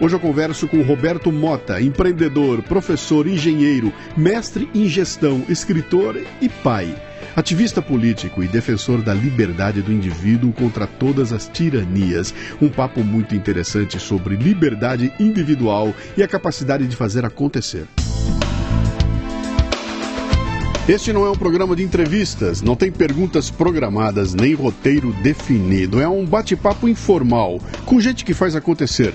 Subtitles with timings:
[0.00, 6.92] Hoje eu converso com Roberto Mota, empreendedor, professor, engenheiro, mestre em gestão, escritor e pai.
[7.36, 12.34] Ativista político e defensor da liberdade do indivíduo contra todas as tiranias.
[12.60, 17.86] Um papo muito interessante sobre liberdade individual e a capacidade de fazer acontecer.
[20.88, 26.00] Este não é um programa de entrevistas, não tem perguntas programadas nem roteiro definido.
[26.00, 29.14] É um bate-papo informal com gente que faz acontecer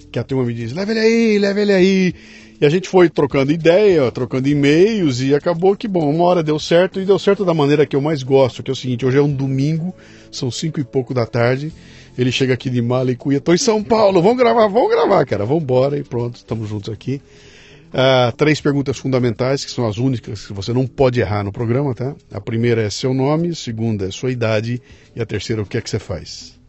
[0.10, 2.16] que a turma me diz: leva ele aí, leva ele aí.
[2.62, 6.60] E a gente foi trocando ideia, trocando e-mails e acabou que, bom, uma hora deu
[6.60, 9.18] certo e deu certo da maneira que eu mais gosto, que é o seguinte, hoje
[9.18, 9.96] é um domingo,
[10.30, 11.72] são cinco e pouco da tarde,
[12.18, 15.26] ele chega aqui de mala e cuia, tô em São Paulo, vamos gravar, vamos gravar,
[15.26, 17.22] cara, vamos embora e pronto, estamos juntos aqui.
[17.94, 21.96] Uh, três perguntas fundamentais, que são as únicas que você não pode errar no programa,
[21.96, 22.14] tá?
[22.30, 24.82] A primeira é seu nome, a segunda é sua idade
[25.16, 26.60] e a terceira, o que é que você faz?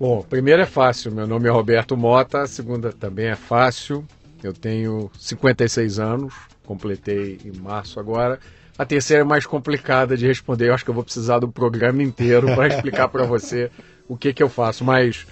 [0.00, 4.04] Bom, a primeira é fácil, meu nome é Roberto Mota, a segunda também é fácil,
[4.46, 6.34] eu tenho 56 anos,
[6.64, 8.38] completei em março agora.
[8.76, 10.68] A terceira é mais complicada de responder.
[10.68, 13.70] Eu acho que eu vou precisar do programa inteiro para explicar para você
[14.08, 14.84] o que, que eu faço.
[14.84, 15.26] Mas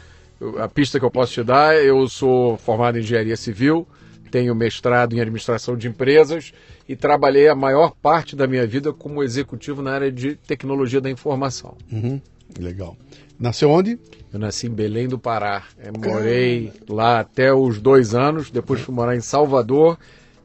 [0.59, 3.87] a pista que eu posso te dar, eu sou formado em engenharia civil,
[4.31, 6.53] tenho mestrado em administração de empresas
[6.89, 11.11] e trabalhei a maior parte da minha vida como executivo na área de tecnologia da
[11.11, 11.77] informação.
[11.93, 12.21] Uhum,
[12.61, 12.97] legal.
[13.39, 13.99] Nasceu onde?
[14.33, 15.65] Eu nasci em Belém do Pará.
[15.79, 19.99] Eu morei lá até os dois anos, depois fui morar em Salvador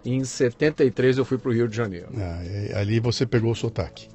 [0.03, 2.07] e em 73 eu fui para o Rio de Janeiro.
[2.17, 4.07] Ah, ali você pegou o sotaque.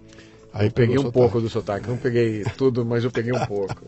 [0.54, 3.82] Aí eu peguei um pouco do sotaque, não peguei tudo, mas eu peguei um pouco.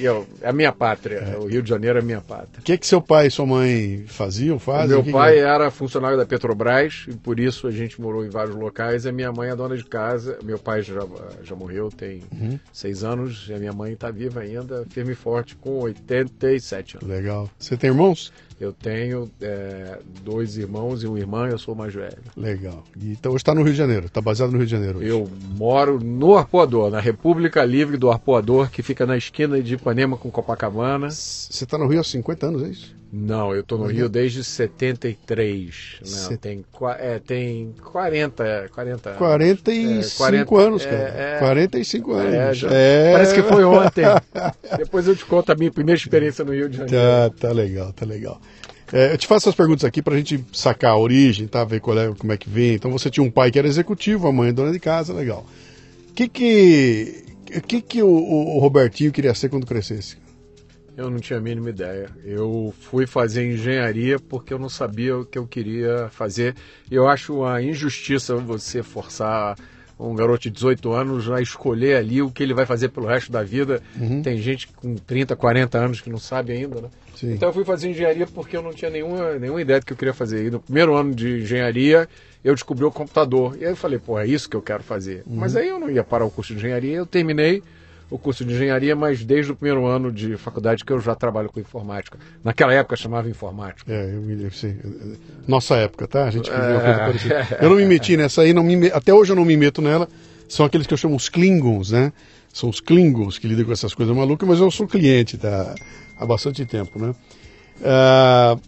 [0.00, 1.36] Eu, é a minha pátria, é.
[1.36, 2.60] o Rio de Janeiro é a minha pátria.
[2.60, 4.90] O que, que seu pai e sua mãe faziam, fazem?
[4.90, 5.40] Meu que pai que...
[5.40, 9.04] era funcionário da Petrobras e por isso a gente morou em vários locais.
[9.04, 10.38] E a minha mãe é dona de casa.
[10.42, 11.00] Meu pai já,
[11.42, 12.58] já morreu, tem uhum.
[12.72, 17.08] seis anos, e a minha mãe está viva ainda, firme e forte, com 87 anos.
[17.08, 17.50] Legal.
[17.58, 18.32] Você tem irmãos?
[18.60, 22.18] Eu tenho é, dois irmãos e uma irmã, eu sou o mais velho.
[22.36, 22.84] Legal.
[22.96, 24.98] Então hoje está no Rio de Janeiro, está baseado no Rio de Janeiro.
[24.98, 25.08] Hoje.
[25.08, 30.16] Eu moro no Arpoador, na República Livre do Arpoador, que fica na esquina de Ipanema
[30.16, 31.10] com Copacabana.
[31.10, 33.03] Você está no Rio há 50 anos, é isso?
[33.16, 35.98] Não, eu estou no Rio desde 73.
[36.00, 36.36] Não, Cê...
[36.36, 36.64] tem,
[36.98, 40.96] é, tem 40, 40 45 é, 40, anos, cara.
[40.96, 42.34] É, 45 é, anos.
[42.34, 43.12] É, já, é.
[43.12, 44.04] Parece que foi ontem.
[44.76, 47.00] Depois eu te conto a minha primeira experiência no Rio de Janeiro.
[47.00, 48.40] Tá, tá legal, tá legal.
[48.92, 51.62] É, eu te faço essas perguntas aqui para a gente sacar a origem, tá?
[51.62, 52.74] ver qual é, como é que vem.
[52.74, 55.46] Então você tinha um pai que era executivo, a mãe dona de casa, legal.
[56.10, 57.24] O que que,
[57.64, 60.23] que, que o, o Robertinho queria ser quando crescesse?
[60.96, 62.08] Eu não tinha a mínima ideia.
[62.24, 66.54] Eu fui fazer engenharia porque eu não sabia o que eu queria fazer.
[66.90, 69.56] Eu acho uma injustiça você forçar
[69.98, 73.30] um garoto de 18 anos a escolher ali o que ele vai fazer pelo resto
[73.30, 73.82] da vida.
[73.98, 74.22] Uhum.
[74.22, 76.88] Tem gente com 30, 40 anos que não sabe ainda, né?
[77.16, 77.32] Sim.
[77.32, 79.96] Então eu fui fazer engenharia porque eu não tinha nenhuma, nenhuma ideia do que eu
[79.96, 80.46] queria fazer.
[80.46, 82.08] E no primeiro ano de engenharia
[82.42, 83.56] eu descobri o computador.
[83.58, 85.22] E aí eu falei, pô, é isso que eu quero fazer.
[85.26, 85.36] Uhum.
[85.36, 87.62] Mas aí eu não ia parar o curso de engenharia, eu terminei
[88.14, 91.50] o curso de engenharia, mas desde o primeiro ano de faculdade que eu já trabalho
[91.50, 92.16] com informática.
[92.44, 93.92] Naquela época chamava informática.
[93.92, 94.76] É, eu me sim.
[95.48, 96.26] Nossa época, tá?
[96.26, 97.58] A gente viveu coisa parecida.
[97.60, 100.08] Eu não me meti nessa aí, não me, até hoje eu não me meto nela.
[100.48, 102.12] São aqueles que eu chamo os Klingons, né?
[102.52, 105.74] São os Klingons que lidam com essas coisas malucas, mas eu sou cliente tá?
[106.16, 107.12] há bastante tempo, né?
[107.80, 108.60] Uh,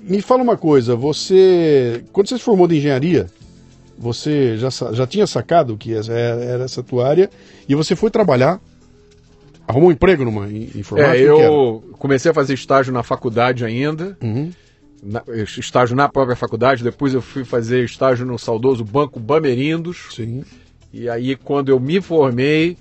[0.00, 2.04] me fala uma coisa, você.
[2.12, 3.26] Quando você se formou de engenharia,
[3.98, 7.28] você já, já tinha sacado que era essa tua área
[7.68, 8.60] e você foi trabalhar
[9.66, 11.16] Arrumou um emprego numa informática?
[11.16, 14.16] É, eu comecei a fazer estágio na faculdade ainda.
[14.22, 14.50] Uhum.
[15.02, 15.22] na,
[15.58, 20.08] estágio na própria faculdade, depois eu fui fazer estágio no saudoso Banco Bamerindos.
[20.10, 20.44] Sim.
[20.92, 22.76] E aí, quando eu me formei,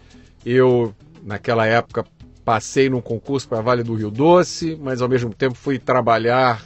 [0.45, 0.93] eu,
[1.23, 2.05] naquela época,
[2.43, 6.63] passei num concurso para Vale do Rio Doce, mas ao mesmo tempo fui trabalhar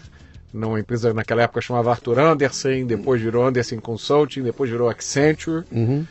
[0.51, 5.65] numa empresa naquela época chamava Arthur Anderson, depois virou Anderson Consulting, depois virou Accenture.
[5.71, 6.05] Uhum.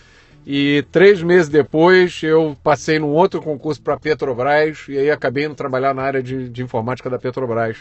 [0.46, 5.54] E três meses depois eu passei num outro concurso para Petrobras e aí acabei indo
[5.54, 7.78] trabalhar na área de, de informática da Petrobras.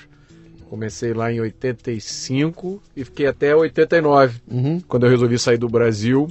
[0.70, 4.82] Comecei lá em 85 e fiquei até 89, Uhum.
[4.88, 6.28] quando eu resolvi sair do Brasil.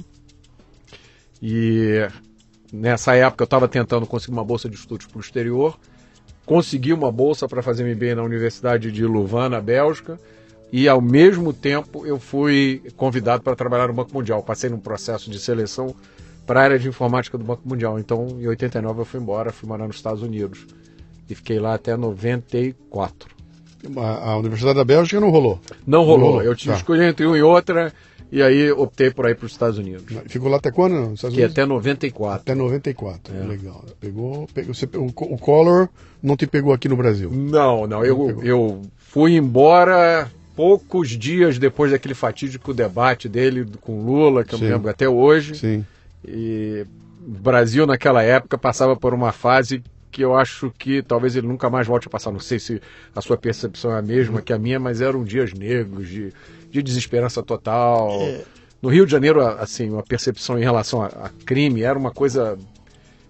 [1.41, 2.07] E
[2.71, 5.77] nessa época eu estava tentando conseguir uma bolsa de estudos para o exterior.
[6.45, 10.19] Consegui uma bolsa para fazer MBA na Universidade de Louvain, na Bélgica.
[10.71, 14.41] E ao mesmo tempo eu fui convidado para trabalhar no Banco Mundial.
[14.43, 15.95] Passei num processo de seleção
[16.45, 17.99] para a área de informática do Banco Mundial.
[17.99, 20.65] Então, em 89 eu fui embora, fui morar nos Estados Unidos.
[21.29, 23.29] E fiquei lá até 94.
[23.97, 25.59] A, Universidade da Bélgica não rolou.
[25.85, 26.31] Não rolou.
[26.31, 26.77] rolou, Eu tive tá.
[26.77, 27.93] escolher entre um e outra.
[28.31, 30.05] E aí optei por ir para os Estados Unidos.
[30.25, 30.93] Ficou lá até quando?
[30.93, 31.51] Nos Estados Unidos?
[31.51, 32.41] até 94.
[32.41, 33.35] Até 94.
[33.35, 33.43] É.
[33.43, 33.85] Legal.
[33.99, 35.87] Pegou, pegou você, o, o Collor
[36.21, 37.29] não te pegou aqui no Brasil.
[37.31, 38.03] Não, não.
[38.03, 38.43] Eu, pegou.
[38.43, 44.65] eu fui embora poucos dias depois daquele fatídico debate dele com Lula, que eu Sim.
[44.65, 45.55] me lembro até hoje.
[45.55, 45.85] Sim.
[46.25, 46.85] E
[47.25, 51.69] o Brasil, naquela época, passava por uma fase que eu acho que talvez ele nunca
[51.69, 52.31] mais volte a passar.
[52.31, 52.79] Não sei se
[53.15, 56.31] a sua percepção é a mesma que a minha, mas eram dias negros, de,
[56.69, 58.19] de desesperança total.
[58.81, 62.57] No Rio de Janeiro, assim, a percepção em relação a, a crime era uma coisa,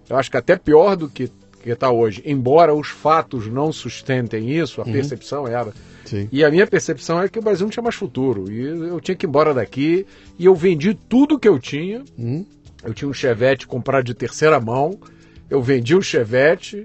[0.08, 1.30] eu acho que até pior do que
[1.64, 2.22] está hoje.
[2.26, 5.72] Embora os fatos não sustentem isso, a percepção era.
[6.04, 6.28] Sim.
[6.30, 8.52] E a minha percepção é que o Brasil não tinha mais futuro.
[8.52, 10.06] E eu tinha que ir embora daqui.
[10.38, 12.04] E eu vendi tudo que eu tinha.
[12.18, 12.44] Hum?
[12.84, 14.98] Eu tinha um Chevette comprado de terceira mão.
[15.50, 16.84] Eu vendi o Chevette,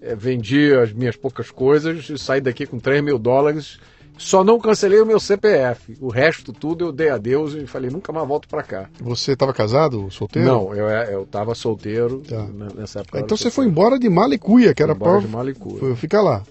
[0.00, 3.78] eh, vendi as minhas poucas coisas e saí daqui com 3 mil dólares.
[4.16, 5.96] Só não cancelei o meu CPF.
[6.00, 8.88] O resto tudo eu dei adeus e falei, nunca mais volto pra cá.
[9.00, 10.48] Você estava casado, solteiro?
[10.48, 12.44] Não, eu, eu tava solteiro Tá.
[12.74, 13.20] nessa época.
[13.20, 15.78] Então você foi embora de Malicuia, que era para de Malicuia.
[15.78, 16.42] Foi ficar lá.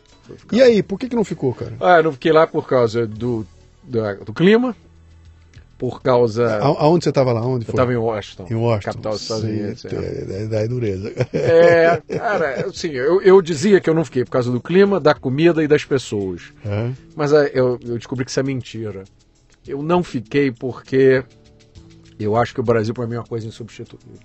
[0.51, 1.73] E aí, por que, que não ficou, cara?
[1.81, 3.45] Ah, eu não fiquei lá por causa do,
[3.83, 4.73] da- do clima,
[5.77, 6.57] por causa...
[6.57, 7.41] Aonde você estava lá?
[7.45, 7.73] Onde Eu foi?
[7.73, 8.91] estava em Washington, Em Washington.
[8.91, 9.85] capital dos Estados Unidos.
[9.85, 9.89] é.
[9.89, 11.13] É, é, é dureza.
[11.33, 15.13] É, cara, assim, eu, eu dizia que eu não fiquei por causa do clima, da
[15.13, 16.51] comida e das pessoas.
[16.65, 16.91] É.
[17.15, 19.03] Mas eu, eu descobri que isso é mentira.
[19.67, 21.23] Eu não fiquei porque
[22.19, 24.17] eu acho que o Brasil para mim é uma coisa insubstituível.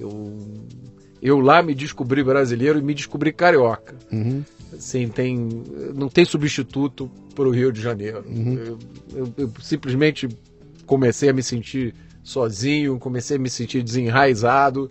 [0.00, 0.36] Eu,
[1.20, 3.94] eu lá me descobri brasileiro e me descobri carioca.
[4.10, 4.42] Uhum.
[4.72, 5.36] Assim, tem,
[5.94, 8.24] não tem substituto para o Rio de Janeiro.
[8.26, 8.78] Eu,
[9.14, 10.28] eu- eu simplesmente
[10.92, 14.90] comecei a me sentir sozinho, comecei a me sentir desenraizado.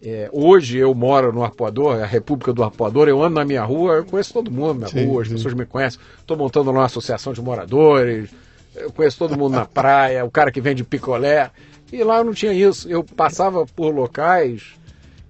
[0.00, 3.94] É, hoje eu moro no Arpoador, a República do Arpoador, eu ando na minha rua,
[3.94, 5.34] eu conheço todo mundo na Sim, rua, as sim.
[5.34, 5.98] pessoas me conhecem.
[6.20, 8.30] Estou montando lá uma associação de moradores,
[8.76, 11.50] eu conheço todo mundo na praia, o cara que vende picolé.
[11.92, 12.88] E lá eu não tinha isso.
[12.88, 14.62] Eu passava por locais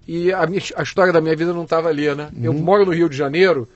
[0.06, 2.28] e a, minha- a história da minha vida não estava ali, né?
[2.42, 2.60] Eu Uhum.
[2.60, 3.66] moro no Rio de Janeiro,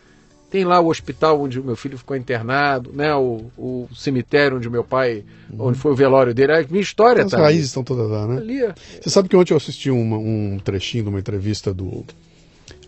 [0.55, 3.13] tem lá o hospital onde o meu filho ficou internado, né?
[3.17, 5.25] O, o cemitério onde meu pai,
[5.59, 6.53] onde foi o velório dele.
[6.53, 7.27] A minha história Uhum.
[7.27, 7.47] As tá ali.
[7.47, 8.37] raízes estão todas lá, né?
[8.37, 8.63] ali.
[8.63, 8.73] é.
[9.03, 12.05] Você sabe que ontem eu assisti uma- um trechinho de uma entrevista do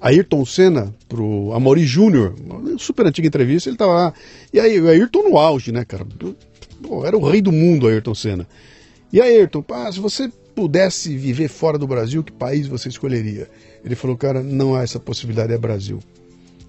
[0.00, 2.34] Ayrton Senna pro Amaury Júnior,
[2.78, 4.14] super antiga entrevista, ele tava lá.
[4.52, 6.06] E aí, o Ayrton no auge, né, cara?
[6.80, 8.46] Pô, era o rei do mundo, Ayrton Senna.
[9.12, 13.48] E aí, Ayrton, pá, se você pudesse viver fora do Brasil, que país você escolheria?
[13.84, 15.98] Ele falou, cara, não há essa possibilidade, é Brasil.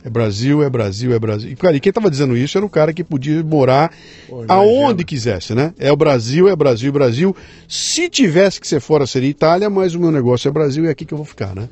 [0.04, 1.52] É Brasil, é Brasil, é Brasil.
[1.52, 3.92] E, cara, e quem tava dizendo isso era o cara que podia morar
[4.28, 5.74] Pô, aonde quisesse, né?
[5.78, 7.36] É o Brasil, é Brasil, Brasil.
[7.68, 10.92] Se tivesse que ser fora, seria Itália, mas o meu negócio é Brasil e é
[10.92, 11.68] aqui que eu vou ficar, né?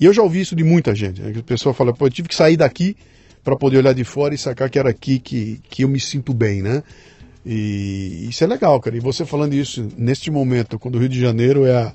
[0.00, 1.20] E eu já ouvi isso de muita gente.
[1.20, 1.32] Né?
[1.32, 2.96] Que o pessoal fala, pô, eu tive que sair daqui
[3.44, 6.34] para poder olhar de fora e sacar que era aqui que, que eu me sinto
[6.34, 6.82] bem, né?
[7.48, 8.96] E isso é legal, cara.
[8.96, 11.92] E você falando isso neste momento, quando o Rio de Janeiro é a.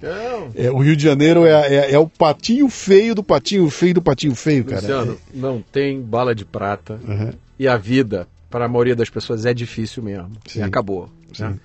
[0.56, 3.94] É- o Rio de Janeiro é, a- é, é o patinho feio do patinho feio
[3.96, 4.80] do patinho feio, cara.
[4.80, 6.98] Luciano, não tem bala de prata.
[7.06, 7.34] É, uhum.
[7.60, 10.32] E a vida, para a maioria das pessoas, é difícil mesmo.
[10.48, 10.60] Sim.
[10.60, 11.10] E acabou.
[11.38, 11.52] né?
[11.52, 11.60] Sim.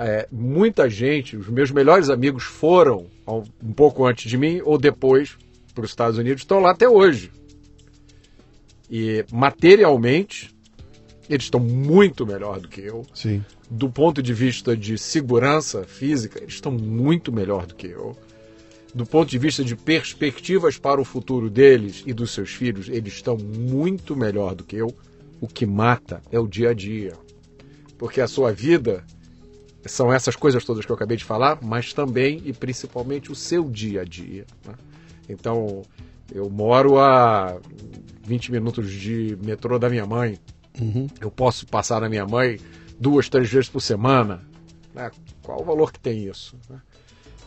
[0.00, 5.36] É, muita gente, os meus melhores amigos foram um pouco antes de mim ou depois
[5.74, 7.30] para os Estados Unidos, estão lá até hoje.
[8.90, 10.50] E materialmente,
[11.28, 13.04] eles estão muito melhor do que eu.
[13.14, 13.44] Sim.
[13.70, 18.16] Do ponto de vista de segurança física, eles estão muito melhor do que eu.
[18.94, 23.14] Do ponto de vista de perspectivas para o futuro deles e dos seus filhos, eles
[23.14, 24.94] estão muito melhor do que eu.
[25.40, 27.12] O que mata é o dia a dia.
[27.98, 29.04] Porque a sua vida
[29.84, 33.68] são essas coisas todas que eu acabei de falar, mas também e principalmente o seu
[33.68, 34.46] dia a dia.
[34.66, 34.74] né?
[35.28, 35.82] Então,
[36.32, 37.60] eu moro a
[38.24, 40.38] 20 minutos de metrô da minha mãe.
[40.80, 41.06] Uhum.
[41.20, 42.58] Eu posso passar na minha mãe
[42.98, 44.42] duas, três vezes por semana.
[44.94, 45.10] Né?
[45.42, 46.56] Qual o valor que tem isso?
[46.68, 46.80] Né?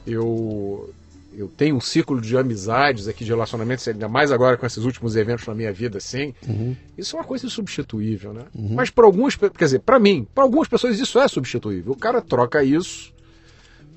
[0.05, 0.93] Eu,
[1.33, 5.15] eu tenho um ciclo de amizades aqui, de relacionamentos, ainda mais agora com esses últimos
[5.15, 6.33] eventos na minha vida, assim.
[6.47, 6.75] Uhum.
[6.97, 8.43] Isso é uma coisa insubstituível, né?
[8.55, 8.75] Uhum.
[8.75, 11.93] Mas para algumas, quer dizer, para mim, para algumas pessoas isso é substituível.
[11.93, 13.13] O cara troca isso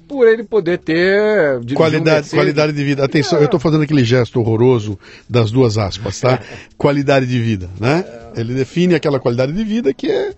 [0.07, 3.05] por ele poder ter qualidade, um qualidade de vida.
[3.05, 3.43] Atenção, é.
[3.43, 6.41] eu estou fazendo aquele gesto horroroso das duas aspas, tá?
[6.77, 8.05] qualidade de vida, né?
[8.37, 8.41] É.
[8.41, 10.35] Ele define aquela qualidade de vida que é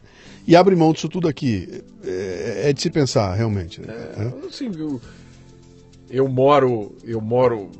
[0.46, 1.82] e abre mão disso tudo aqui.
[2.04, 3.80] É, é de se pensar, realmente.
[3.80, 3.88] Né?
[4.16, 5.00] É, assim, eu,
[6.08, 7.70] eu moro, eu moro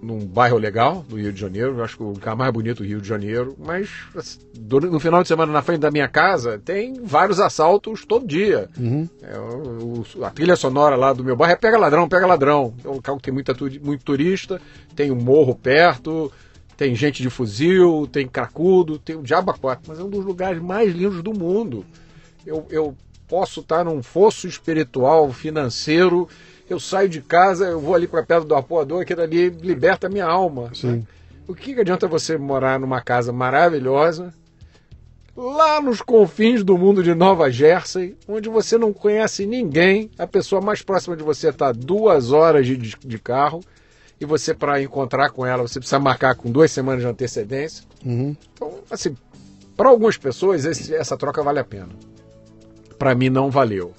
[0.00, 3.00] num bairro legal do Rio de Janeiro, acho que o lugar mais bonito do Rio
[3.00, 7.40] de Janeiro, mas assim, no final de semana na frente da minha casa tem vários
[7.40, 8.68] assaltos todo dia.
[8.78, 9.08] Uhum.
[9.22, 12.74] É, o, a trilha sonora lá do meu bairro é pega ladrão, pega ladrão.
[12.84, 14.60] É um local que tem muita, muito turista,
[14.94, 16.32] tem um morro perto,
[16.76, 19.52] tem gente de fuzil, tem cracudo, tem o diabo
[19.86, 21.84] mas é um dos lugares mais lindos do mundo.
[22.46, 26.28] Eu, eu posso estar num fosso espiritual, financeiro,
[26.68, 30.10] eu saio de casa, eu vou ali para perto do arpoador, aquilo ali liberta a
[30.10, 30.70] minha alma.
[30.82, 31.02] Né?
[31.46, 34.34] O que, que adianta você morar numa casa maravilhosa,
[35.34, 40.60] lá nos confins do mundo de Nova Jersey, onde você não conhece ninguém, a pessoa
[40.60, 43.60] mais próxima de você está duas horas de, de carro,
[44.20, 47.84] e você, para encontrar com ela, você precisa marcar com duas semanas de antecedência.
[48.04, 48.36] Uhum.
[48.52, 49.16] Então, assim,
[49.76, 51.90] para algumas pessoas, esse, essa troca vale a pena.
[52.98, 53.94] Para mim, não valeu.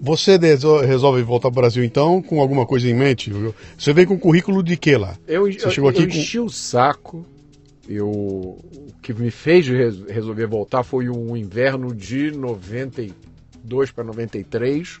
[0.00, 0.38] Você
[0.86, 3.30] resolve voltar para o Brasil então com alguma coisa em mente?
[3.76, 5.16] Você vem com currículo de quê lá?
[5.28, 6.16] Eu, Você eu, chegou aqui eu com...
[6.16, 7.26] enchi o saco.
[7.88, 9.66] Eu, o que me fez
[10.08, 15.00] resolver voltar foi um inverno de 92 para 93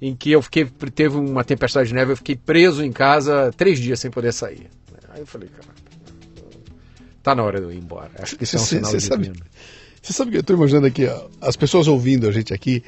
[0.00, 3.78] em que eu fiquei, teve uma tempestade de neve, eu fiquei preso em casa três
[3.78, 4.68] dias sem poder sair.
[5.08, 5.74] Aí eu falei, cara,
[7.22, 8.10] tá na hora de eu ir embora.
[8.18, 9.32] Acho que isso é um cê, sinal cê de sabe,
[10.02, 12.82] Você sabe que eu estou imaginando aqui, ó, as pessoas ouvindo a gente aqui,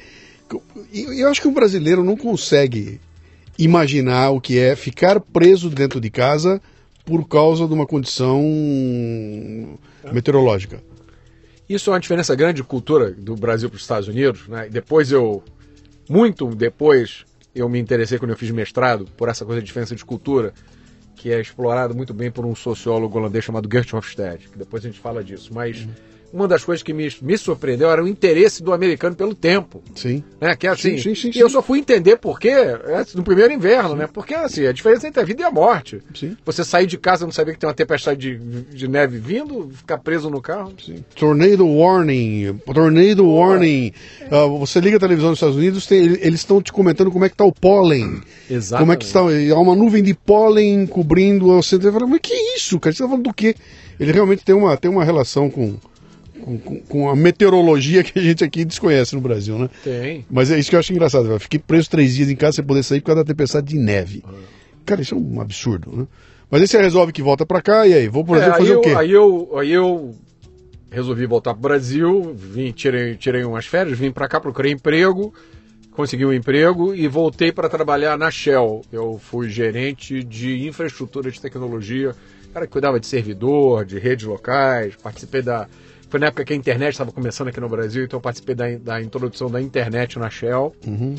[0.93, 2.99] eu acho que um brasileiro não consegue
[3.57, 6.61] imaginar o que é ficar preso dentro de casa
[7.03, 8.43] por causa de uma condição
[10.11, 10.81] meteorológica.
[11.67, 14.47] Isso é uma diferença grande de cultura do Brasil para os Estados Unidos.
[14.47, 14.69] Né?
[14.69, 15.43] Depois eu
[16.09, 20.05] muito depois eu me interessei quando eu fiz mestrado por essa coisa de diferença de
[20.05, 20.53] cultura,
[21.15, 24.87] que é explorado muito bem por um sociólogo holandês chamado Gert Hofstede, que depois a
[24.87, 25.51] gente fala disso.
[25.53, 29.33] Mas uhum uma das coisas que me, me surpreendeu era o interesse do americano pelo
[29.33, 29.81] tempo.
[29.95, 30.23] Sim.
[30.39, 30.55] Né?
[30.55, 33.23] Que é assim, sim, sim, sim, e eu só fui entender por quê é, no
[33.23, 34.07] primeiro inverno, né?
[34.11, 36.01] Porque assim, a diferença entre a vida e a morte.
[36.13, 36.35] Sim.
[36.45, 39.97] Você sair de casa não saber que tem uma tempestade de, de neve vindo, ficar
[39.99, 40.73] preso no carro.
[40.83, 41.03] Sim.
[41.15, 43.93] Tornado warning, tornado warning.
[44.31, 47.29] Uh, você liga a televisão nos Estados Unidos, tem, eles estão te comentando como é
[47.29, 48.21] que está o pólen.
[48.49, 48.81] Exato.
[48.81, 51.87] Como é que está, há uma nuvem de pólen cobrindo o centro.
[51.87, 52.93] Eu falo, mas que isso, cara?
[52.93, 53.55] Você está falando do quê?
[53.99, 55.75] Ele realmente tem uma, tem uma relação com
[56.39, 59.69] com, com, a meteorologia que a gente aqui desconhece no Brasil, né?
[59.83, 60.25] Tem.
[60.29, 61.31] Mas é isso que eu acho engraçado.
[61.31, 63.77] Eu fiquei preso três dias em casa sem poder sair por causa da tempestade de
[63.77, 64.23] neve.
[64.25, 64.33] Ah.
[64.85, 66.07] Cara, isso é um absurdo, né?
[66.49, 68.73] Mas aí você resolve que volta para cá e aí, vou por exemplo é, fazer
[68.73, 68.89] eu, o quê?
[68.91, 70.15] Aí eu, aí eu
[70.89, 75.33] resolvi voltar para o Brasil, vim, tirei, tirei umas férias, vim para cá, procurei emprego,
[75.91, 78.81] consegui um emprego e voltei para trabalhar na Shell.
[78.91, 82.15] Eu fui gerente de infraestrutura de tecnologia,
[82.53, 85.67] cara que cuidava de servidor, de redes locais, participei da
[86.09, 88.77] foi na época que a internet estava começando aqui no Brasil, então eu participei da,
[88.77, 90.75] da introdução da internet na Shell.
[90.85, 91.15] Uhum.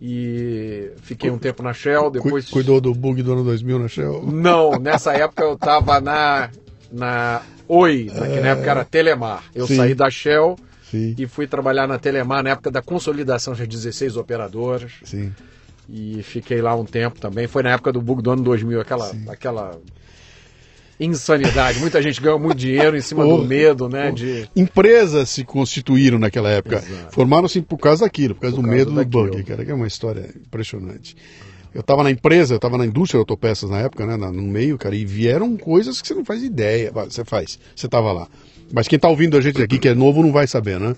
[0.00, 2.50] E fiquei um tempo na Shell, depois...
[2.50, 4.22] Cuidou do bug do ano 2000 na Shell?
[4.26, 6.50] Não, nessa época eu estava na,
[6.90, 9.44] na Oi, que na época era Telemar.
[9.54, 9.76] Eu Sim.
[9.76, 10.56] saí da Shell
[10.90, 11.14] Sim.
[11.16, 14.92] e fui trabalhar na Telemar na época da consolidação das 16 operadoras.
[15.04, 15.32] Sim.
[15.88, 17.46] E fiquei lá um tempo também.
[17.46, 19.80] Foi na época do bug do ano 2000, aquela, aquela
[21.04, 21.78] insanidade.
[21.78, 24.10] Muita gente ganhou muito dinheiro em cima do medo, né?
[24.10, 24.48] De...
[24.54, 26.82] Empresas se constituíram naquela época.
[27.10, 29.24] Formaram-se por causa daquilo, por causa por do causa medo daquilo.
[29.24, 31.16] do bug, cara, que é uma história impressionante.
[31.74, 34.76] Eu estava na empresa, eu estava na indústria de autopeças na época, né, no meio,
[34.76, 36.92] cara, e vieram coisas que você não faz ideia.
[36.92, 38.28] Você faz, você estava lá.
[38.72, 40.94] Mas quem está ouvindo a gente aqui, que é novo, não vai saber, né?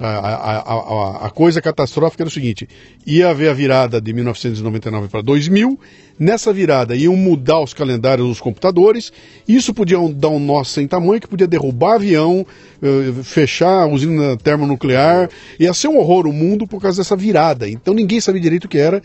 [0.00, 2.68] A, a, a, a, coisa catastrófica era o seguinte:
[3.04, 5.78] ia haver a virada de 1999 para 2000,
[6.16, 9.12] nessa virada iam mudar os calendários dos computadores,
[9.46, 12.46] isso podia dar um nó sem tamanho, que podia derrubar avião,
[12.80, 15.28] eh, fechar a usina termonuclear,
[15.58, 17.68] ia ser um horror o mundo por causa dessa virada.
[17.68, 19.02] Então ninguém sabia direito o que era.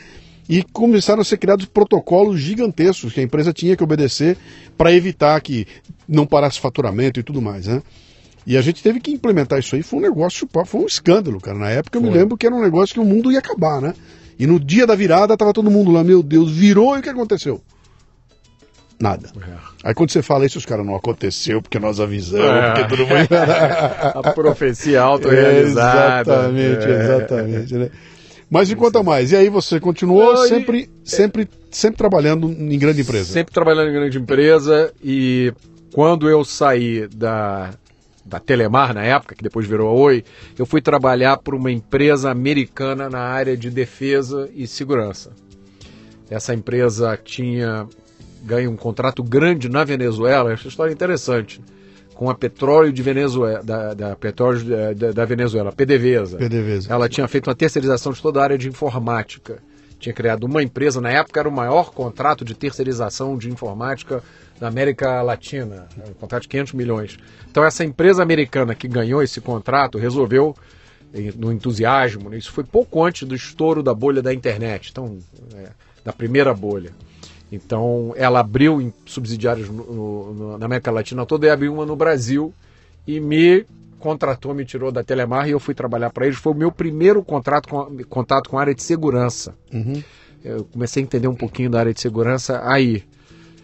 [0.47, 4.38] E começaram a ser criados protocolos gigantescos que a empresa tinha que obedecer
[4.77, 5.65] para evitar que
[6.05, 7.81] não parasse faturamento e tudo mais, né?
[8.45, 9.83] E a gente teve que implementar isso aí.
[9.83, 11.57] Foi um negócio, foi um escândalo, cara.
[11.57, 12.09] Na época eu foi.
[12.12, 13.93] me lembro que era um negócio que o mundo ia acabar, né?
[14.38, 17.09] E no dia da virada tava todo mundo lá, meu Deus, virou e o que
[17.09, 17.62] aconteceu?
[19.00, 19.29] Nada.
[19.41, 19.53] É.
[19.83, 22.71] Aí quando você fala isso, os caras não aconteceu porque nós avisamos, É.
[22.73, 23.19] porque tudo foi.
[24.23, 26.31] A profecia autorrealizada.
[26.31, 27.03] Exatamente, É.
[27.03, 27.73] exatamente.
[27.75, 27.89] Né?
[28.50, 29.31] Mas me conta mais.
[29.31, 33.25] E aí você continuou Não, e- sempre, sempre, sempre trabalhando em grande empresa.
[33.25, 35.51] Sempre trabalhando em grande empresa e
[35.93, 37.71] quando eu saí da,
[38.34, 40.24] da Telemar na época, que depois virou a Oi,
[40.58, 45.32] eu fui trabalhar para uma empresa americana na área de defesa e segurança.
[46.30, 47.88] Essa empresa tinha
[48.44, 51.62] ganho um contrato grande na Venezuela, essa história é interessante,
[52.16, 56.38] com a petróleo de Venezuela, da, da petróleo da, da- da Venezuela, PDVSA.
[56.38, 56.92] PDVSA.
[56.92, 59.60] Ela tinha feito uma terceirização de toda a área de informática.
[60.00, 64.22] Tinha criado uma empresa, na época era o maior contrato de terceirização de informática
[64.67, 67.17] América Latina, era um contrato de 500 milhões.
[67.50, 70.55] Então essa empresa americana que ganhou esse contrato resolveu,
[71.38, 75.20] no entusiasmo, né, isso foi pouco antes do estouro da bolha da internet, então,
[75.55, 75.67] é,
[76.03, 76.91] da primeira bolha.
[77.51, 81.96] Então ela abriu em subsidiários no- no- na América Latina toda e abriu uma no
[81.96, 82.51] Brasil
[83.05, 83.63] e me
[84.00, 86.38] contratou, me tirou da Telemar e eu fui trabalhar para eles.
[86.38, 89.53] Foi o meu primeiro contrato com, contato com a área de segurança.
[89.72, 90.01] Uhum.
[90.43, 93.03] Eu comecei a entender um pouquinho da área de segurança aí.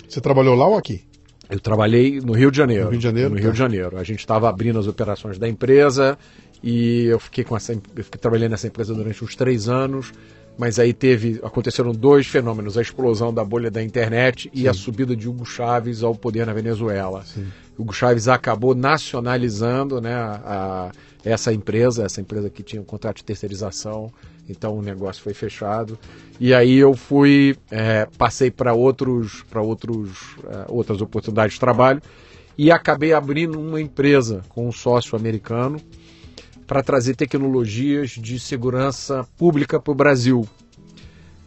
[0.10, 1.04] Você trabalhou lá ou aqui?
[1.50, 2.86] Eu trabalhei no Rio de Janeiro.
[2.86, 3.42] No Rio de Janeiro, No tá.
[3.42, 3.98] Rio de Janeiro.
[3.98, 6.18] A gente estava abrindo as operações da empresa
[6.64, 10.12] e eu fiquei com essa, eu fiquei trabalhando nessa empresa durante uns três anos.
[10.58, 15.16] Mas aí teve, aconteceram dois fenômenos: a explosão da bolha da internet e a subida
[15.16, 17.24] de Hugo Chávez ao poder na Venezuela.
[17.78, 20.92] Hugo Chávez acabou nacionalizando, né, a, a-
[21.24, 24.12] essa empresa, essa empresa que tinha um contrato de terceirização.
[24.50, 25.98] Então o negócio foi fechado.
[26.40, 32.02] E aí eu fui, é, passei para outros, para outros, é, outras oportunidades de trabalho
[32.58, 35.80] e acabei abrindo uma empresa com um sócio americano
[36.66, 40.48] para trazer tecnologias de segurança pública para o Brasil.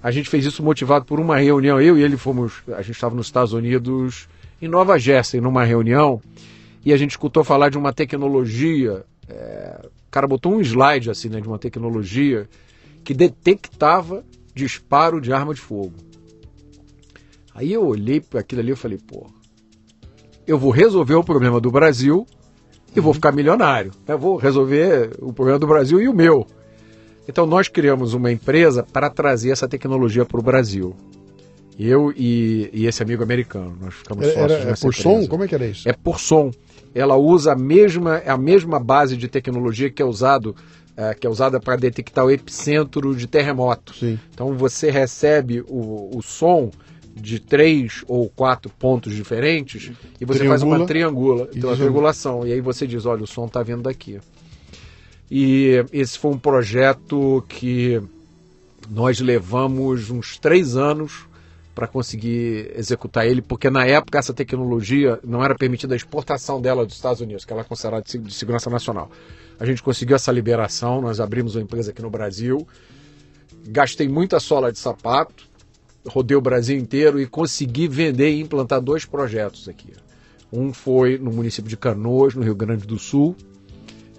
[0.02, 1.80] A gente fez isso motivado por uma reunião.
[1.80, 4.28] Eu e ele fomos, a gente estava nos Estados Unidos,
[4.60, 6.20] em Nova Jersey, numa reunião,
[6.84, 9.04] e a gente escutou falar de uma tecnologia.
[9.28, 12.48] é, o cara botou um slide assim, né, de uma tecnologia
[13.04, 15.94] que detectava disparo de arma de fogo.
[17.54, 19.26] Aí eu olhei para aquilo ali e falei, pô,
[20.46, 22.26] eu vou resolver o problema do Brasil
[22.94, 23.92] e vou ficar milionário.
[24.06, 26.46] Eu vou resolver o problema do Brasil e o meu.
[27.28, 30.94] Então nós criamos uma empresa para trazer essa tecnologia para o Brasil.
[31.78, 35.10] Eu e, e esse amigo americano, nós ficamos Era, sócios era- é por som?
[35.12, 35.28] empresa.
[35.28, 35.88] Como é que era isso?
[35.88, 36.50] É por som.
[36.94, 40.54] Ela usa a mesma, a mesma base de tecnologia que é usado
[40.96, 43.94] eh, que é usada para detectar o epicentro de terremoto.
[43.94, 44.18] Sim.
[44.32, 46.70] Então você recebe o, o som
[47.14, 51.46] de três ou quatro pontos diferentes e você faz uma Triangula.
[51.46, 52.46] triangula, então a triangulação.
[52.46, 54.18] E aí você diz, olha, o som está vindo daqui.
[55.30, 58.02] E esse foi um projeto que
[58.90, 61.26] nós levamos uns três anos
[61.74, 66.84] para conseguir executar ele, porque na época essa tecnologia não era permitida a exportação dela
[66.84, 69.10] dos Estados Unidos, que ela é considerada de segurança nacional.
[69.62, 72.66] A gente conseguiu essa liberação, nós abrimos uma empresa aqui no Brasil,
[73.68, 75.48] gastei muita sola de sapato,
[76.04, 79.92] rodei o Brasil inteiro e consegui vender e implantar dois projetos aqui.
[80.52, 83.36] Um foi no município de Canoas, no Rio Grande do Sul,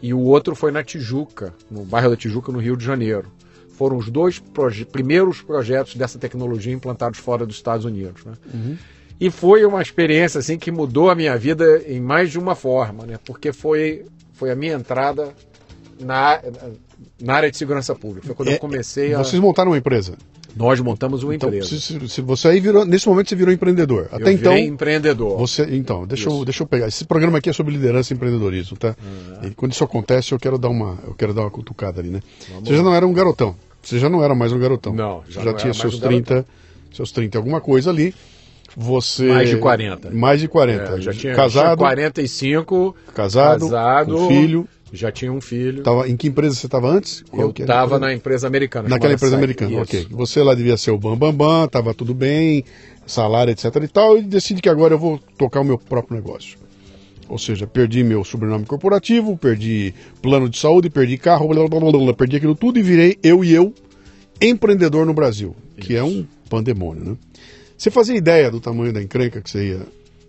[0.02, 3.30] e o outro foi na Tijuca, no bairro da Tijuca, no Rio de Janeiro.
[3.72, 8.24] Foram os dois proje primeiros projetos dessa tecnologia implantados fora dos Estados Unidos.
[8.24, 8.34] Né?
[9.20, 13.06] E foi uma experiência assim que mudou a minha vida em mais de uma forma,
[13.06, 13.20] né?
[13.26, 15.34] porque foi, foi a minha entrada
[16.00, 16.42] na,
[17.22, 18.28] na área de segurança pública.
[18.28, 19.20] Foi quando É, eu comecei a.
[19.20, 20.16] Vocês montaram uma empresa.
[20.56, 21.80] Nós montamos uma Então, empresa.
[21.80, 24.08] se, se- você aí virou, nesse momento você virou empreendedor.
[24.12, 25.36] Eu Até então, virei empreendedor.
[25.36, 26.88] você, então, deixa eu, deixa eu pegar.
[26.88, 28.96] Esse programa aqui é sobre liderança e empreendedorismo, tá?
[29.42, 29.48] Ah.
[29.48, 32.20] E quando isso acontece, eu quero dar uma, eu quero dar uma cutucada ali, né?
[32.50, 33.56] Vamos você já não era um garotão.
[33.82, 34.94] Você já não era mais um garotão.
[34.94, 36.46] Não, já já, tinha seus um 30,
[36.94, 38.14] seus 30 alguma coisa ali.
[38.76, 40.10] Você Mais de 40.
[40.12, 40.84] Mais de 40.
[40.84, 44.68] É, já tinha, casado, tinha 45, casado, casado, filho.
[44.92, 45.84] já tinha um filho.
[45.84, 47.24] Tava, em que empresa você estava antes?
[47.30, 48.90] Qual eu estava na empresa americana.
[48.90, 49.82] Naquela empresa americana, Isso.
[49.82, 50.08] ok.
[50.12, 52.64] Você lá devia ser o bambambam, bam, bam, tava tudo bem,
[53.06, 56.58] salário, etc e tal, e decide que agora eu vou tocar o meu próprio negócio.
[57.30, 61.92] Ou seja, perdi meu sobrenome corporativo, perdi plano de saúde, perdi carro, blá, blá, blá,
[61.92, 63.74] blá, perdi aquilo tudo e virei eu e eu
[64.42, 67.18] empreendedor no Brasil, que é um pandemônio, né?
[67.84, 69.82] Você fazia ideia do tamanho da encrenca que você ia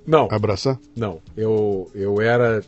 [0.05, 0.77] Não, abraçar?
[0.97, 1.21] não.
[1.37, 2.61] Eu, eu era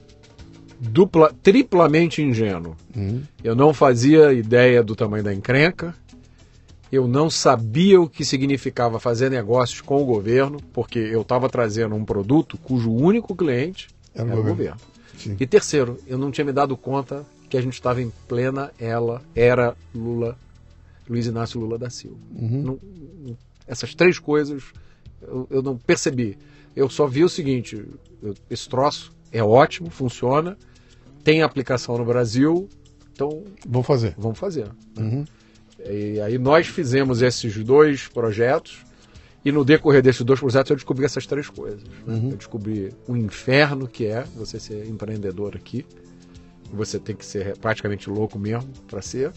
[0.79, 2.77] dupla, triplamente ingênuo.
[2.95, 3.21] Uhum.
[3.43, 5.93] Eu não fazia ideia do tamanho da encrenca.
[6.93, 11.97] Eu não sabia o que significava fazer negócios com o governo, porque eu estava trazendo
[11.97, 14.77] um produto cujo único cliente Era o era, o governo.
[14.77, 14.81] governo.
[15.19, 15.37] Sim.
[15.41, 19.21] E terceiro, eu não tinha me dado conta que a gente estava em plena ela
[19.35, 20.39] era Lula,
[21.11, 22.19] Luiz Inácio Lula da Silva.
[22.39, 22.63] Uhum.
[22.63, 24.63] Não- essas três coisas
[25.23, 26.39] eu, eu não percebi.
[26.75, 27.83] Eu só vi o seguinte:
[28.23, 30.57] eu, esse troço é ótimo, funciona,
[31.25, 32.69] tem aplicação no Brasil,
[33.13, 34.15] então Vamos fazer.
[34.17, 34.69] vamos fazer.
[34.99, 35.25] Uhum.
[35.85, 38.85] E aí nós fizemos esses dois projetos
[39.45, 41.83] e no decorrer desses dois projetos eu descobri essas três coisas.
[42.05, 42.31] né?
[42.33, 45.87] Eu descobri o inferno que é você ser empreendedor aqui.
[46.73, 49.33] Você tem que ser praticamente louco mesmo para ser.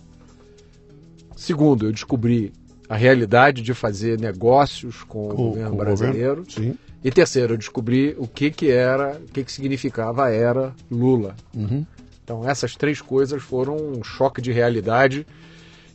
[1.35, 2.51] Segundo, eu descobri
[2.89, 6.43] a realidade de fazer negócios com, o Com- governo com o brasileiro.
[6.49, 6.75] Sim.
[7.03, 11.35] E terceiro, eu descobri o que que era, o que que significava a era Lula.
[11.55, 11.85] Uhum.
[12.23, 15.25] Então essas três coisas foram um choque de realidade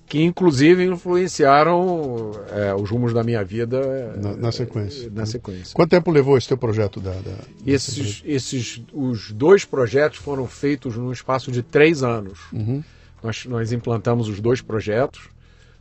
[0.07, 5.11] que inclusive influenciaram é, os rumos da minha vida é, Na- na sequência.
[5.13, 5.75] Na sequência.
[5.75, 7.11] Quanto tempo levou esse teu projeto da.
[7.13, 12.39] da- Esses, esses, os dois projetos foram feitos num espaço de três anos.
[12.53, 12.83] Uhum.
[13.23, 15.29] Nós, nós implantamos os dois projetos.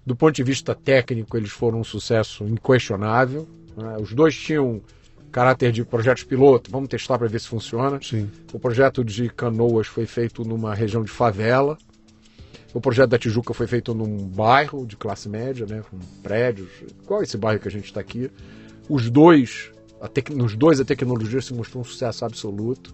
[0.05, 3.47] Do ponto de vista técnico, eles foram um sucesso inquestionável.
[3.77, 3.97] né?
[4.01, 4.81] Os dois tinham
[5.31, 6.69] caráter de projetos piloto.
[6.69, 7.99] Vamos testar para ver se funciona.
[8.01, 8.29] Sim.
[8.51, 11.77] O projeto de Canoas foi feito numa região de favela.
[12.73, 16.69] O projeto da Tijuca foi feito num bairro de classe média, né, com prédios,
[17.03, 18.31] igual esse bairro que a gente está aqui.
[18.89, 22.93] Os dois, a tec- nos dois a tecnologia se mostrou um sucesso absoluto.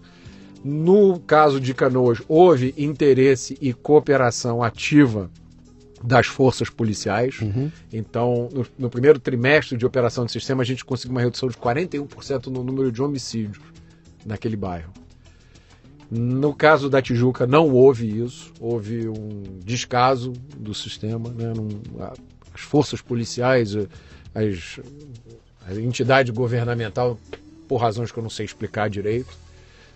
[0.62, 5.30] No caso de Canoas, houve interesse e cooperação ativa
[6.02, 7.38] das forças policiais.
[7.92, 11.56] Então, no, no primeiro trimestre de operação do sistema, a gente conseguiu uma redução de
[11.56, 13.58] 41% no número de homicídios
[14.24, 14.92] naquele bairro.
[16.10, 21.30] No caso da Tijuca, não houve isso, houve um descaso do sistema.
[21.30, 21.52] Né?
[21.54, 22.10] Não-
[22.52, 23.86] as forças policiais, eh,
[24.34, 24.80] as,
[25.68, 27.16] a entidade governamental,
[27.68, 29.32] por razões que eu não sei explicar direito,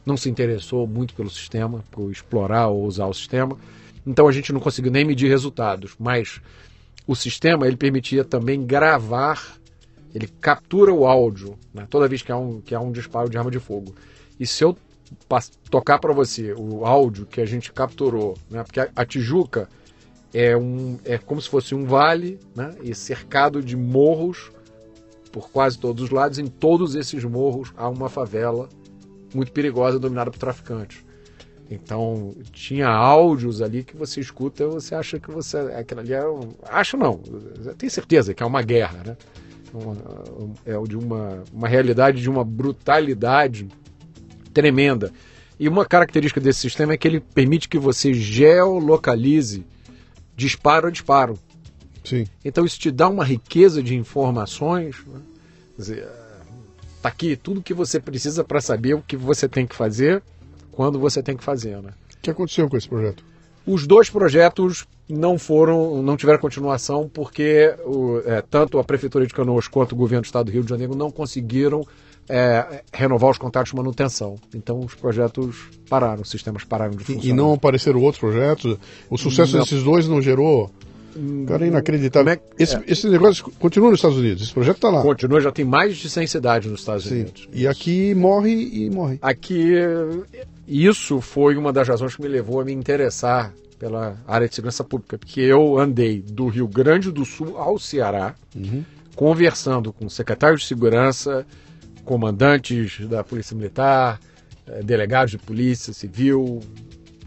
[0.07, 3.59] não se interessou muito pelo sistema, por explorar ou usar o sistema.
[4.07, 6.41] Então a gente não conseguiu nem medir resultados, mas
[7.07, 9.57] o sistema ele permitia também gravar,
[10.15, 13.37] ele captura o áudio, né, toda vez que há, um, que há um disparo de
[13.37, 13.95] arma de fogo.
[14.39, 14.77] E se eu
[15.71, 19.69] tocar para você o áudio que a gente capturou, né, porque a, a Tijuca
[20.33, 24.51] é, um, é como se fosse um vale né, e cercado de morros
[25.31, 26.39] por quase todos os lados.
[26.39, 28.69] Em todos esses morros há uma favela
[29.35, 31.05] muito perigosa dominada por traficantes.
[31.71, 35.57] Então, tinha áudios ali que você escuta, você acha que você.
[35.59, 36.51] Aquilo ali é um.
[36.65, 37.19] Acho não,
[37.79, 39.17] tenho certeza que é uma guerra, né?
[39.73, 39.97] Uma-
[40.65, 43.67] é de uma, uma realidade de uma brutalidade
[44.53, 45.11] tremenda.
[45.59, 49.65] E uma característica desse sistema é que ele permite que você geolocalize
[50.37, 51.39] disparo a disparo.
[52.05, 52.27] Sim.
[52.45, 54.97] Então isso te dá uma riqueza de informações.
[55.07, 55.21] Né?
[55.77, 56.09] Quer dizer,
[57.01, 60.23] tá aqui tudo que você precisa para saber o que você tem que fazer,
[60.75, 61.81] quando você tem que fazer.
[61.81, 61.91] Né?
[62.17, 63.25] O que aconteceu com esse projeto?
[63.67, 69.33] Os dois projetos não foram, não tiveram continuação porque o, é, tanto a prefeitura de
[69.33, 71.87] Canoas quanto o governo do estado do Rio de Janeiro não conseguiram
[72.29, 74.37] é, renovar os contratos de manutenção.
[74.55, 77.25] Então os projetos pararam, os sistemas pararam de funcionar.
[77.25, 78.77] E, e não apareceram outros projetos?
[79.09, 79.63] O sucesso Não.
[79.63, 80.71] desses dois não gerou.
[81.47, 82.33] Cara, é inacreditável.
[82.33, 82.83] É Esse, é.
[82.89, 84.43] esse negócio continua nos Estados Unidos.
[84.43, 85.01] Esse projeto está lá.
[85.01, 87.15] Continua, já tem mais de 100 cidades nos Estados Sim.
[87.15, 87.49] Unidos.
[87.53, 89.19] E aqui morre e morre.
[89.23, 89.75] Aqui,
[90.67, 94.83] isso foi uma das razões que me levou a me interessar pela área de segurança
[94.83, 98.35] pública, porque eu andei do Rio Grande do Sul ao Ceará,
[99.15, 101.47] conversando com secretários de segurança,
[102.05, 104.21] comandantes da Polícia Militar,
[104.67, 106.61] eh, delegados de Polícia Civil,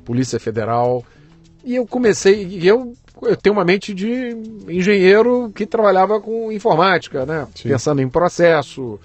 [0.06, 1.04] Polícia Federal,
[1.64, 4.36] e eu comecei, eu, eu tenho uma mente de
[4.70, 7.48] engenheiro que trabalhava com informática, né?
[7.56, 7.70] Sim.
[7.70, 9.00] Pensando em processo,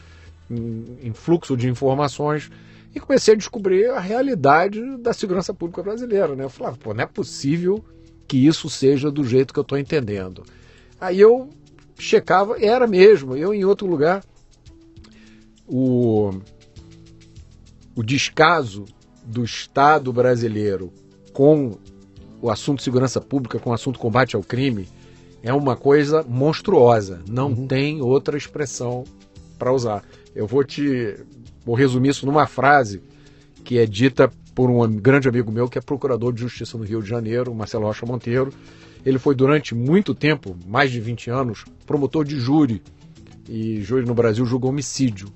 [0.51, 2.51] em, em fluxo de informações,
[2.95, 6.45] e comecei a descobrir a realidade da segurança pública brasileira, né?
[6.45, 7.83] Eu falava, pô, não é possível
[8.29, 10.43] que isso seja do jeito que eu estou entendendo.
[11.01, 11.49] Aí eu
[11.99, 14.23] checava, era mesmo, eu em outro lugar,
[15.67, 16.31] o,
[17.95, 18.85] o descaso
[19.25, 20.93] do Estado brasileiro
[21.33, 21.79] com
[22.41, 24.89] o assunto de segurança pública, com o assunto combate ao crime,
[25.43, 27.21] é uma coisa monstruosa.
[27.29, 29.05] Não tem outra expressão
[29.59, 30.05] para usar.
[30.35, 31.17] Eu vou te
[31.65, 33.03] vou resumir isso numa frase
[33.65, 37.03] que é dita por um grande amigo meu que é procurador de justiça no Rio
[37.03, 38.53] de Janeiro, Marcelo Rocha Monteiro.
[39.05, 42.83] Ele foi durante muito tempo, mais de 20 anos, promotor de júri.
[43.49, 45.29] E júri no Brasil julga homicídio.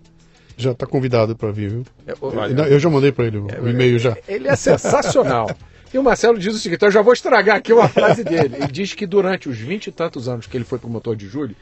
[0.56, 1.82] Já está convidado para vir, viu?
[2.06, 2.14] É,
[2.54, 4.16] Não, eu já mandei para ele o o e-mail já.
[4.28, 5.50] Ele é sensacional.
[5.94, 8.56] E o Marcelo diz o seguinte, então eu já vou estragar aqui uma frase dele.
[8.56, 11.56] Ele diz que durante os 20 e tantos anos que ele foi promotor de júri,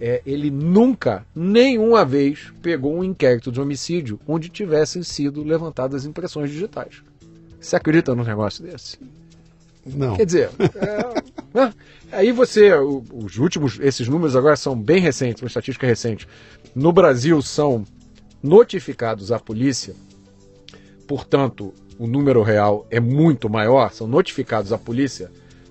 [0.00, 6.50] é, ele nunca, nenhuma vez, pegou um inquérito de homicídio onde tivessem sido levantadas impressões
[6.50, 7.02] digitais.
[7.60, 8.98] Você acredita num negócio desse?
[9.84, 10.16] Não.
[10.16, 11.74] Quer dizer, é, né?
[12.10, 16.26] aí você, os últimos, esses números agora são bem recentes, uma estatística recente.
[16.74, 17.84] No Brasil são
[18.42, 19.94] notificados à polícia,
[21.06, 25.30] portanto, o número real é muito maior, são notificados à polícia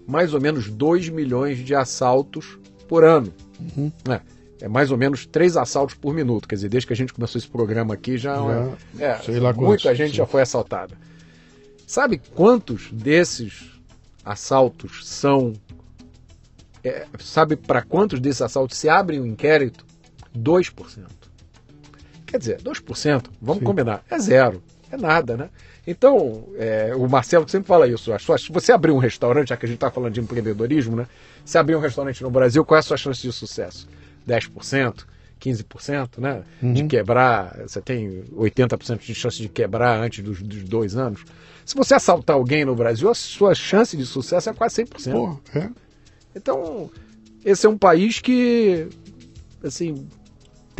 [0.10, 3.32] mais ou menos 2 milhões de assaltos por ano.
[3.60, 3.92] Uhum.
[4.10, 4.22] É,
[4.62, 6.48] é, mais ou menos três assaltos por minuto.
[6.48, 9.54] Quer dizer, desde que a gente começou esse programa aqui, já, já é, sei lá
[9.54, 10.18] muita quantos, gente sim.
[10.18, 10.98] já foi assaltada.
[11.86, 13.72] Sabe quantos desses
[14.24, 15.54] assaltos são.
[16.84, 19.86] É, sabe para quantos desses assaltos se abre um inquérito?
[20.38, 21.08] 2%.
[22.26, 23.66] Quer dizer, 2%, vamos Sim.
[23.66, 25.50] combinar, é zero, é nada, né?
[25.90, 28.12] Então, é, o Marcelo sempre fala isso.
[28.20, 31.08] Se você abrir um restaurante, já que a gente está falando de empreendedorismo, né?
[31.44, 33.90] Se abrir um restaurante no Brasil, qual é a sua chance de sucesso?
[34.28, 35.04] 10%?
[35.42, 36.44] 15%, né?
[36.62, 36.74] Uhum.
[36.74, 41.26] De quebrar, você tem 80% de chance de quebrar antes dos, dos, dois anos.
[41.66, 45.12] Se você assaltar alguém no Brasil, a sua chance de sucesso é quase 100%.
[45.12, 45.72] Pô, é.
[46.36, 46.92] Então,
[47.44, 48.88] esse é um país que,
[49.64, 50.08] assim,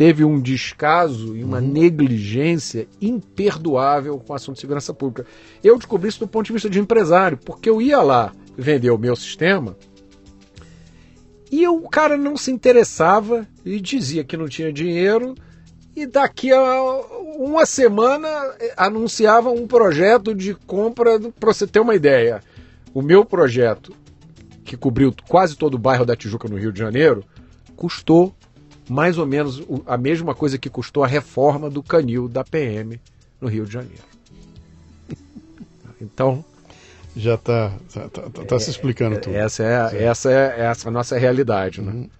[0.00, 1.72] teve um descaso e uma uhum.
[1.72, 5.26] negligência imperdoável com o assunto de segurança pública.
[5.62, 8.96] Eu descobri isso do ponto de vista de empresário, porque eu ia lá vender o
[8.96, 9.76] meu sistema
[11.52, 15.34] e o cara não se interessava e dizia que não tinha dinheiro
[15.94, 16.82] e daqui a
[17.36, 18.26] uma semana
[18.58, 22.42] eh, anunciava um projeto de compra para você ter uma ideia.
[22.94, 23.94] O meu projeto,
[24.64, 27.22] que cobriu quase todo o bairro da Tijuca no Rio de Janeiro,
[27.76, 28.34] custou
[28.90, 33.00] mais ou menos a mesma coisa que custou a reforma do canil da PM
[33.40, 34.02] no Rio de Janeiro.
[36.00, 36.44] Então.
[37.16, 39.34] Já está tá, tá, tá, tá é, se explicando tudo.
[39.34, 41.92] Essa é, essa é essa a nossa realidade, né?
[41.92, 42.10] Uhum.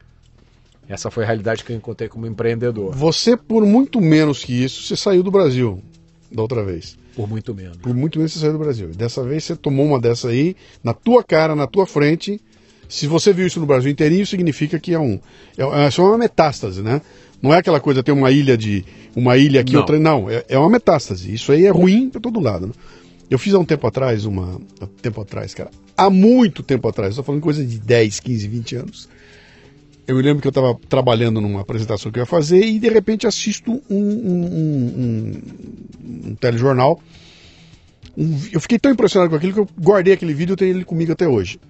[0.88, 2.94] Essa foi a realidade que eu encontrei como empreendedor.
[2.94, 5.82] Você, por muito menos que isso, você saiu do Brasil
[6.30, 6.96] da outra vez.
[7.16, 7.78] Por muito menos.
[7.78, 8.88] Por muito menos você saiu do Brasil.
[8.88, 12.40] Dessa vez você tomou uma dessa aí, na tua cara, na tua frente,
[12.90, 15.20] se você viu isso no Brasil inteirinho, significa que é um.
[15.56, 17.00] É, é só uma metástase, né?
[17.40, 18.84] Não é aquela coisa, ter uma ilha de.
[19.14, 19.80] uma ilha aqui, não.
[19.80, 19.98] outra.
[19.98, 21.32] Não, é, é uma metástase.
[21.32, 22.66] Isso aí é ruim para todo lado.
[22.66, 22.72] Né?
[23.30, 24.60] Eu fiz há um tempo atrás, uma.
[25.00, 25.70] Tempo atrás, cara.
[25.96, 29.08] Há muito tempo atrás, estou falando coisa de 10, 15, 20 anos.
[30.04, 32.88] Eu me lembro que eu estava trabalhando numa apresentação que eu ia fazer e de
[32.88, 37.00] repente assisto um, um, um, um telejornal.
[38.52, 41.12] eu fiquei tão impressionado com aquilo que eu guardei aquele vídeo e tenho ele comigo
[41.12, 41.60] até hoje.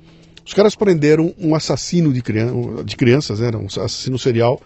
[0.44, 4.61] Os caras prenderam um assassino de, criança, de crianças, né, um assassino serial,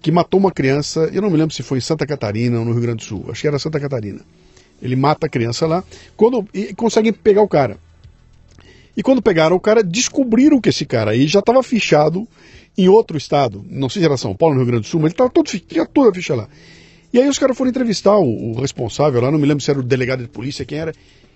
[0.00, 2.72] que matou uma criança, eu não me lembro se foi em Santa Catarina ou no
[2.72, 4.20] Rio Grande do Sul, acho que era Santa Catarina.
[4.82, 5.82] Ele mata a criança lá
[6.16, 7.78] quando, e conseguem pegar o cara.
[8.96, 12.28] E quando pegaram o cara, descobriram que esse cara aí já estava fichado
[12.76, 15.08] em outro estado, não sei se era São Paulo, no Rio Grande do Sul, mas
[15.08, 16.48] ele estava todo, tinha toda a ficha lá.
[17.12, 19.78] E aí os caras foram entrevistar o, o, responsável lá, não me lembro se era
[19.78, 20.92] o delegado de polícia, quem era.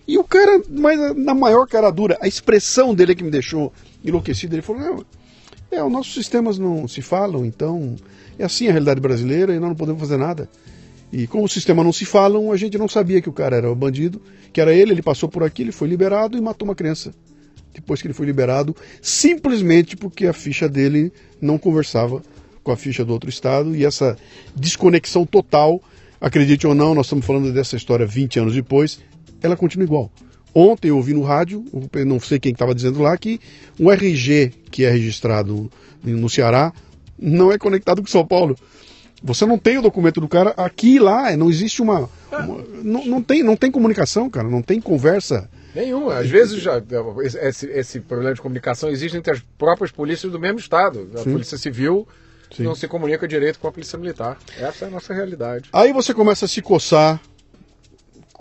[0.09, 3.71] E o cara, mas na maior cara dura, a expressão dele é que me deixou
[4.03, 4.55] enlouquecido.
[4.55, 5.05] Ele falou:
[5.71, 7.95] é, os nossos sistemas não se falam, então
[8.39, 10.49] é assim a realidade brasileira e nós não podemos fazer nada.
[11.13, 13.71] E como o sistema não se falam, a gente não sabia que o cara era
[13.71, 16.75] o bandido, que era ele, ele passou por aqui, ele foi liberado e matou uma
[16.75, 17.15] criança.
[17.75, 22.23] Depois que ele foi liberado, simplesmente porque a ficha dele não conversava
[22.63, 24.17] com a ficha do outro estado e essa
[24.57, 25.83] desconexão total,
[26.19, 29.01] acredite ou não, nós estamos falando dessa história 20 anos depois,
[29.43, 30.11] ela continua igual.
[30.55, 31.65] Ontem eu ouvi no rádio,
[32.07, 33.41] não sei quem estava dizendo lá, que
[33.79, 35.71] um RG que é registrado
[36.03, 36.73] no Ceará
[37.19, 38.57] não é conectado com São Paulo.
[39.23, 42.09] Você não tem o documento do cara aqui e lá, não existe uma.
[42.31, 45.51] uma não, não, tem, não tem comunicação, cara, não tem conversa.
[45.75, 46.09] Nenhum.
[46.09, 46.83] Às vezes já,
[47.43, 51.11] esse, esse problema de comunicação existe entre as próprias polícias do mesmo estado.
[51.15, 51.33] A Sim.
[51.33, 52.07] Polícia Civil
[52.57, 52.63] Sim.
[52.63, 54.39] não se comunica direito com a Polícia Militar.
[54.59, 55.69] Essa é a nossa realidade.
[55.73, 57.21] Aí você começa a se coçar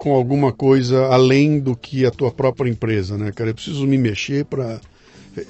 [0.08, 3.50] com alguma coisa além do que a tua própria empresa, né, cara?
[3.50, 4.80] Eu preciso me mexer para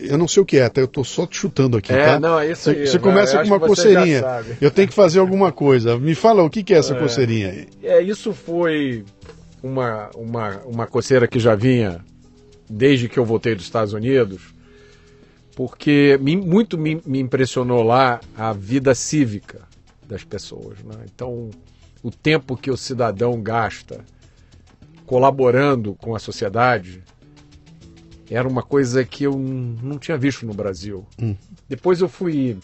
[0.01, 0.81] eu não sei o que é, tá?
[0.81, 2.19] Eu tô só te chutando aqui, é, tá?
[2.19, 2.85] Não, é isso aí.
[2.85, 4.21] Você, começa com uma coceirinha.
[4.59, 5.97] Eu tenho que fazer alguma coisa.
[5.97, 7.67] Me fala o que, que é essa é, coceirinha aí.
[7.81, 9.05] É, isso foi
[9.63, 12.03] uma, uma, uma coceira que já vinha
[12.69, 14.53] desde que eu voltei dos Estados Unidos,
[15.55, 19.61] porque me, muito me, me impressionou lá a vida cívica
[20.05, 20.79] das pessoas.
[20.83, 20.95] Né?
[21.05, 21.49] Então,
[22.03, 24.03] o tempo que o cidadão gasta
[25.07, 27.01] colaborando com a sociedade
[28.29, 31.07] era uma coisa que eu não tinha visto no Brasil.
[31.17, 31.33] Hum.
[31.67, 32.57] Depois eu fui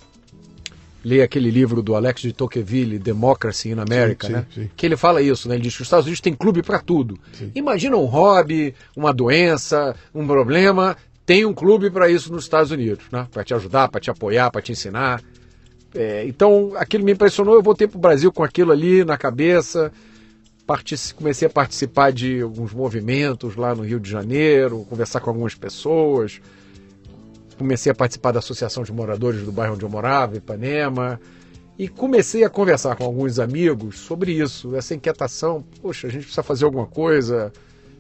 [1.02, 4.46] ler aquele livro do Alex de Tocqueville, Democracy in America, sim, né?
[4.54, 4.70] Sim, sim.
[4.76, 5.56] que ele fala isso, né?
[5.56, 7.18] ele diz que os Estados Unidos têm clube para tudo.
[7.56, 13.06] Imagina um hobby, uma doença, um problema, tem um clube para isso nos Estados Unidos,
[13.10, 13.26] né?
[13.32, 15.22] para te ajudar, para te apoiar, para te ensinar.
[15.96, 19.92] É, então aquilo me impressionou, eu voltei para o Brasil com aquilo ali na cabeça,
[21.16, 26.42] comecei a participar de alguns movimentos lá no Rio de Janeiro, conversar com algumas pessoas.
[27.58, 31.20] Comecei a participar da Associação de Moradores do bairro onde eu morava, Ipanema.
[31.78, 35.64] E comecei a conversar com alguns amigos sobre isso, essa inquietação.
[35.82, 37.52] Poxa, a gente precisa fazer alguma coisa,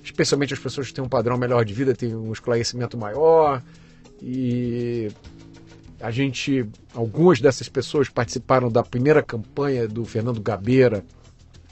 [0.03, 3.61] especialmente as pessoas que têm um padrão melhor de vida, têm um esclarecimento maior.
[4.21, 5.11] E
[5.99, 11.03] a gente, algumas dessas pessoas participaram da primeira campanha do Fernando Gabeira.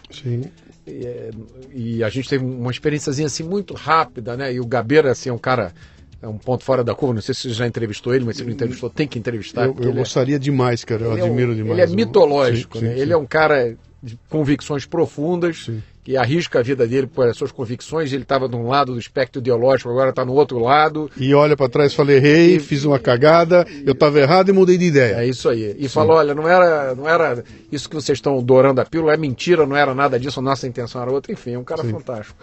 [0.10, 0.44] Sim.
[0.92, 1.30] E, é,
[1.74, 4.54] e a gente teve uma experiênciazinha assim muito rápida, né?
[4.54, 5.74] E o Gabeira assim é um cara
[6.22, 7.16] é um ponto fora da curva.
[7.16, 9.66] Não sei se você já entrevistou ele, mas se não entrevistou, tem que entrevistar.
[9.66, 11.04] Eu, eu gostaria é, demais, cara.
[11.04, 11.80] Eu admiro é um, demais.
[11.80, 12.94] Ele é mitológico, sim, né?
[12.94, 13.14] Sim, ele sim.
[13.14, 15.70] é um cara de convicções profundas
[16.04, 18.12] que arrisca a vida dele por suas convicções.
[18.12, 21.10] Ele estava de um lado do espectro ideológico, agora está no outro lado.
[21.16, 24.78] E olha para trás, falei errei, e, fiz uma cagada, eu estava errado e mudei
[24.78, 25.18] de ideia.
[25.18, 25.76] É isso aí.
[25.78, 29.18] E falou, olha, não era, não era isso que vocês estão dourando a pílula, é
[29.18, 31.32] mentira, não era nada disso, a nossa intenção era outra.
[31.32, 32.38] Enfim, é um cara fantástico.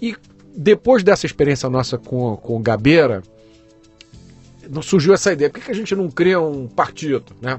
[0.00, 0.14] E
[0.54, 3.22] depois dessa experiência nossa com, com o Gabeira,
[4.82, 5.48] surgiu essa ideia.
[5.48, 7.58] Por que, que a gente não cria um partido, né?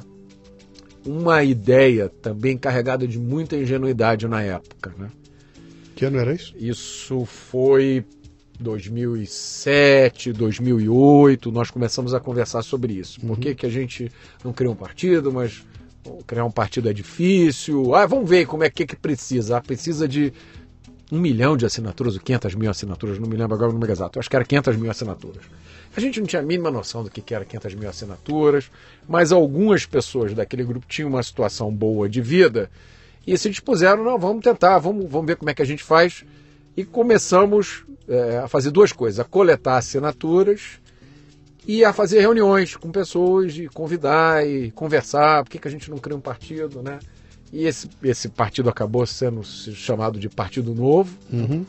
[1.07, 5.09] Uma ideia também carregada de muita ingenuidade na época, né?
[5.95, 6.53] Que ano era isso?
[6.57, 8.05] Isso foi
[8.59, 13.19] 2007, 2008, nós começamos a conversar sobre isso.
[13.19, 13.35] Por uhum.
[13.35, 14.11] que, que a gente
[14.43, 15.63] não cria um partido, mas
[16.25, 17.95] criar um partido é difícil?
[17.95, 19.57] Ah, vamos ver como é que, que precisa.
[19.57, 20.33] Ah, precisa de
[21.11, 24.19] um milhão de assinaturas, ou 500 mil assinaturas, não me lembro agora o número exato,
[24.19, 25.43] acho que era 500 mil assinaturas.
[25.97, 28.69] A gente não tinha a mínima noção do que era 500 mil assinaturas,
[29.09, 32.69] mas algumas pessoas daquele grupo tinham uma situação boa de vida
[33.25, 36.23] e se dispuseram, não, vamos tentar, vamos, vamos ver como é que a gente faz.
[36.77, 40.79] E começamos é, a fazer duas coisas, a coletar assinaturas
[41.65, 45.89] e a fazer reuniões com pessoas, e convidar e conversar, por que, que a gente
[45.89, 46.99] não cria um partido, né?
[47.51, 51.17] E esse, esse partido acabou sendo chamado de Partido Novo.
[51.33, 51.65] Uhum.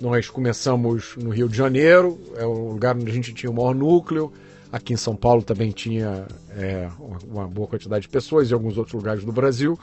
[0.00, 3.74] Nós começamos no Rio de Janeiro, é o lugar onde a gente tinha o maior
[3.74, 4.30] núcleo.
[4.70, 6.88] Aqui em São Paulo também tinha é,
[7.26, 9.78] uma boa quantidade de pessoas, e alguns outros lugares do Brasil.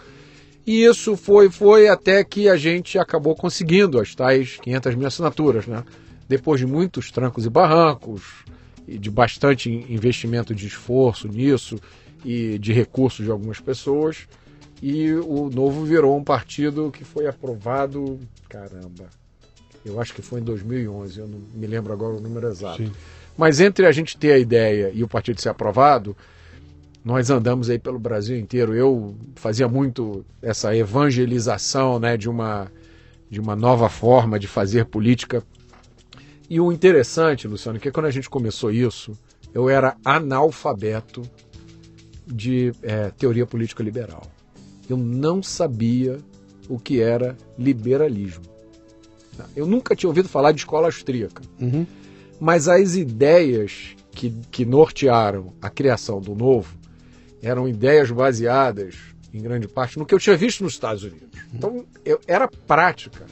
[0.67, 5.65] E isso foi, foi até que a gente acabou conseguindo as tais 500 mil assinaturas,
[5.65, 5.83] né?
[6.29, 8.45] Depois de muitos trancos e barrancos,
[8.87, 11.77] e de bastante investimento de esforço nisso,
[12.23, 14.27] e de recursos de algumas pessoas,
[14.81, 19.09] e o Novo virou um partido que foi aprovado, caramba,
[19.85, 22.77] eu acho que foi em 2011, eu não me lembro agora o número exato.
[22.77, 22.91] Sim.
[23.37, 26.15] Mas entre a gente ter a ideia e o partido ser aprovado,
[27.03, 28.73] nós andamos aí pelo Brasil inteiro.
[28.73, 32.71] Eu fazia muito essa evangelização né, de, uma,
[33.29, 35.43] de uma nova forma de fazer política.
[36.49, 39.17] E o interessante, Luciano, é que quando a gente começou isso,
[39.53, 41.23] eu era analfabeto
[42.27, 44.23] de é, teoria política liberal
[44.89, 46.17] eu não sabia
[46.69, 48.43] o que era liberalismo.
[49.55, 51.41] Eu nunca tinha ouvido falar de escola austríaca.
[51.59, 51.85] Uhum.
[52.39, 56.75] Mas as ideias que, que nortearam a criação do Novo
[57.41, 58.95] eram ideias baseadas,
[59.33, 61.27] em grande parte, no que eu tinha visto nos Estados Unidos.
[61.33, 61.49] Uhum.
[61.53, 63.25] Então, eu, era prática.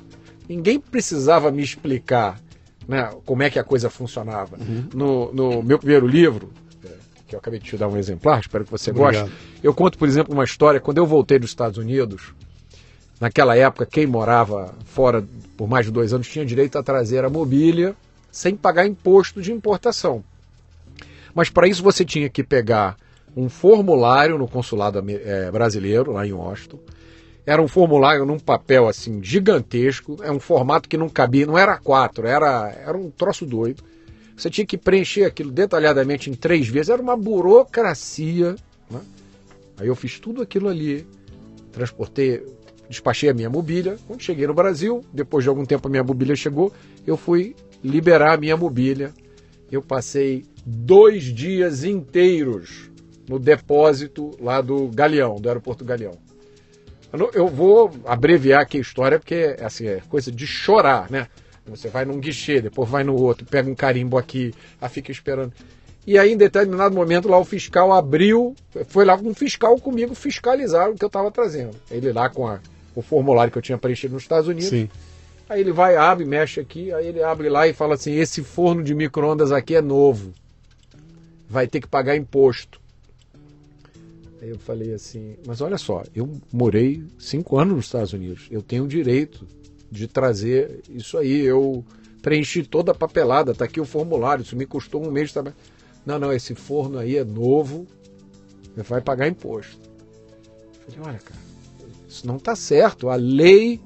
[0.47, 2.39] Ninguém precisava me explicar
[2.87, 4.57] né, como é que a coisa funcionava.
[4.57, 4.89] Uhum.
[4.93, 6.51] No, no meu primeiro livro,
[7.31, 9.29] que eu acabei de te dar um exemplar, espero que você Obrigado.
[9.29, 9.35] goste.
[9.63, 10.81] Eu conto, por exemplo, uma história.
[10.81, 12.33] Quando eu voltei dos Estados Unidos,
[13.21, 15.23] naquela época, quem morava fora
[15.55, 17.95] por mais de dois anos tinha direito a trazer a mobília
[18.31, 20.23] sem pagar imposto de importação.
[21.33, 22.97] Mas para isso você tinha que pegar
[23.37, 26.79] um formulário no consulado é, brasileiro, lá em Washington.
[27.45, 31.79] Era um formulário num papel assim gigantesco, é um formato que não cabia, não era
[31.79, 33.83] A4, era, era um troço doido.
[34.35, 36.89] Você tinha que preencher aquilo detalhadamente em três vezes.
[36.89, 38.55] Era uma burocracia.
[38.89, 38.99] Né?
[39.77, 41.05] Aí eu fiz tudo aquilo ali,
[41.71, 42.43] transportei,
[42.91, 43.97] despachei a minha mobília.
[44.05, 46.71] Quando cheguei no Brasil, depois de algum tempo a minha mobília chegou,
[47.07, 49.11] eu fui liberar a minha mobília.
[49.71, 52.91] Eu passei dois dias inteiros
[53.27, 56.17] no depósito lá do Galeão, do aeroporto Galeão.
[57.33, 61.27] Eu vou abreviar aqui a história porque assim, é coisa de chorar, né?
[61.65, 65.53] Você vai num guichê, depois vai no outro, pega um carimbo aqui, aí fica esperando.
[66.05, 68.55] E aí, em determinado momento, lá o fiscal abriu,
[68.87, 71.75] foi lá com um fiscal comigo fiscalizar o que eu estava trazendo.
[71.91, 72.59] Ele lá com a,
[72.95, 74.69] o formulário que eu tinha preenchido nos Estados Unidos.
[74.69, 74.89] Sim.
[75.49, 78.83] Aí ele vai, abre, mexe aqui, aí ele abre lá e fala assim: esse forno
[78.83, 80.33] de micro-ondas aqui é novo.
[81.49, 82.79] Vai ter que pagar imposto.
[84.41, 88.63] Aí eu falei assim, mas olha só, eu morei cinco anos nos Estados Unidos, eu
[88.63, 89.45] tenho direito
[89.91, 91.41] de trazer isso aí.
[91.41, 91.85] Eu
[92.21, 95.55] preenchi toda a papelada, tá aqui o formulário, isso me custou um mês de trabalho.
[96.05, 97.85] Não, não, esse forno aí é novo,
[98.75, 99.77] vai pagar imposto.
[100.87, 101.40] Eu falei, olha, cara,
[102.11, 103.09] isso não está certo.
[103.09, 103.79] A lei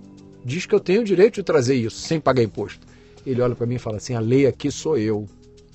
[0.43, 2.85] diz que eu tenho o direito de trazer isso sem pagar imposto.
[3.25, 5.27] Ele olha para mim e fala assim: a lei aqui sou eu.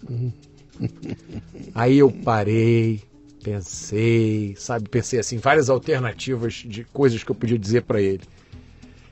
[1.74, 3.02] aí eu parei,
[3.42, 4.88] Pensei, sabe?
[4.88, 8.20] Pensei assim, várias alternativas de coisas que eu podia dizer para ele.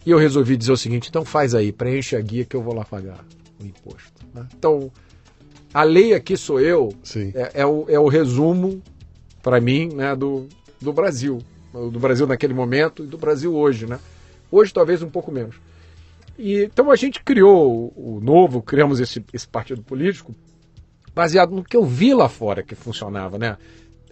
[0.05, 2.75] E eu resolvi dizer o seguinte: então faz aí, preenche a guia que eu vou
[2.75, 3.25] lá pagar
[3.59, 4.27] o imposto.
[4.35, 4.47] né?
[4.57, 4.93] Então,
[5.73, 6.93] a lei aqui sou eu,
[7.35, 8.83] é, é o, é o resumo,
[9.43, 10.47] para mim, né, do,
[10.81, 11.39] do Brasil.
[11.73, 13.87] Do Brasil naquele momento e do Brasil hoje.
[13.87, 13.99] Né?
[14.51, 15.57] Hoje, talvez, um pouco menos.
[16.39, 20.35] E, então, a gente criou o, novo, criamos esse, esse partido político
[21.15, 23.57] baseado no que eu vi lá fora que funcionava, né?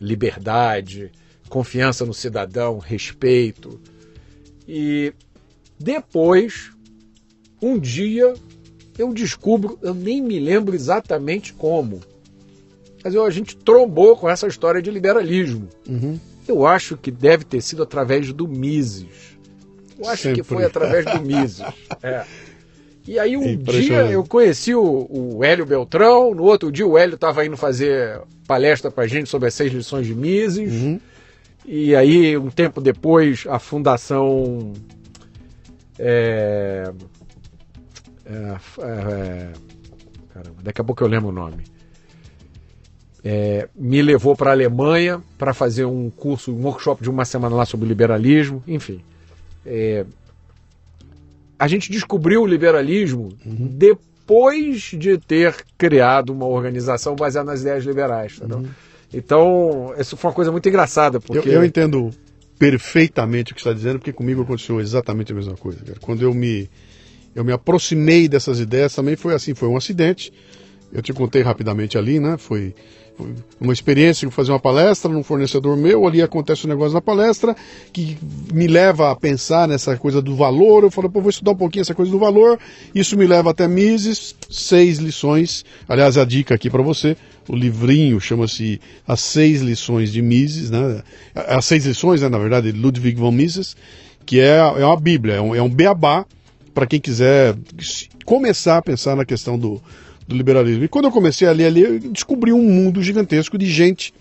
[0.00, 1.12] Liberdade,
[1.48, 3.80] confiança no cidadão, respeito.
[4.66, 5.14] E
[5.78, 6.72] depois,
[7.62, 8.34] um dia,
[8.98, 12.00] eu descubro, eu nem me lembro exatamente como,
[13.04, 15.68] mas eu, a gente trombou com essa história de liberalismo.
[15.88, 16.18] Uhum.
[16.48, 19.36] Eu acho que deve ter sido através do Mises.
[19.98, 20.42] Eu acho Sempre.
[20.42, 21.62] que foi através do Mises.
[22.02, 22.24] É.
[23.08, 27.14] E aí um dia eu conheci o, o Hélio Beltrão, no outro dia o Hélio
[27.14, 30.72] estava indo fazer palestra pra gente sobre as seis lições de Mises.
[30.72, 31.00] Uhum.
[31.64, 34.72] E aí, um tempo depois, a Fundação.
[35.98, 36.92] É,
[38.24, 39.52] é, é,
[40.32, 41.64] caramba, daqui a pouco eu lembro o nome.
[43.28, 47.56] É, me levou para a Alemanha para fazer um curso, um workshop de uma semana
[47.56, 49.00] lá sobre liberalismo, enfim.
[49.66, 50.06] É,
[51.58, 58.36] a gente descobriu o liberalismo depois de ter criado uma organização baseada nas ideias liberais.
[58.36, 58.64] entendeu?
[59.12, 62.12] Então, isso foi uma coisa muito engraçada, Eu, porque eu entendo
[62.56, 65.80] perfeitamente o que você está dizendo, porque comigo aconteceu exatamente a mesma coisa.
[65.84, 65.98] cara.
[66.00, 66.70] Quando eu me,
[67.34, 70.32] eu me aproximei dessas ideias, também foi assim, foi um acidente.
[70.92, 72.36] Eu te contei rapidamente ali, né?
[72.38, 72.74] Foi,
[73.60, 77.56] uma experiência de fazer uma palestra num fornecedor meu, ali acontece um negócio na palestra
[77.92, 78.16] que
[78.52, 80.84] me leva a pensar nessa coisa do valor.
[80.84, 82.58] Eu falo, pô, vou estudar um pouquinho essa coisa do valor.
[82.94, 85.64] Isso me leva até Mises, seis lições.
[85.88, 87.16] Aliás, a dica aqui para você,
[87.48, 91.02] o livrinho chama-se As Seis Lições de Mises, né?
[91.34, 93.76] As Seis Lições, né, na verdade, de Ludwig von Mises,
[94.26, 96.26] que é, é uma bíblia, é um, é um beabá
[96.74, 97.56] para quem quiser
[98.24, 99.80] começar a pensar na questão do,
[100.26, 100.84] do liberalismo.
[100.84, 104.12] E quando eu comecei a ler ali, eu descobri um mundo gigantesco de gente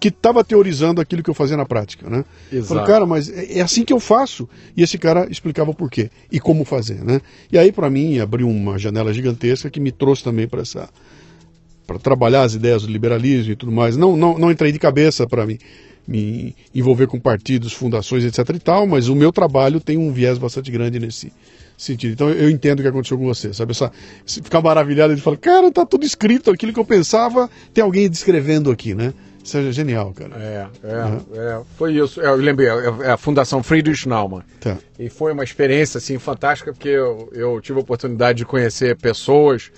[0.00, 2.24] que estava teorizando aquilo que eu fazia na prática, né?
[2.52, 2.68] Exato.
[2.68, 4.48] Falei, cara, mas é é assim que eu faço.
[4.76, 7.20] E esse cara explicava o porquê e como fazer, né?
[7.50, 10.88] E aí, para mim, abriu uma janela gigantesca que me trouxe também para essa
[11.86, 13.96] para trabalhar as ideias do liberalismo e tudo mais.
[13.96, 15.58] Não, não, não entrei de cabeça para me,
[16.06, 20.36] me envolver com partidos, fundações, etc e tal, mas o meu trabalho tem um viés
[20.36, 21.32] bastante grande nesse
[21.78, 22.12] sentido.
[22.12, 23.70] Então eu entendo o que aconteceu com você, sabe?
[23.70, 23.90] Essa,
[24.26, 28.70] ficar maravilhado de falar, cara, tá tudo escrito, aquilo que eu pensava, tem alguém descrevendo
[28.70, 29.14] aqui, né?
[29.42, 30.32] Isso é genial, cara.
[30.36, 32.20] É, é, é, foi isso.
[32.20, 34.42] Eu lembrei, é é a Fundação Friedrich Naumann.
[34.60, 34.76] Tá.
[34.98, 39.70] E foi uma experiência assim fantástica porque eu, eu tive a oportunidade de conhecer pessoas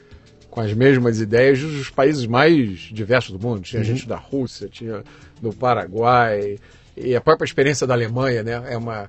[0.50, 3.60] com as mesmas ideias dos países mais diversos do mundo.
[3.60, 5.04] Tinha gente da Rússia, tinha
[5.40, 6.58] do Paraguai
[6.96, 8.60] e a própria experiência da Alemanha, né?
[8.70, 9.08] É uma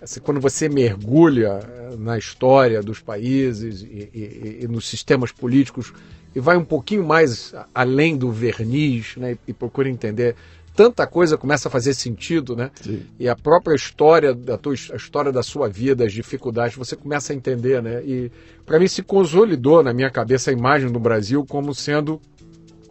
[0.00, 5.92] assim, quando você mergulha eh, na história dos países e, e- e nos sistemas políticos
[6.34, 9.36] e vai um pouquinho mais além do verniz, né?
[9.48, 10.36] E procura entender
[10.76, 12.70] tanta coisa começa a fazer sentido, né?
[12.80, 13.02] Sim.
[13.18, 17.32] E a própria história da tua, a história da sua vida, as dificuldades, você começa
[17.32, 18.02] a entender, né?
[18.04, 18.30] E
[18.64, 22.20] para mim se consolidou na minha cabeça a imagem do Brasil como sendo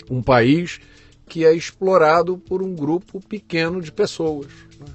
[0.10, 0.80] um país
[1.26, 4.48] que é explorado por um grupo pequeno de pessoas.
[4.80, 4.88] né?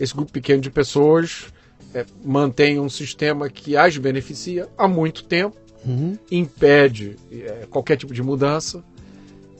[0.00, 1.46] Esse grupo pequeno de pessoas
[1.94, 6.18] é, mantém um sistema que as beneficia há muito tempo, Uhum.
[6.30, 8.84] impede é, qualquer tipo de mudança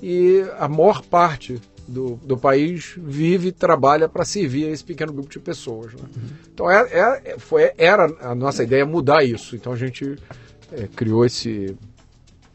[0.02, 5.12] e a maior parte do, do país vive e trabalha para servir a esse pequeno
[5.14, 5.94] grupo de pessoas.
[5.94, 6.00] né?
[6.52, 9.56] Então é, é- foi, era a nossa ideia mudar isso.
[9.56, 10.16] Então a gente
[10.72, 11.74] é, criou esse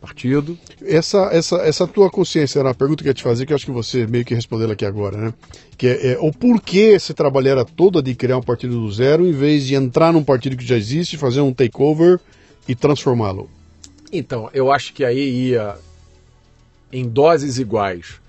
[0.05, 0.57] partido.
[0.83, 3.55] Essa, essa, essa tua consciência era uma pergunta que eu ia te fazer, que eu
[3.55, 5.33] acho que você meio que respondeu aqui agora, né?
[5.75, 9.25] Que é, é o porquê esse trabalho era toda de criar um partido do zero,
[9.25, 12.19] em vez de entrar num partido que já existe, fazer um takeover
[12.67, 13.49] e transformá-lo.
[14.11, 15.75] Então, eu acho que aí ia
[16.93, 18.21] em doses iguais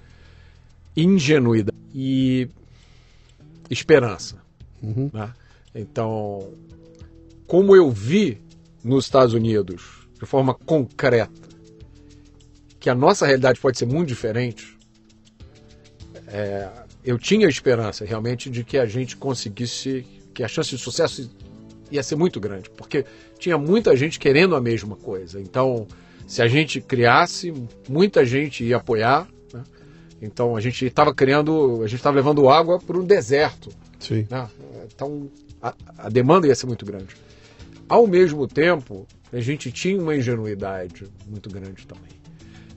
[0.97, 2.49] ingenuidade e
[3.69, 4.37] esperança.
[4.83, 5.11] Uhum.
[5.13, 5.31] né?
[5.75, 6.49] Então,
[7.47, 8.41] como eu vi
[8.83, 11.46] nos Estados Unidos, de forma concreta,
[12.87, 14.79] que a nossa realidade pode ser muito diferente,
[16.29, 16.69] é,
[17.05, 21.29] eu tinha esperança realmente de que a gente conseguisse, que a chance de sucesso
[21.91, 23.05] ia ser muito grande, porque
[23.41, 25.41] tinha muita gente querendo a mesma coisa.
[25.41, 25.89] Então,
[26.29, 27.53] se a gente criasse,
[27.89, 29.27] muita gente ia apoiar.
[29.53, 29.65] né?
[30.23, 33.69] Então, a gente estava criando, a gente estava levando água para um deserto.
[33.99, 34.29] Sim.
[34.31, 34.49] né?
[34.95, 35.29] Então,
[35.61, 37.17] a, a demanda ia ser muito grande.
[37.89, 42.16] Ao mesmo tempo, a gente tinha uma ingenuidade muito grande também.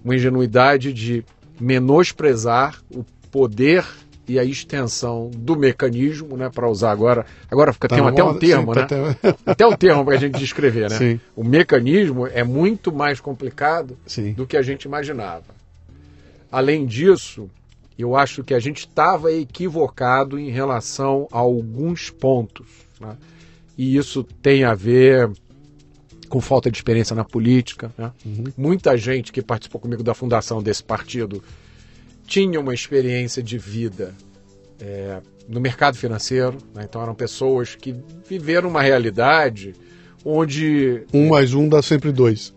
[0.10, 1.24] Uma ingenuidade de
[1.60, 3.86] menosprezar o poder
[4.28, 7.28] e a extensão do mecanismo, né, para usar agora.
[7.48, 8.86] Agora fica, tá tem até um termo, sim, né?
[8.86, 9.36] Até...
[9.46, 10.98] até um termo para a gente descrever, né?
[10.98, 11.20] Sim.
[11.36, 14.34] O mecanismo é muito mais complicado sim.
[14.34, 15.46] do que a gente imaginava.
[16.52, 17.48] Além disso,
[17.96, 22.66] eu acho que a gente estava equivocado em relação a alguns pontos.
[23.00, 23.16] Né?
[23.78, 25.30] E isso tem a ver
[26.30, 27.92] com falta de experiência na política.
[27.98, 28.12] Né?
[28.26, 28.44] Uhum.
[28.56, 31.44] Muita gente que participou comigo da fundação desse partido
[32.26, 34.16] tinha uma experiência de vida
[34.80, 36.58] é, no mercado financeiro.
[36.74, 36.86] Né?
[36.88, 37.96] Então eram pessoas que
[38.28, 39.74] viveram uma realidade
[40.24, 41.04] onde.
[41.14, 42.54] Um mais um dá sempre dois.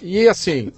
[0.00, 0.70] E assim.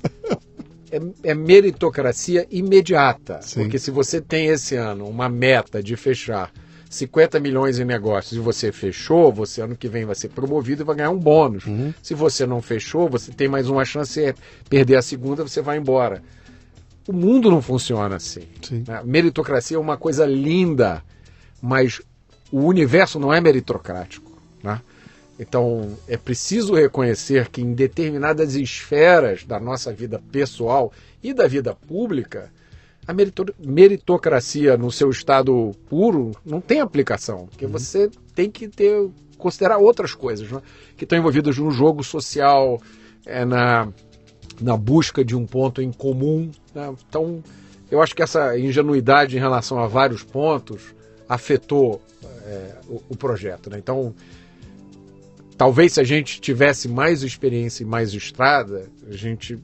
[0.90, 3.40] é, é, meritocracia imediata.
[3.42, 3.62] Sim.
[3.62, 6.50] Porque se você tem esse ano uma meta de fechar
[6.96, 10.84] 50 milhões em negócios e você fechou, você ano que vem vai ser promovido e
[10.84, 11.66] vai ganhar um bônus.
[11.66, 11.92] Uhum.
[12.02, 14.34] Se você não fechou, você tem mais uma chance de
[14.68, 16.22] perder a segunda, você vai embora.
[17.06, 18.48] O mundo não funciona assim.
[18.70, 19.00] Né?
[19.04, 21.02] Meritocracia é uma coisa linda,
[21.62, 22.00] mas
[22.50, 24.32] o universo não é meritocrático.
[24.62, 24.80] Né?
[25.38, 30.92] Então, é preciso reconhecer que em determinadas esferas da nossa vida pessoal
[31.22, 32.50] e da vida pública,
[33.06, 33.14] a
[33.58, 37.72] meritocracia no seu estado puro não tem aplicação, porque uhum.
[37.72, 40.60] você tem que ter considerar outras coisas né?
[40.96, 42.80] que estão envolvidas no jogo social,
[43.24, 43.88] é, na,
[44.60, 46.50] na busca de um ponto em comum.
[46.74, 46.94] Né?
[47.08, 47.42] Então,
[47.90, 50.94] eu acho que essa ingenuidade em relação a vários pontos
[51.28, 52.00] afetou
[52.44, 53.70] é, o, o, projeto.
[53.70, 53.78] Né?
[53.78, 54.14] Então,
[55.56, 59.58] talvez se a gente tivesse mais experiência e mais estrada, a gente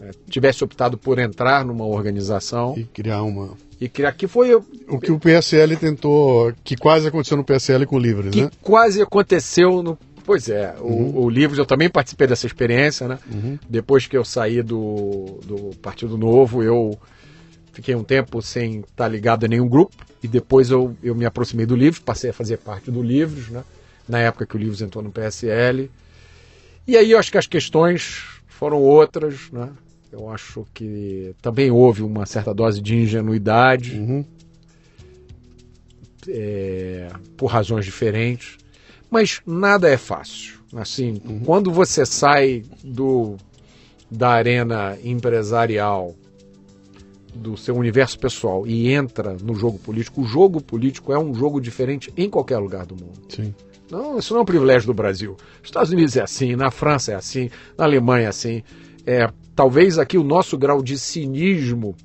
[0.00, 4.98] é, tivesse optado por entrar numa organização e criar uma e criar que foi o
[4.98, 8.50] que o PSL tentou, que quase aconteceu no PSL com o Livres, que né?
[8.62, 11.10] Quase aconteceu no Pois é, uhum.
[11.10, 13.18] o, o Livros eu também participei dessa experiência, né?
[13.32, 13.56] Uhum.
[13.68, 16.98] Depois que eu saí do, do Partido Novo, eu
[17.72, 21.64] fiquei um tempo sem estar ligado a nenhum grupo e depois eu, eu me aproximei
[21.64, 23.62] do Livros, passei a fazer parte do Livros, né?
[24.08, 25.88] Na época que o Livros entrou no PSL.
[26.88, 29.70] E aí eu acho que as questões foram outras, né?
[30.16, 34.24] Eu acho que também houve uma certa dose de ingenuidade, uhum.
[36.26, 38.56] é, por razões diferentes,
[39.10, 40.54] mas nada é fácil.
[40.74, 41.40] Assim, uhum.
[41.40, 43.36] quando você sai do
[44.10, 46.14] da arena empresarial,
[47.34, 51.60] do seu universo pessoal e entra no jogo político, o jogo político é um jogo
[51.60, 53.20] diferente em qualquer lugar do mundo.
[53.28, 53.54] Sim.
[53.90, 55.36] Não, isso não é um privilégio do Brasil.
[55.58, 58.62] Nos Estados Unidos é assim, na França é assim, na Alemanha é assim.
[59.04, 61.96] É, talvez aqui o nosso grau de cinismo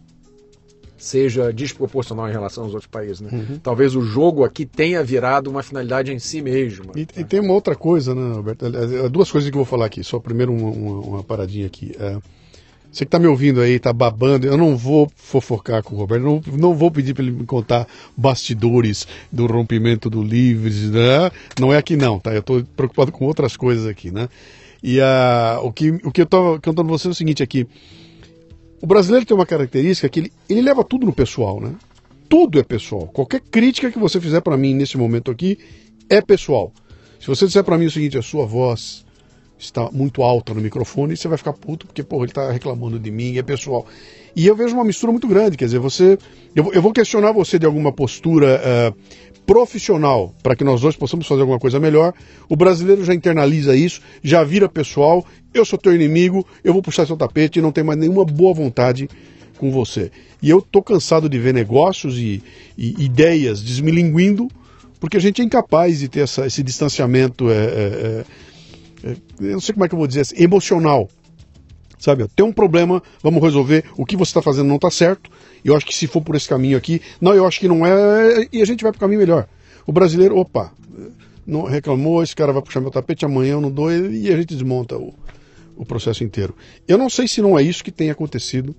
[0.97, 3.19] seja desproporcional em relação aos outros países.
[3.21, 3.29] Né?
[3.33, 3.59] Uhum.
[3.61, 6.91] Talvez o jogo aqui tenha virado uma finalidade em si mesmo.
[6.95, 8.65] E, e tem uma outra coisa, né, Alberto?
[8.67, 10.03] É, duas coisas que eu vou falar aqui.
[10.03, 11.91] Só primeiro uma, uma, uma paradinha aqui.
[11.99, 12.17] É,
[12.91, 16.23] você que está me ouvindo aí, está babando, eu não vou fofocar com o Roberto,
[16.23, 21.31] não, não vou pedir para ele me contar bastidores do rompimento do Livres, né?
[21.59, 22.33] Não é aqui não, tá?
[22.33, 24.27] Eu estou preocupado com outras coisas aqui, né?
[24.83, 27.67] E a, o, que, o que eu estou contando para você é o seguinte aqui.
[28.81, 31.75] O brasileiro tem uma característica que ele, ele leva tudo no pessoal, né?
[32.27, 33.07] Tudo é pessoal.
[33.07, 35.59] Qualquer crítica que você fizer para mim nesse momento aqui
[36.09, 36.73] é pessoal.
[37.19, 39.05] Se você disser para mim o seguinte, a sua voz
[39.59, 43.11] está muito alta no microfone, você vai ficar puto porque, porra, ele está reclamando de
[43.11, 43.85] mim, é pessoal.
[44.35, 46.17] E eu vejo uma mistura muito grande, quer dizer, você.
[46.55, 48.97] Eu, eu vou questionar você de alguma postura uh,
[49.51, 52.13] profissional para que nós dois possamos fazer alguma coisa melhor.
[52.47, 55.25] O brasileiro já internaliza isso, já vira pessoal.
[55.53, 58.53] Eu sou teu inimigo, eu vou puxar seu tapete e não tem mais nenhuma boa
[58.53, 59.09] vontade
[59.57, 60.09] com você.
[60.41, 62.41] E eu tô cansado de ver negócios e,
[62.77, 64.47] e ideias desmilinguindo,
[65.01, 68.25] porque a gente é incapaz de ter essa, esse distanciamento, é, é,
[69.03, 71.09] é, eu não sei como é que eu vou dizer, emocional.
[72.01, 75.29] Sabe, tem um problema, vamos resolver, o que você está fazendo não está certo,
[75.63, 78.47] eu acho que se for por esse caminho aqui, não, eu acho que não é,
[78.51, 79.47] e a gente vai para o caminho melhor.
[79.85, 80.73] O brasileiro, opa,
[81.45, 84.55] não reclamou, esse cara vai puxar meu tapete, amanhã eu não dou, e a gente
[84.55, 85.13] desmonta o,
[85.75, 86.55] o processo inteiro.
[86.87, 88.75] Eu não sei se não é isso que tem acontecido.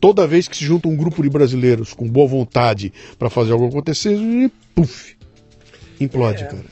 [0.00, 3.68] Toda vez que se junta um grupo de brasileiros com boa vontade para fazer algo
[3.68, 5.16] acontecer, e puf,
[6.00, 6.46] implode, é.
[6.48, 6.64] cara.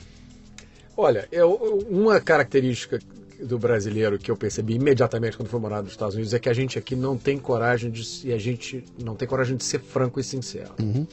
[0.97, 2.99] Olha, eu, uma característica
[3.41, 6.53] do brasileiro que eu percebi imediatamente quando fui morar nos Estados Unidos é que a
[6.53, 10.19] gente aqui não tem coragem de e a gente não tem coragem de ser franco
[10.19, 10.71] e sincero.
[10.79, 11.05] Uhum.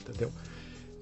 [0.00, 0.30] Entendeu?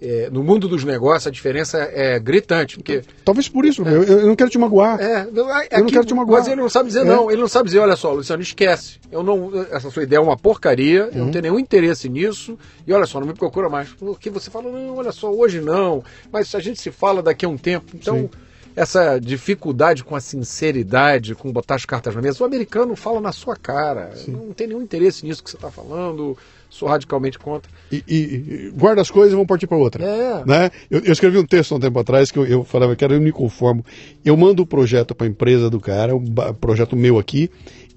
[0.00, 2.76] É, no mundo dos negócios a diferença é gritante.
[2.76, 3.92] Porque, Talvez por isso, é.
[3.92, 5.00] eu, eu, não quero te magoar.
[5.00, 5.30] É, aqui,
[5.72, 6.40] eu não quero te magoar.
[6.40, 7.04] Mas ele não sabe dizer é.
[7.04, 7.30] não.
[7.30, 9.00] Ele não sabe dizer, olha só, Luciano, esquece.
[9.10, 11.08] Eu não, essa sua ideia é uma porcaria, uhum.
[11.08, 11.30] eu não uhum.
[11.32, 12.56] tenho nenhum interesse nisso.
[12.86, 13.88] E olha só, não me procura mais.
[13.88, 16.04] Porque você fala, não, olha só, hoje não.
[16.30, 17.86] Mas a gente se fala daqui a um tempo.
[17.94, 18.16] Então.
[18.16, 18.30] Sim
[18.78, 22.42] essa dificuldade com a sinceridade, com botar as cartas na mesa.
[22.42, 24.30] O americano fala na sua cara, Sim.
[24.30, 26.38] não tem nenhum interesse nisso que você está falando,
[26.70, 27.68] sou radicalmente contra.
[27.90, 30.04] E, e, guarda as coisas e vamos partir para outra.
[30.04, 30.44] É.
[30.46, 30.70] Né?
[30.88, 33.20] Eu, eu, escrevi um texto há um tempo atrás que eu, eu falava que eu
[33.20, 33.84] me conformo.
[34.24, 36.24] Eu mando o projeto para a empresa do cara, um
[36.60, 37.50] projeto meu aqui,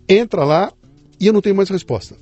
[0.10, 0.74] entra lá
[1.20, 2.16] e eu não tenho mais resposta.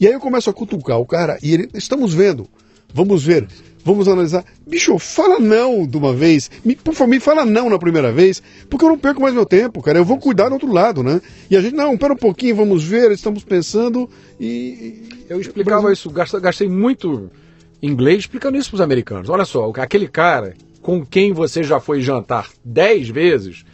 [0.00, 2.48] E aí eu começo a cutucar o cara e ele, estamos vendo,
[2.92, 3.46] vamos ver,
[3.84, 4.44] vamos analisar.
[4.66, 6.50] Bicho, fala não de uma vez.
[6.64, 9.46] Me, por favor, me fala não na primeira vez, porque eu não perco mais meu
[9.46, 9.98] tempo, cara.
[9.98, 11.20] Eu vou cuidar do outro lado, né?
[11.50, 14.08] E a gente, não, pera um pouquinho, vamos ver, estamos pensando
[14.40, 15.02] e.
[15.28, 15.92] Eu explicava Brasil...
[15.92, 17.30] isso, gastei, gastei muito
[17.82, 19.28] inglês explicando isso para os americanos.
[19.28, 23.64] Olha só, aquele cara com quem você já foi jantar dez vezes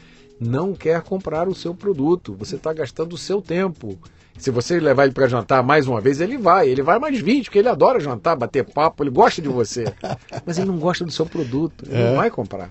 [0.41, 2.35] não quer comprar o seu produto.
[2.39, 3.99] Você está gastando o seu tempo.
[4.39, 6.69] Se você levar ele para jantar mais uma vez, ele vai.
[6.69, 9.85] Ele vai mais 20, porque ele adora jantar, bater papo, ele gosta de você.
[10.45, 12.09] Mas ele não gosta do seu produto, ele é.
[12.11, 12.71] não vai comprar.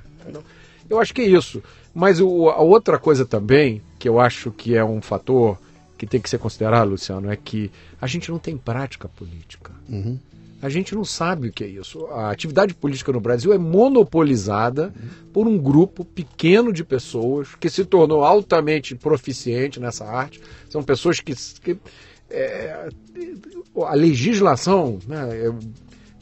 [0.90, 1.64] Eu acho que é isso.
[1.94, 5.58] Mas o, a outra coisa também, que eu acho que é um fator
[5.98, 9.72] que tem que ser considerado, Luciano, é que a gente não tem prática política.
[9.88, 10.20] Uhum.
[10.64, 12.06] A gente não sabe o que é isso.
[12.06, 14.94] A atividade política no Brasil é monopolizada
[15.34, 20.40] por um grupo pequeno de pessoas que se tornou altamente proficiente nessa arte.
[20.70, 21.36] São pessoas que.
[21.62, 21.78] que
[22.30, 22.88] é,
[23.76, 25.52] a legislação, né,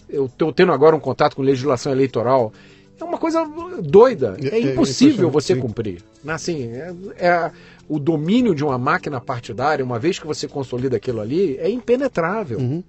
[0.10, 2.52] eu estou tendo agora um contato com legislação eleitoral,
[3.00, 3.48] é uma coisa
[3.84, 4.38] doida.
[4.42, 6.02] É, é, é impossível é você cumprir.
[6.28, 7.52] Assim, é, é,
[7.88, 12.58] o domínio de uma máquina partidária, uma vez que você consolida aquilo ali, é impenetrável.
[12.58, 12.84] Uhum.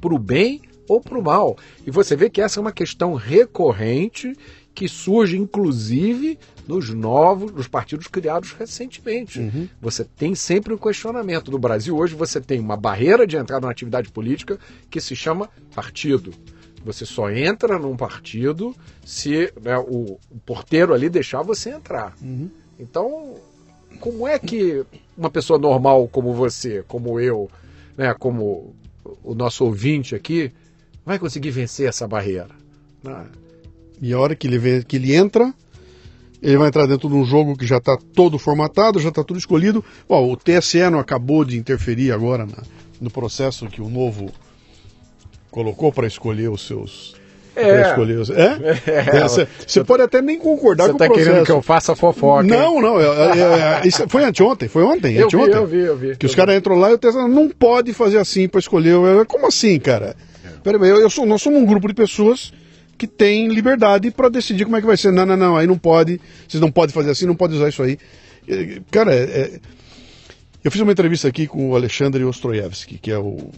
[0.00, 1.56] Para o bem ou para o mal.
[1.86, 4.36] E você vê que essa é uma questão recorrente
[4.74, 6.36] que surge, inclusive,
[6.66, 9.38] nos novos, nos partidos criados recentemente.
[9.38, 9.68] Uhum.
[9.80, 11.50] Você tem sempre um questionamento.
[11.50, 14.58] No Brasil, hoje, você tem uma barreira de entrada na atividade política
[14.90, 16.32] que se chama partido.
[16.84, 18.74] Você só entra num partido
[19.04, 22.16] se né, o, o, porteiro ali deixar você entrar.
[22.20, 22.50] Uhum.
[22.78, 23.34] Então,
[24.00, 24.84] como é que
[25.16, 27.50] uma pessoa normal como você, como eu,
[27.96, 28.74] né, como
[29.22, 30.52] o nosso ouvinte aqui,
[31.04, 32.48] vai conseguir vencer essa barreira.
[33.02, 33.26] Né?
[34.00, 35.52] E a hora que ele, vê, que ele entra,
[36.42, 39.38] ele vai entrar dentro de um jogo que já está todo formatado, já está tudo
[39.38, 39.84] escolhido.
[40.08, 42.62] Bom, o TSE não acabou de interferir agora na,
[43.00, 44.32] no processo que o novo
[45.50, 47.14] colocou para escolher os seus.
[47.54, 47.82] É.
[47.82, 48.30] Escolher os...
[48.30, 48.56] é?
[49.28, 51.14] Você é, é pode até nem concordar com tá o processo.
[51.14, 52.44] Você está querendo que eu faça fofoca?
[52.44, 52.98] Não, não.
[52.98, 55.16] É, é, isso foi anteontem, foi ontem?
[55.16, 56.16] Eu anteontem, vi, eu vi, eu vi.
[56.16, 58.96] Que eu os caras entram lá e o TSE não pode fazer assim para escolher.
[59.26, 60.16] Como assim, cara?
[60.62, 62.52] Peraí, eu, eu sou, nós somos um grupo de pessoas
[62.96, 65.10] que tem liberdade para decidir como é que vai ser.
[65.10, 67.82] Não, não, não, aí não pode, vocês não podem fazer assim, não pode usar isso
[67.82, 67.98] aí.
[68.90, 69.60] Cara, é, é,
[70.62, 73.50] eu fiz uma entrevista aqui com o Alexandre Ostroyevsky, que é o,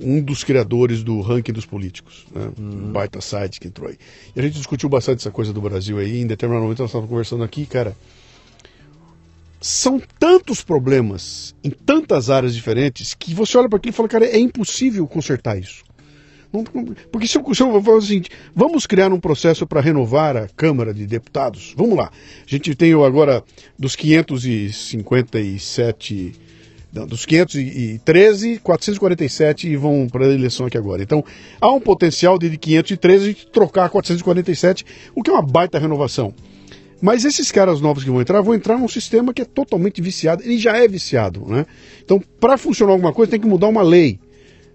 [0.00, 2.50] um dos criadores do ranking dos políticos, né?
[2.58, 2.90] Uhum.
[2.90, 3.98] baita site que entrou aí.
[4.34, 7.10] E a gente discutiu bastante essa coisa do Brasil aí, em determinado momento nós estávamos
[7.10, 7.94] conversando aqui, cara.
[9.60, 14.24] São tantos problemas em tantas áreas diferentes que você olha para aquilo e fala, cara,
[14.24, 15.84] é impossível consertar isso.
[17.12, 20.48] Porque se eu, se eu falar o seguinte, vamos criar um processo para renovar a
[20.48, 21.74] Câmara de Deputados?
[21.76, 22.06] Vamos lá.
[22.06, 22.10] A
[22.46, 23.44] gente tem agora
[23.78, 26.32] dos 557.
[26.90, 31.02] Não, dos 513, 447 vão para a eleição aqui agora.
[31.02, 31.22] Então,
[31.60, 36.32] há um potencial de 513 a gente trocar 447, o que é uma baita renovação.
[37.00, 40.42] Mas esses caras novos que vão entrar, vão entrar num sistema que é totalmente viciado.
[40.42, 41.66] Ele já é viciado, né?
[42.02, 44.18] Então, para funcionar alguma coisa, tem que mudar uma lei.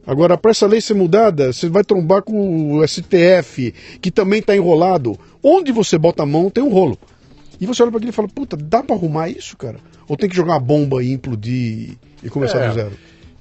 [0.06, 4.56] Agora, para essa lei ser mudada, você vai trombar com o STF, que também está
[4.56, 5.18] enrolado.
[5.42, 6.98] Onde você bota a mão, tem um rolo.
[7.60, 9.78] E você olha para aquilo e fala, puta, dá para arrumar isso, cara?
[10.08, 12.92] Ou tem que jogar uma bomba e implodir e começar é, do zero?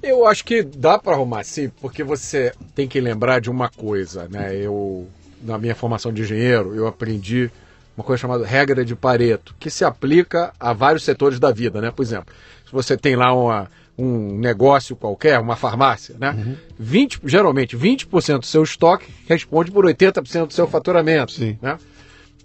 [0.01, 4.27] Eu acho que dá para arrumar, sim, porque você tem que lembrar de uma coisa,
[4.29, 4.55] né?
[4.55, 5.07] Eu,
[5.41, 7.51] na minha formação de engenheiro, eu aprendi
[7.97, 11.91] uma coisa chamada regra de Pareto, que se aplica a vários setores da vida, né?
[11.91, 12.33] Por exemplo,
[12.65, 16.31] se você tem lá uma um negócio qualquer, uma farmácia, né?
[16.31, 16.55] Uhum.
[16.79, 21.33] 20, geralmente 20% do seu estoque responde por 80% do seu faturamento.
[21.33, 21.57] Sim.
[21.61, 21.77] Né?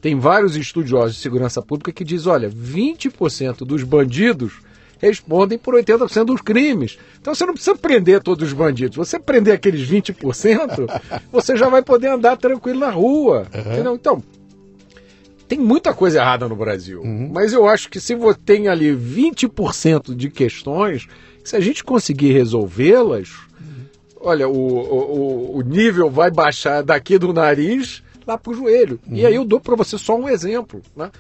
[0.01, 4.61] Tem vários estudiosos de segurança pública que dizem, olha, 20% dos bandidos
[5.01, 6.99] respondem por 80% dos crimes.
[7.21, 8.97] Então você não precisa prender todos os bandidos.
[8.97, 11.01] Você prender aqueles 20%,
[11.33, 13.47] você já vai poder andar tranquilo na rua.
[13.55, 13.95] Uhum.
[13.95, 14.23] Então,
[15.49, 17.01] tem muita coisa errada no Brasil.
[17.01, 17.31] Uhum.
[17.33, 21.09] Mas eu acho que se você tem ali 20% de questões,
[21.43, 23.31] se a gente conseguir resolvê-las,
[24.21, 29.01] olha, o, o, o nível vai baixar daqui do nariz lá para o joelho.
[29.09, 29.17] Uhum.
[29.17, 30.83] E aí eu dou para você só um exemplo.
[30.95, 31.11] Né?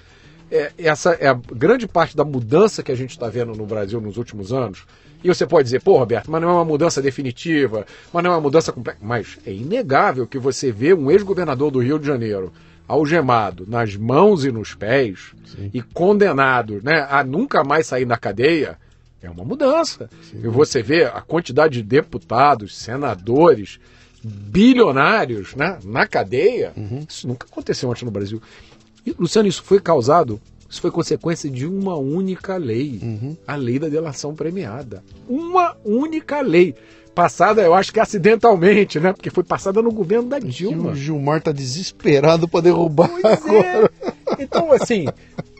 [0.50, 4.00] É, essa é a grande parte da mudança que a gente está vendo no Brasil
[4.00, 4.84] nos últimos anos.
[5.24, 8.34] E você pode dizer, pô, Roberto, mas não é uma mudança definitiva, mas não é
[8.34, 9.00] uma mudança complexa.
[9.02, 12.52] Mas é inegável que você vê um ex-governador do Rio de Janeiro
[12.88, 15.70] algemado nas mãos e nos pés Sim.
[15.74, 18.78] e condenado né, a nunca mais sair da cadeia,
[19.22, 20.08] é uma mudança.
[20.22, 20.40] Sim.
[20.42, 23.78] E você vê a quantidade de deputados, senadores,
[24.22, 26.72] bilionários né, na cadeia.
[26.76, 27.04] Uhum.
[27.08, 28.40] Isso nunca aconteceu antes no Brasil.
[29.04, 33.00] E, Luciano, isso foi causado, isso foi consequência de uma única lei.
[33.02, 33.36] Uhum.
[33.46, 35.02] A lei da delação premiada.
[35.28, 36.74] Uma única lei.
[37.18, 39.12] Passada, eu acho que acidentalmente, né?
[39.12, 40.92] Porque foi passada no governo da Dilma.
[40.92, 43.90] o Gilmar tá desesperado para derrubar Pois é.
[44.38, 45.04] Então, assim,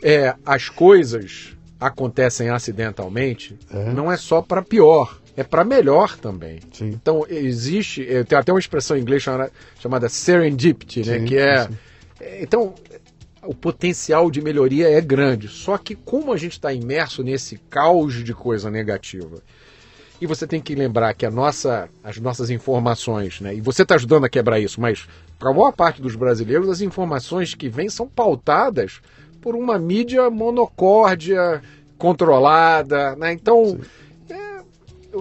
[0.01, 3.91] é, as coisas acontecem acidentalmente, É.
[3.91, 6.59] não é só para pior, é para melhor também.
[6.71, 6.91] Sim.
[6.91, 9.51] Então, existe, tem até uma expressão em inglês chamada,
[9.81, 11.19] chamada serendipity, né?
[11.19, 11.63] Sim, Que é.
[11.67, 11.77] sim.
[12.21, 12.73] é, Então,
[13.43, 15.49] o potencial de melhoria é grande.
[15.49, 19.41] Só que, como a gente está imerso nesse caos de coisa negativa,
[20.21, 23.55] e você tem que lembrar que a nossa, as nossas informações, né?
[23.55, 25.07] E você está ajudando a quebrar isso, mas
[25.37, 29.01] para a maior parte dos brasileiros, as informações que vêm são pautadas
[29.41, 31.61] por uma mídia monocórdia,
[31.97, 33.31] controlada, né?
[33.31, 33.79] Então,
[34.29, 34.35] é,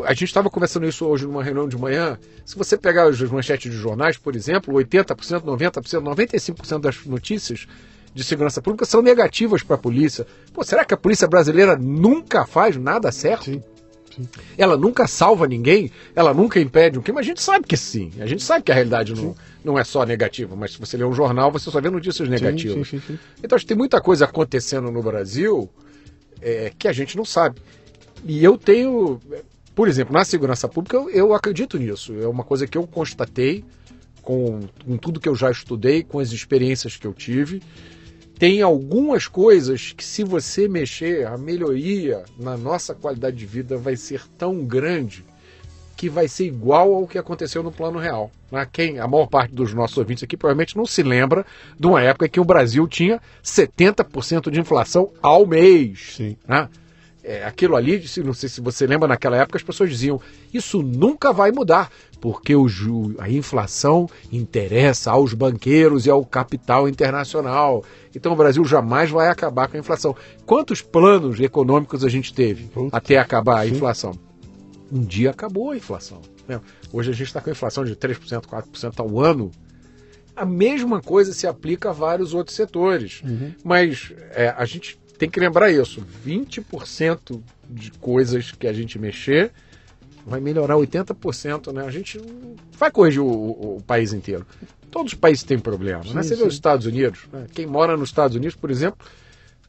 [0.04, 2.18] a gente estava conversando isso hoje numa reunião de manhã.
[2.44, 7.66] Se você pegar as manchetes de jornais, por exemplo, 80%, 90%, 95% das notícias
[8.12, 10.26] de segurança pública são negativas para a polícia.
[10.52, 13.44] Pô, será que a polícia brasileira nunca faz nada certo?
[13.44, 13.62] Sim.
[14.56, 17.18] Ela nunca salva ninguém, ela nunca impede um crime.
[17.18, 20.04] A gente sabe que sim, a gente sabe que a realidade não, não é só
[20.04, 22.88] negativa, mas se você lê um jornal, você só vê notícias negativas.
[22.88, 23.18] Sim, sim.
[23.42, 25.68] Então acho que tem muita coisa acontecendo no Brasil
[26.40, 27.60] é, que a gente não sabe.
[28.24, 29.20] E eu tenho,
[29.74, 32.14] por exemplo, na segurança pública, eu, eu acredito nisso.
[32.20, 33.64] É uma coisa que eu constatei
[34.22, 37.62] com, com tudo que eu já estudei, com as experiências que eu tive.
[38.38, 43.96] Tem algumas coisas que, se você mexer, a melhoria na nossa qualidade de vida vai
[43.96, 45.24] ser tão grande
[45.96, 48.30] que vai ser igual ao que aconteceu no plano real.
[48.52, 48.64] né?
[48.72, 51.44] Quem, a maior parte dos nossos ouvintes aqui provavelmente não se lembra
[51.76, 56.14] de uma época em que o Brasil tinha 70% de inflação ao mês.
[56.16, 56.36] Sim.
[56.46, 56.68] né?
[57.28, 60.18] É, aquilo ali, não sei se você lembra, naquela época as pessoas diziam:
[60.50, 62.66] isso nunca vai mudar, porque o
[63.18, 67.84] a inflação interessa aos banqueiros e ao capital internacional.
[68.16, 70.16] Então o Brasil jamais vai acabar com a inflação.
[70.46, 72.96] Quantos planos econômicos a gente teve Puta.
[72.96, 73.72] até acabar a Sim.
[73.72, 74.12] inflação?
[74.90, 76.22] Um dia acabou a inflação.
[76.48, 76.58] né?
[76.90, 79.50] Hoje a gente está com a inflação de 3%, 4% ao ano.
[80.34, 83.20] A mesma coisa se aplica a vários outros setores.
[83.62, 89.50] Mas é, a gente tem que lembrar isso: 20% de coisas que a gente mexer
[90.26, 91.84] vai melhorar 80%, né?
[91.84, 92.20] A gente
[92.78, 94.46] vai corrigir o, o- o país inteiro.
[94.90, 96.22] Todos os países têm problemas, né?
[96.22, 96.48] Sim, Você vê sim.
[96.48, 97.46] os Estados Unidos, né?
[97.52, 99.06] quem mora nos Estados Unidos, por exemplo,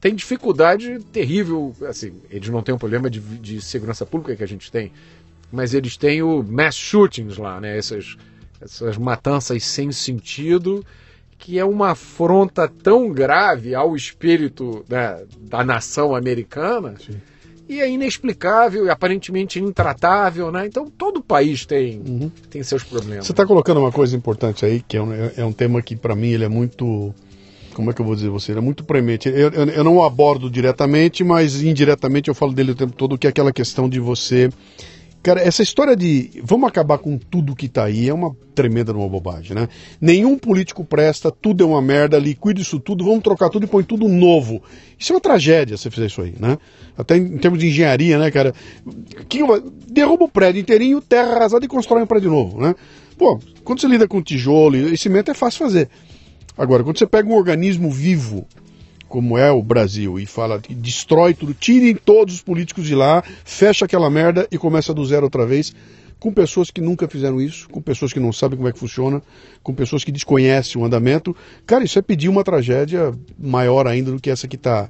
[0.00, 4.48] tem dificuldade terrível, assim, eles não têm um problema de, de segurança pública que a
[4.48, 4.90] gente tem,
[5.52, 7.76] mas eles têm o mass shootings lá, né?
[7.76, 8.16] Essas,
[8.60, 10.84] essas matanças sem sentido,
[11.40, 17.14] que é uma afronta tão grave ao espírito né, da nação americana Sim.
[17.66, 20.66] e é inexplicável e aparentemente intratável, né?
[20.66, 22.30] Então todo país tem, Uhum.
[22.50, 23.24] tem seus problemas.
[23.26, 26.14] Você está colocando uma coisa importante aí, que é um, é um tema que para
[26.14, 27.14] mim ele é muito.
[27.72, 28.52] Como é que eu vou dizer você?
[28.52, 29.28] Ele é muito premente.
[29.28, 33.16] Eu, eu, eu não o abordo diretamente, mas indiretamente eu falo dele o tempo todo,
[33.16, 34.50] que é aquela questão de você.
[35.22, 39.08] Cara, essa história de vamos acabar com tudo que tá aí é uma tremenda uma
[39.08, 39.68] bobagem, né?
[40.00, 43.82] Nenhum político presta, tudo é uma merda, liquida isso tudo, vamos trocar tudo e põe
[43.84, 44.62] tudo novo.
[44.98, 46.56] Isso é uma tragédia se fizer isso aí, né?
[46.96, 48.54] Até em termos de engenharia, né, cara?
[49.28, 49.40] Que,
[49.88, 52.74] derruba o prédio inteirinho, terra arrasada e constrói um prédio novo, né?
[53.18, 55.90] Pô, quando você lida com tijolo e cimento é fácil fazer.
[56.56, 58.46] Agora, quando você pega um organismo vivo,
[59.10, 63.24] como é o Brasil, e fala que destrói tudo, tirem todos os políticos de lá,
[63.44, 65.74] fecha aquela merda e começa do zero outra vez,
[66.20, 69.20] com pessoas que nunca fizeram isso, com pessoas que não sabem como é que funciona,
[69.64, 71.36] com pessoas que desconhecem o andamento.
[71.66, 74.88] Cara, isso é pedir uma tragédia maior ainda do que essa que está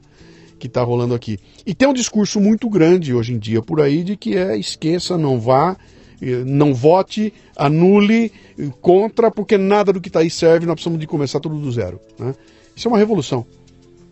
[0.58, 1.38] que tá rolando aqui.
[1.64, 5.16] E tem um discurso muito grande hoje em dia por aí de que é esqueça,
[5.16, 5.74] não vá,
[6.20, 11.00] eh, não vote, anule, eh, contra, porque nada do que está aí serve, nós precisamos
[11.00, 11.98] de começar tudo do zero.
[12.18, 12.34] Né?
[12.76, 13.46] Isso é uma revolução.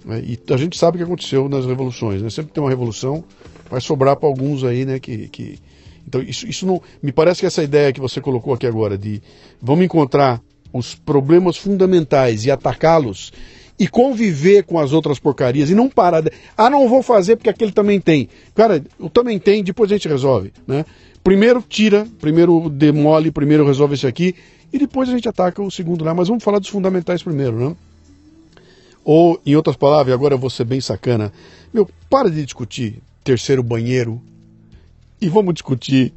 [0.05, 0.23] Né?
[0.25, 2.23] E a gente sabe o que aconteceu nas revoluções.
[2.23, 2.31] Né?
[2.31, 3.25] Sempre que tem uma revolução,
[3.71, 4.99] vai sobrar para alguns aí, né?
[4.99, 5.59] Que, que...
[6.07, 6.81] Então, isso, isso não.
[7.03, 9.21] Me parece que essa ideia que você colocou aqui agora de
[9.61, 10.41] vamos encontrar
[10.73, 13.33] os problemas fundamentais e atacá-los
[13.79, 16.23] e conviver com as outras porcarias e não parar.
[16.23, 16.33] De...
[16.57, 18.29] Ah, não vou fazer porque aquele também tem.
[18.55, 20.53] Cara, eu também tem, depois a gente resolve.
[20.67, 20.85] Né?
[21.23, 24.35] Primeiro tira, primeiro demole, primeiro resolve esse aqui
[24.73, 26.15] e depois a gente ataca o segundo lá.
[26.15, 27.77] Mas vamos falar dos fundamentais primeiro, né?
[29.11, 31.33] Ou, em outras palavras, agora eu vou ser bem sacana,
[31.73, 34.21] meu, para de discutir terceiro banheiro
[35.19, 36.13] e vamos discutir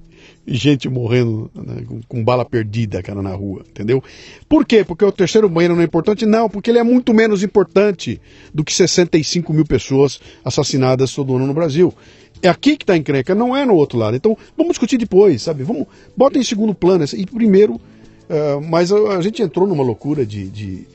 [0.45, 4.03] gente morrendo né, com, com, bala perdida, cara, na rua, entendeu?
[4.49, 4.83] Por quê?
[4.83, 6.25] Porque o terceiro banheiro não é importante?
[6.25, 8.19] Não, porque ele é muito menos importante
[8.53, 11.93] do que 65 mil pessoas assassinadas todo ano no Brasil.
[12.41, 14.17] É aqui que está a encrenca, não é no outro lado.
[14.17, 15.63] Então, vamos discutir depois, sabe?
[15.63, 15.87] Vamos,
[16.17, 17.05] bota em segundo plano.
[17.15, 20.85] E primeiro, uh, mas a, a, gente entrou numa loucura de, de,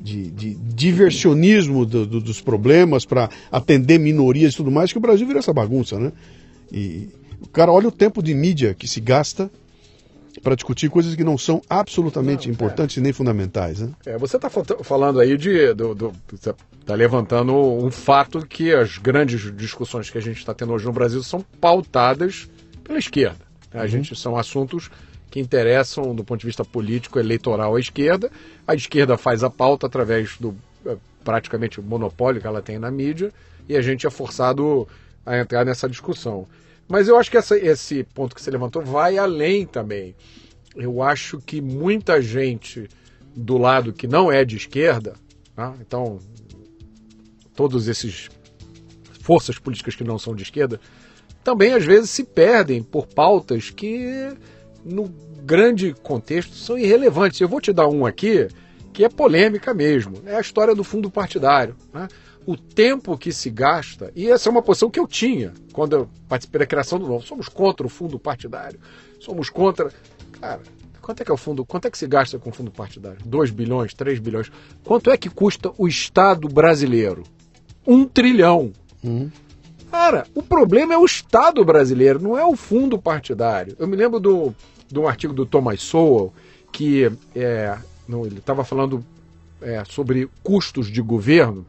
[0.00, 5.00] de, de diversionismo do, do, dos problemas para atender minorias e tudo mais, que o
[5.00, 6.12] Brasil vira essa bagunça, né?
[6.72, 7.08] E,
[7.52, 9.50] Cara, olha o tempo de mídia que se gasta
[10.42, 13.00] para discutir coisas que não são absolutamente não, importantes é.
[13.00, 13.80] nem fundamentais.
[13.80, 13.90] Né?
[14.06, 15.50] É, você está falando aí de.
[16.30, 20.92] está levantando um fato que as grandes discussões que a gente está tendo hoje no
[20.92, 22.48] Brasil são pautadas
[22.84, 23.40] pela esquerda.
[23.72, 23.80] Né?
[23.80, 23.88] A uhum.
[23.88, 24.90] gente são assuntos
[25.30, 28.30] que interessam do ponto de vista político eleitoral à esquerda.
[28.66, 33.32] A esquerda faz a pauta através do é, praticamente monopólio que ela tem na mídia
[33.68, 34.88] e a gente é forçado
[35.24, 36.46] a entrar nessa discussão.
[36.88, 40.14] Mas eu acho que essa, esse ponto que você levantou vai além também.
[40.74, 42.88] Eu acho que muita gente
[43.36, 45.14] do lado que não é de esquerda,
[45.54, 45.74] tá?
[45.80, 46.18] então
[47.54, 48.28] todos esses
[49.20, 50.80] forças políticas que não são de esquerda,
[51.44, 54.32] também às vezes se perdem por pautas que
[54.84, 55.08] no
[55.42, 57.40] grande contexto são irrelevantes.
[57.40, 58.48] Eu vou te dar um aqui
[58.92, 61.76] que é polêmica mesmo, é a história do fundo partidário.
[61.92, 62.08] Né?
[62.46, 66.10] o tempo que se gasta, e essa é uma posição que eu tinha quando eu
[66.28, 67.24] participei da criação do novo.
[67.24, 68.80] Somos contra o fundo partidário,
[69.18, 69.92] somos contra.
[70.40, 70.60] Cara,
[71.00, 71.64] quanto é que é o fundo?
[71.64, 73.18] Quanto é que se gasta com o fundo partidário?
[73.24, 74.50] 2 bilhões, 3 bilhões.
[74.82, 77.24] Quanto é que custa o Estado brasileiro?
[77.86, 78.72] Um trilhão.
[79.02, 79.30] Uhum.
[79.90, 83.74] Cara, o problema é o Estado brasileiro, não é o fundo partidário.
[83.78, 84.54] Eu me lembro do,
[84.94, 86.32] um artigo do Thomas Sowell
[86.72, 87.76] que é,
[88.08, 89.04] não, ele estava falando
[89.60, 91.66] é, sobre custos de governo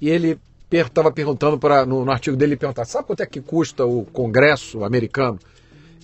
[0.00, 0.38] e ele
[0.70, 4.04] estava per perguntando para no, no, artigo dele perguntar, sabe quanto é que custa o
[4.06, 5.38] Congresso americano?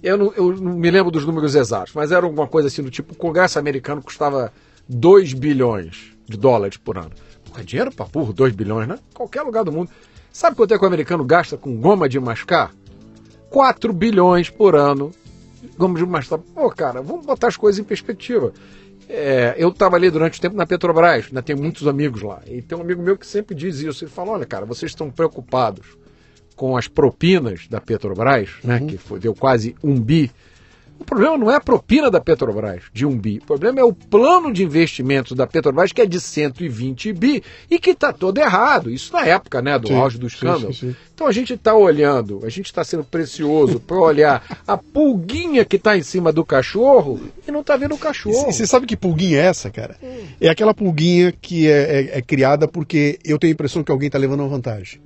[0.02, 2.90] Eu não, eu não me lembro dos números exatos, mas era alguma coisa assim do
[2.90, 4.52] tipo, o Congresso americano custava
[4.88, 7.10] 2 bilhões de dólares por ano.
[7.44, 8.98] Pô, é dinheiro para burro, 2 bilhões, né?
[9.12, 9.90] Qualquer lugar do mundo.
[10.32, 12.72] Sabe quanto é que o americano gasta com goma de mascar?
[13.50, 15.10] 4 bilhões por ano.
[15.76, 16.38] Goma de mascar.
[16.38, 18.52] Pô, cara, vamos botar as coisas em perspectiva.
[19.08, 22.40] É, eu trabalhei durante o tempo na Petrobras, ainda tenho muitos amigos lá.
[22.46, 24.04] E tem um amigo meu que sempre diz isso.
[24.04, 25.98] Ele fala: olha, cara, vocês estão preocupados
[26.54, 30.30] com as propinas da Petrobras, né, que foi, deu quase um bi
[31.00, 33.38] o problema não é a propina da Petrobras, de um bi.
[33.38, 37.78] O problema é o plano de investimentos da Petrobras, que é de 120 bi e
[37.78, 38.90] que está todo errado.
[38.90, 40.74] Isso na época né, do sim, auge do escândalo.
[40.74, 44.76] Sim, sim, então a gente está olhando, a gente está sendo precioso para olhar a
[44.76, 48.52] pulguinha que está em cima do cachorro e não está vendo o cachorro.
[48.52, 49.96] Você sabe que pulguinha é essa, cara?
[50.38, 54.08] É aquela pulguinha que é, é, é criada porque eu tenho a impressão que alguém
[54.08, 55.00] está levando uma vantagem.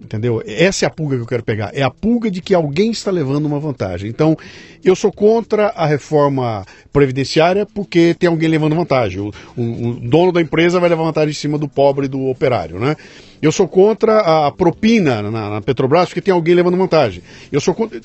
[0.00, 0.42] Entendeu?
[0.46, 1.70] Essa é a pulga que eu quero pegar.
[1.74, 4.08] É a pulga de que alguém está levando uma vantagem.
[4.08, 4.36] Então,
[4.82, 9.20] eu sou contra a reforma previdenciária porque tem alguém levando vantagem.
[9.20, 12.78] O, o, o dono da empresa vai levar vantagem em cima do pobre do operário,
[12.80, 12.96] né?
[13.42, 17.22] Eu sou contra a propina na, na Petrobras porque tem alguém levando vantagem.
[17.52, 18.00] Eu sou contra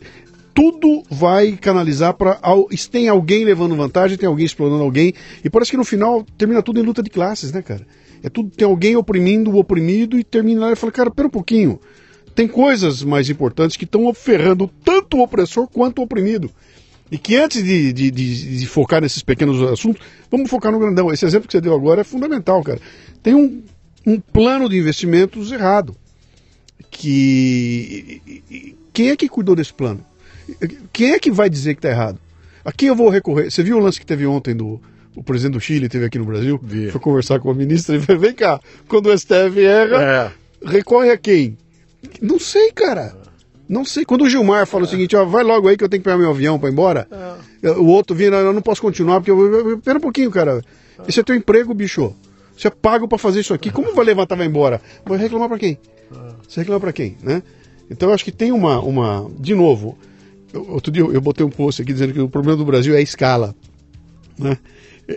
[0.55, 2.39] tudo vai canalizar para.
[2.89, 5.13] Tem alguém levando vantagem, tem alguém explorando alguém.
[5.43, 7.85] E parece que no final termina tudo em luta de classes, né, cara?
[8.23, 11.31] É tudo, tem alguém oprimindo o oprimido e termina lá e fala, cara, pera um
[11.31, 11.79] pouquinho.
[12.33, 16.51] Tem coisas mais importantes que estão ferrando tanto o opressor quanto o oprimido.
[17.09, 21.13] E que antes de, de, de, de, focar nesses pequenos assuntos, vamos focar no grandão.
[21.13, 22.79] Esse exemplo que você deu agora é fundamental, cara.
[23.21, 23.63] Tem um,
[24.05, 25.95] um plano de investimentos errado.
[26.89, 28.21] Que.
[28.91, 30.03] Quem é que cuidou desse plano?
[30.91, 32.19] Quem é que vai dizer que está errado?
[32.63, 33.51] A quem eu vou recorrer?
[33.51, 34.81] Você viu o lance que teve ontem do,
[35.15, 36.89] o presidente do Chile teve aqui no Brasil, Vi.
[36.91, 40.31] foi conversar com a ministra e falou: vem cá, quando o STF erra, é.
[40.65, 41.57] recorre a quem?
[42.21, 43.15] Não sei, cara.
[43.67, 44.05] Não sei.
[44.05, 44.87] Quando o Gilmar fala é.
[44.87, 46.71] o seguinte, ó, vai logo aí que eu tenho que pegar meu avião para ir
[46.71, 47.07] embora,
[47.63, 47.71] é.
[47.71, 49.79] o outro vira, eu não posso continuar, porque eu.
[49.79, 50.61] Pera um pouquinho, cara.
[51.07, 52.15] Esse é teu emprego, bicho.
[52.57, 53.69] Você é pago para fazer isso aqui.
[53.69, 54.79] Como vai levantar vai embora?
[55.05, 55.77] Vai reclamar para quem?
[56.47, 57.43] Você reclama para quem, né?
[57.89, 58.79] Então eu acho que tem uma.
[58.79, 59.97] uma de novo,
[60.53, 63.01] outro dia eu botei um post aqui dizendo que o problema do Brasil é a
[63.01, 63.53] escala.
[64.37, 64.57] Né?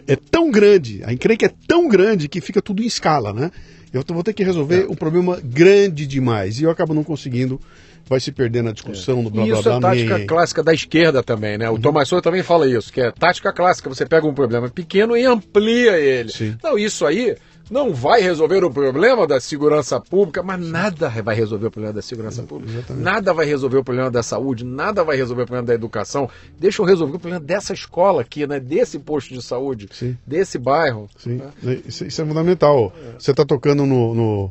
[0.07, 3.51] É tão grande, a encrenca é tão grande que fica tudo em escala, né?
[3.93, 4.87] Eu vou ter que resolver é.
[4.87, 7.59] um problema grande demais e eu acabo não conseguindo,
[8.07, 9.23] vai se perder na discussão, é.
[9.23, 9.61] no blá blá blá.
[9.61, 11.71] Isso é tática clássica da esquerda também, né?
[11.71, 11.81] O uhum.
[11.81, 15.25] Thomas Sowell também fala isso, que é tática clássica, você pega um problema pequeno e
[15.25, 16.31] amplia ele.
[16.31, 16.57] Sim.
[16.63, 17.37] Não, isso aí
[17.71, 22.03] não vai resolver o problema da segurança pública, mas nada vai resolver o problema da
[22.03, 22.73] segurança pública.
[22.73, 23.05] Exatamente.
[23.05, 26.29] Nada vai resolver o problema da saúde, nada vai resolver o problema da educação.
[26.59, 28.59] Deixa eu resolver o problema dessa escola aqui, né?
[28.59, 30.17] desse posto de saúde, Sim.
[30.27, 31.09] desse bairro.
[31.17, 31.41] Sim.
[31.63, 31.81] Né?
[31.87, 32.93] Isso, isso, é fundamental.
[32.97, 33.19] É.
[33.19, 34.51] Você está tocando no, no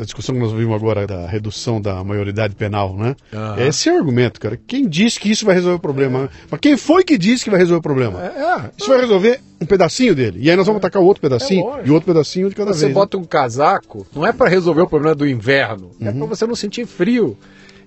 [0.00, 3.14] a discussão que nós vimos agora da redução da maioridade penal, né?
[3.32, 3.60] Aham.
[3.66, 4.58] Esse é o argumento, cara.
[4.66, 6.28] Quem disse que isso vai resolver o problema?
[6.50, 8.22] Mas quem foi que disse que vai resolver o problema?
[8.22, 8.26] É,
[8.66, 8.70] é.
[8.76, 10.38] Isso vai resolver um pedacinho dele.
[10.42, 12.80] E aí nós vamos atacar o outro pedacinho É e outro pedacinho de cada Você
[12.86, 12.88] vez.
[12.90, 12.94] né?
[12.94, 16.54] bota um casaco, não é para resolver o problema do inverno, é para você não
[16.54, 17.36] sentir frio.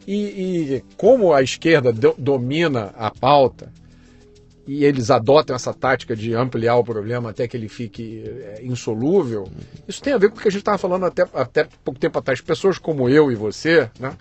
[0.07, 3.71] E, e como a esquerda do- domina a pauta
[4.67, 9.47] e eles adotam essa tática de ampliar o problema até que ele fique é, insolúvel,
[9.87, 12.19] isso tem a ver com o que a gente estava falando até, até pouco tempo
[12.19, 12.41] atrás.
[12.41, 14.15] Pessoas como eu e você, né,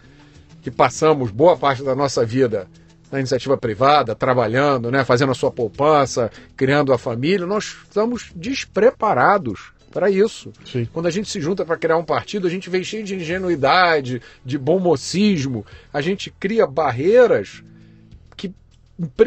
[0.63, 2.67] que passamos boa parte da nossa vida
[3.11, 9.73] na iniciativa privada, trabalhando, né, fazendo a sua poupança, criando a família, nós estamos despreparados
[9.91, 10.53] para isso.
[10.65, 10.89] Sim.
[10.93, 14.23] Quando a gente se junta para criar um partido, a gente vem cheio de ingenuidade,
[14.45, 17.65] de bom mocismo, a gente cria barreiras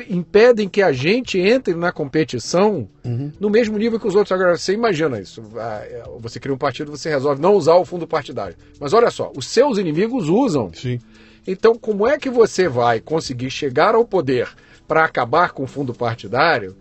[0.09, 2.87] impedem que a gente entre na competição
[3.39, 4.31] no mesmo nível que os outros.
[4.31, 5.41] Agora, você imagina isso.
[5.57, 8.55] ah, é, Você cria um partido, você resolve não usar o fundo partidário.
[8.79, 10.71] Mas olha só, os seus inimigos usam.
[10.73, 10.99] Sim.
[11.45, 14.47] Então, como é que você vai conseguir chegar ao poder
[14.87, 16.75] para acabar com o fundo partidário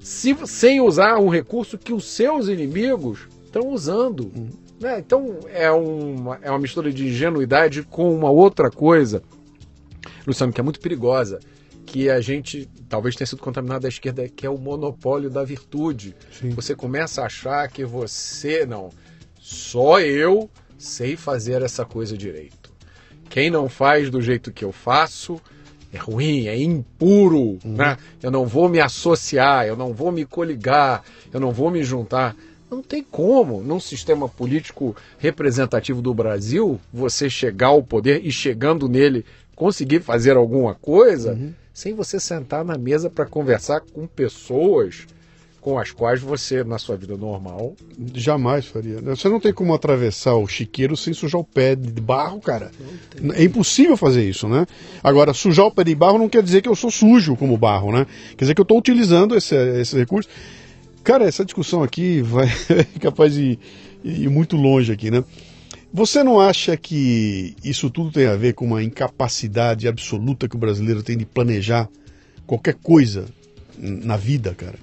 [0.00, 4.32] se, sem usar um recurso que os seus inimigos estão usando?
[4.80, 4.98] Né?
[4.98, 9.22] Então, é uma, é uma mistura de ingenuidade com uma outra coisa,
[10.26, 11.38] Luciano, que é muito perigosa,
[11.90, 16.14] que a gente talvez tenha sido contaminado da esquerda, que é o monopólio da virtude.
[16.30, 16.50] Sim.
[16.50, 18.90] Você começa a achar que você, não,
[19.40, 22.70] só eu sei fazer essa coisa direito.
[23.28, 25.40] Quem não faz do jeito que eu faço
[25.92, 27.96] é ruim, é impuro, né?
[28.22, 32.36] Eu não vou me associar, eu não vou me coligar, eu não vou me juntar.
[32.70, 38.88] Não tem como, num sistema político representativo do Brasil, você chegar ao poder e chegando
[38.88, 39.24] nele
[39.56, 41.36] conseguir fazer alguma coisa
[41.80, 45.06] sem você sentar na mesa para conversar com pessoas
[45.62, 47.74] com as quais você, na sua vida normal,
[48.14, 48.98] Jamais faria.
[49.00, 52.70] Você não tem como atravessar o chiqueiro sem sujar o pé de barro, cara.
[53.34, 54.66] É impossível fazer isso, né?
[55.02, 57.92] Agora, sujar o pé de barro não quer dizer que eu sou sujo como barro,
[57.92, 58.06] né?
[58.30, 60.28] Quer dizer que eu estou utilizando esse, esse recurso.
[61.04, 63.58] Cara, essa discussão aqui vai é capaz de
[64.02, 65.22] ir muito longe aqui, né?
[65.92, 70.58] Você não acha que isso tudo tem a ver com uma incapacidade absoluta que o
[70.58, 71.88] brasileiro tem de planejar
[72.46, 73.26] qualquer coisa
[73.76, 74.78] na vida, cara?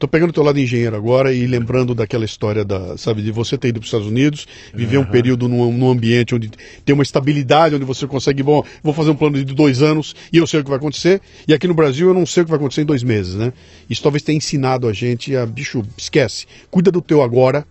[0.00, 3.56] Tô pegando o teu lado engenheiro agora e lembrando daquela história da, sabe, de você
[3.56, 6.50] ter ido para os Estados Unidos, viver um período num, num ambiente onde
[6.84, 10.38] tem uma estabilidade, onde você consegue, bom, vou fazer um plano de dois anos e
[10.38, 11.20] eu sei o que vai acontecer.
[11.46, 13.52] E aqui no Brasil eu não sei o que vai acontecer em dois meses, né?
[13.88, 17.64] Isso talvez tenha ensinado a gente a, bicho, esquece, cuida do teu agora,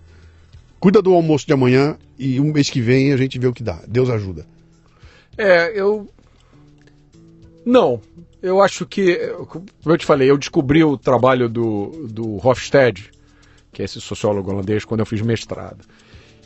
[0.79, 3.63] cuida do almoço de amanhã e um mês que vem a gente vê o que
[3.63, 3.81] dá.
[3.87, 4.45] Deus ajuda.
[5.37, 6.07] É, eu.
[7.65, 8.01] Não.
[8.41, 9.17] Eu acho que,
[9.47, 13.11] como eu te falei, eu descobri o trabalho do, do Hofstede,
[13.71, 15.85] que é esse sociólogo holandês, quando eu fiz mestrado.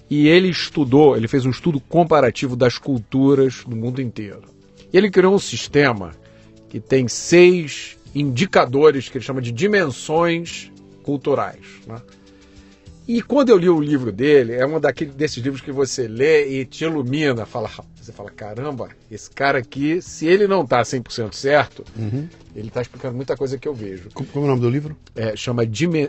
[0.09, 4.43] E ele estudou, ele fez um estudo comparativo das culturas no mundo inteiro.
[4.91, 6.11] E ele criou um sistema
[6.67, 10.71] que tem seis indicadores que ele chama de dimensões
[11.03, 11.65] culturais.
[11.87, 12.01] Né?
[13.07, 16.61] E quando eu li o livro dele, é um daqueles desses livros que você lê
[16.61, 21.33] e te ilumina, fala, você fala, caramba, esse cara aqui, se ele não está 100%
[21.33, 21.83] certo,
[22.55, 24.09] ele está explicando muita coisa que eu vejo.
[24.13, 24.95] Como, como é o nome do livro?
[25.15, 25.63] É, chama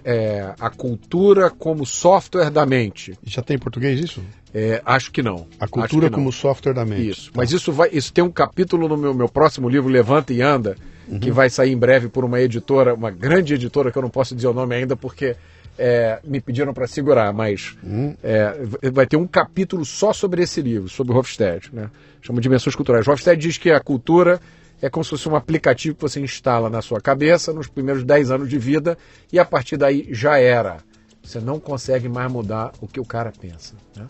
[0.04, 3.18] é, A Cultura como Software da Mente.
[3.24, 4.22] Já tem em português isso?
[4.54, 5.48] É, acho que não.
[5.58, 6.14] A cultura não.
[6.14, 7.10] como software da mente.
[7.10, 7.32] Isso.
[7.34, 7.88] Mas isso vai.
[7.92, 10.76] Isso tem um capítulo no meu, meu próximo livro, Levanta e Anda,
[11.20, 14.32] que vai sair em breve por uma editora, uma grande editora que eu não posso
[14.32, 15.34] dizer o nome ainda porque
[15.78, 17.76] é, me pediram para segurar, mas
[18.22, 21.90] é, v- vai ter um capítulo só sobre esse livro, sobre o Hofstede, né?
[22.22, 23.06] Chama Dimensões Culturais.
[23.08, 24.40] Hofstede diz que a cultura
[24.80, 28.30] é como se fosse um aplicativo que você instala na sua cabeça nos primeiros 10
[28.30, 28.96] anos de vida
[29.32, 30.78] e a partir daí já era.
[31.22, 33.74] Você não consegue mais mudar o que o cara pensa.
[33.96, 34.06] Né?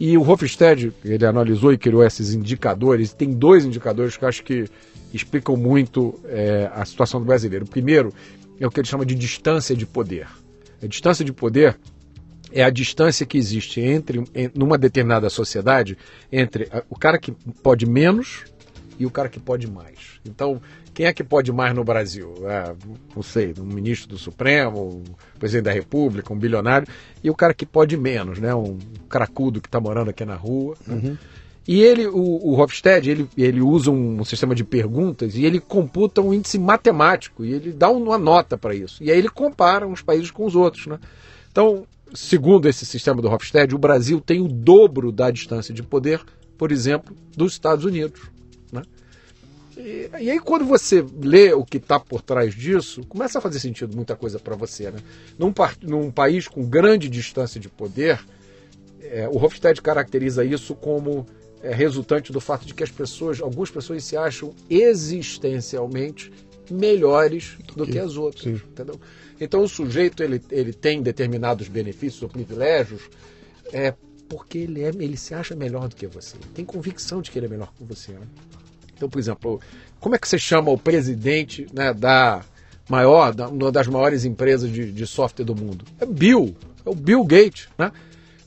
[0.00, 3.12] E o Hofstede, ele analisou e criou esses indicadores.
[3.12, 4.64] Tem dois indicadores que eu acho que
[5.12, 7.64] explicam muito é, a situação do brasileiro.
[7.64, 8.12] O primeiro
[8.60, 10.26] é o que ele chama de distância de poder.
[10.82, 11.78] A distância de poder
[12.52, 14.24] é a distância que existe entre,
[14.54, 15.96] numa determinada sociedade,
[16.30, 18.44] entre o cara que pode menos
[18.98, 20.20] e o cara que pode mais.
[20.24, 20.60] Então,
[20.94, 22.34] quem é que pode mais no Brasil?
[22.48, 22.74] É,
[23.14, 26.88] não sei, um ministro do Supremo, um presidente da República, um bilionário,
[27.22, 28.54] e o cara que pode menos, né?
[28.54, 30.74] um cracudo que está morando aqui na rua.
[30.86, 31.18] né?
[31.66, 36.20] E ele, o, o Hofstede, ele, ele usa um, sistema de perguntas e ele computa
[36.20, 39.02] um índice matemático e ele dá uma nota para isso.
[39.02, 40.86] E aí ele compara uns países com os outros.
[40.86, 40.98] Né?
[41.50, 46.20] Então, segundo esse sistema do Hofstede, o Brasil tem o dobro da distância de poder,
[46.56, 48.20] por exemplo, dos Estados Unidos.
[48.70, 48.82] Né?
[49.76, 53.58] E, e aí, quando você lê o que está por trás disso, começa a fazer
[53.58, 54.92] sentido muita coisa para você.
[54.92, 55.00] Né?
[55.36, 55.52] Num,
[55.82, 58.24] num país com grande distância de poder,
[59.02, 61.26] é, o Hofstede caracteriza isso como
[61.62, 66.32] é, resultante do fato de que as pessoas, algumas pessoas se acham existencialmente
[66.70, 68.62] melhores do, do que, que, as outras, sim.
[68.70, 69.00] entendeu?
[69.40, 73.02] Então o sujeito ele, ele tem determinados benefícios ou privilégios
[73.72, 73.94] é
[74.28, 77.46] porque ele é ele se acha melhor do que você, tem convicção de que ele
[77.46, 78.12] é melhor que você.
[78.12, 78.26] Né?
[78.96, 79.60] Então, por exemplo,
[80.00, 82.44] como é que você chama o presidente né, da
[82.88, 85.84] maior, da, uma das maiores empresas de, de software do mundo?
[86.00, 87.92] É Bill, é o Bill Gates, né?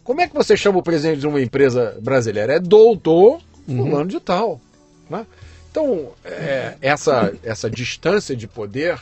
[0.10, 2.54] Como é que você chama o presidente de uma empresa brasileira?
[2.54, 4.08] É doutor fulano uhum.
[4.08, 4.60] de tal.
[5.08, 5.24] Né?
[5.70, 9.00] Então, é, essa, essa distância de poder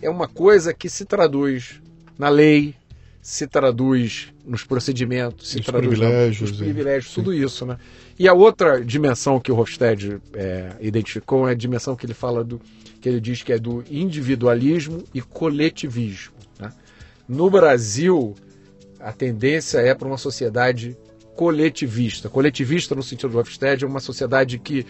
[0.00, 1.80] é uma coisa que se traduz
[2.16, 2.76] na lei,
[3.20, 7.66] se traduz nos procedimentos, se os traduz privilégios, nos privilégios, tudo isso.
[7.66, 7.76] Né?
[8.16, 12.44] E a outra dimensão que o Hofstede é, identificou é a dimensão que ele fala
[12.44, 12.60] do
[13.00, 16.34] que ele diz que é do individualismo e coletivismo.
[16.60, 16.72] Né?
[17.28, 18.36] No Brasil,
[19.00, 20.96] a tendência é para uma sociedade
[21.36, 22.28] coletivista.
[22.28, 24.84] Coletivista, no sentido do Hofstede, é uma sociedade que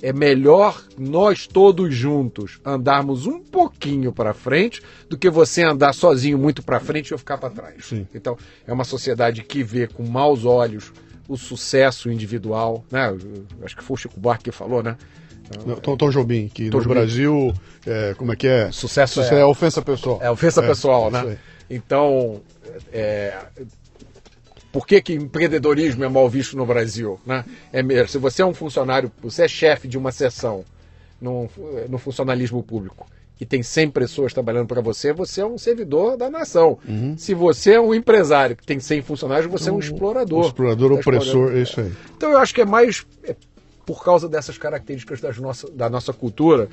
[0.00, 6.38] é melhor nós todos juntos andarmos um pouquinho para frente do que você andar sozinho
[6.38, 7.86] muito para frente e eu ficar para trás.
[7.86, 8.06] Sim.
[8.14, 8.36] Então,
[8.66, 10.92] é uma sociedade que vê com maus olhos
[11.28, 13.14] o sucesso individual, né?
[13.62, 14.96] Acho que foi o Chico Buarque que falou, né?
[15.82, 16.94] Tom, Tom Jobim, que Tom no Jobim.
[16.94, 17.54] Brasil,
[17.86, 18.70] é, como é que é?
[18.70, 20.18] Sucesso, Sucesso é, é, ofensa pessoal.
[20.22, 21.38] É ofensa é, pessoal, né?
[21.70, 22.40] Então,
[22.92, 23.36] é,
[24.72, 27.18] por que, que empreendedorismo é mal visto no Brasil?
[27.24, 27.44] Né?
[27.72, 30.64] É mesmo, se você é um funcionário, você é chefe de uma seção
[31.20, 31.48] no,
[31.88, 33.06] no funcionalismo público
[33.40, 36.78] e tem 100 pessoas trabalhando para você, você é um servidor da nação.
[36.86, 37.16] Uhum.
[37.16, 40.44] Se você é um empresário que tem 100 funcionários, você é um explorador.
[40.44, 41.92] Um explorador, tá opressor, é isso aí.
[42.16, 43.36] Então eu acho que é mais é,
[43.86, 46.68] por causa dessas características das nossa, da nossa cultura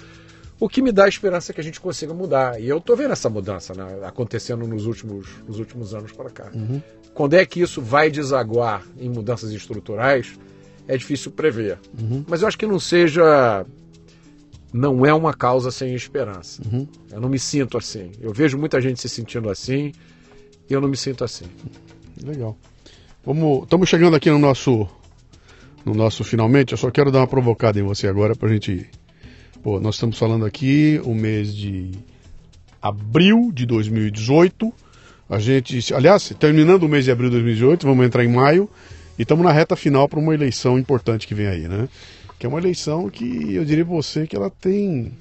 [0.59, 2.59] o que me dá a esperança que a gente consiga mudar.
[2.59, 6.51] E eu estou vendo essa mudança né, acontecendo nos últimos, nos últimos anos para cá.
[6.53, 6.81] Uhum.
[7.13, 10.37] Quando é que isso vai desaguar em mudanças estruturais,
[10.87, 11.79] é difícil prever.
[11.99, 12.23] Uhum.
[12.27, 13.65] Mas eu acho que não seja.
[14.73, 16.61] Não é uma causa sem esperança.
[16.65, 16.87] Uhum.
[17.11, 18.11] Eu não me sinto assim.
[18.19, 19.93] Eu vejo muita gente se sentindo assim
[20.69, 21.45] e eu não me sinto assim.
[22.21, 22.57] Legal.
[23.25, 24.87] Vamos, estamos chegando aqui no nosso,
[25.85, 26.73] no nosso finalmente.
[26.73, 28.89] Eu só quero dar uma provocada em você agora para a gente
[29.65, 31.89] Pô, nós estamos falando aqui o mês de
[32.79, 34.71] abril de 2018.
[35.27, 38.69] A gente, aliás, terminando o mês de abril de 2018, vamos entrar em maio
[39.17, 41.89] e estamos na reta final para uma eleição importante que vem aí, né?
[42.37, 45.13] Que é uma eleição que eu diria para você que ela tem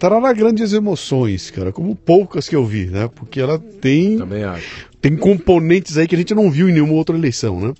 [0.00, 3.08] trará grandes emoções, cara, como poucas que eu vi, né?
[3.14, 4.18] Porque ela tem
[5.00, 7.72] tem componentes aí que a gente não viu em nenhuma outra eleição, né?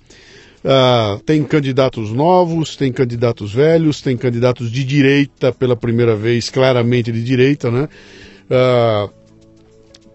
[0.67, 7.09] Uh, tem candidatos novos, tem candidatos velhos, tem candidatos de direita pela primeira vez, claramente
[7.09, 7.87] de direita, né?
[8.51, 9.09] Uh,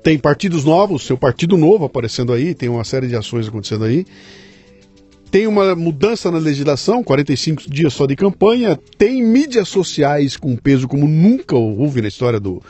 [0.02, 4.04] tem partidos novos, seu partido novo aparecendo aí, tem uma série de ações acontecendo aí.
[5.30, 8.78] Tem uma mudança na legislação, 45 dias só de campanha.
[8.98, 12.62] Tem mídias sociais com peso como nunca houve na história do,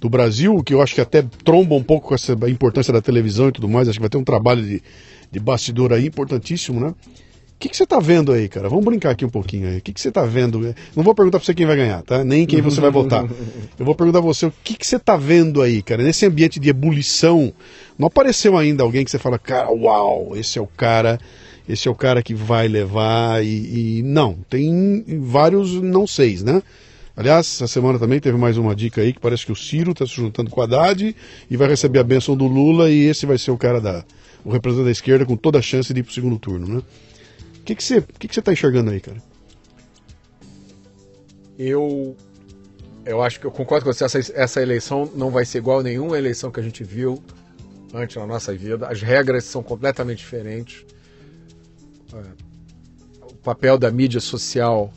[0.00, 3.48] do Brasil, que eu acho que até tromba um pouco com essa importância da televisão
[3.48, 3.86] e tudo mais.
[3.86, 4.82] Acho que vai ter um trabalho de,
[5.30, 6.94] de bastidor aí importantíssimo, né?
[7.58, 8.68] O que, que você está vendo aí, cara?
[8.68, 9.78] Vamos brincar aqui um pouquinho aí.
[9.78, 10.60] O que, que você está vendo?
[10.94, 12.22] Não vou perguntar para você quem vai ganhar, tá?
[12.22, 13.24] Nem quem você vai votar.
[13.76, 16.04] Eu vou perguntar a você o que, que você está vendo aí, cara?
[16.04, 17.52] Nesse ambiente de ebulição,
[17.98, 21.18] não apareceu ainda alguém que você fala, cara, uau, esse é o cara,
[21.68, 24.02] esse é o cara que vai levar e, e...
[24.04, 26.62] não, tem vários não seis, né?
[27.16, 30.06] Aliás, essa semana também teve mais uma dica aí que parece que o Ciro está
[30.06, 31.16] se juntando com a Haddad
[31.50, 34.04] e vai receber a benção do Lula e esse vai ser o cara da
[34.44, 36.82] o representante da esquerda com toda a chance de ir para o segundo turno, né?
[37.58, 39.22] O que, que você que que você está enxergando aí, cara?
[41.58, 42.16] Eu
[43.04, 44.04] eu acho que eu concordo com você.
[44.04, 47.22] Essa, essa eleição não vai ser igual a nenhuma eleição que a gente viu
[47.92, 48.86] antes na nossa vida.
[48.86, 50.84] As regras são completamente diferentes.
[52.12, 52.22] É,
[53.22, 54.92] o papel da mídia social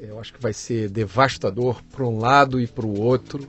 [0.00, 3.46] eu acho que vai ser devastador para um lado e para o outro.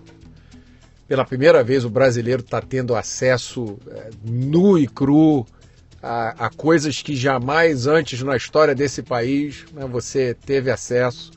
[1.11, 5.45] Pela primeira vez, o brasileiro está tendo acesso é, nu e cru
[6.01, 11.31] a, a, coisas que jamais antes na história desse país né, você teve acesso.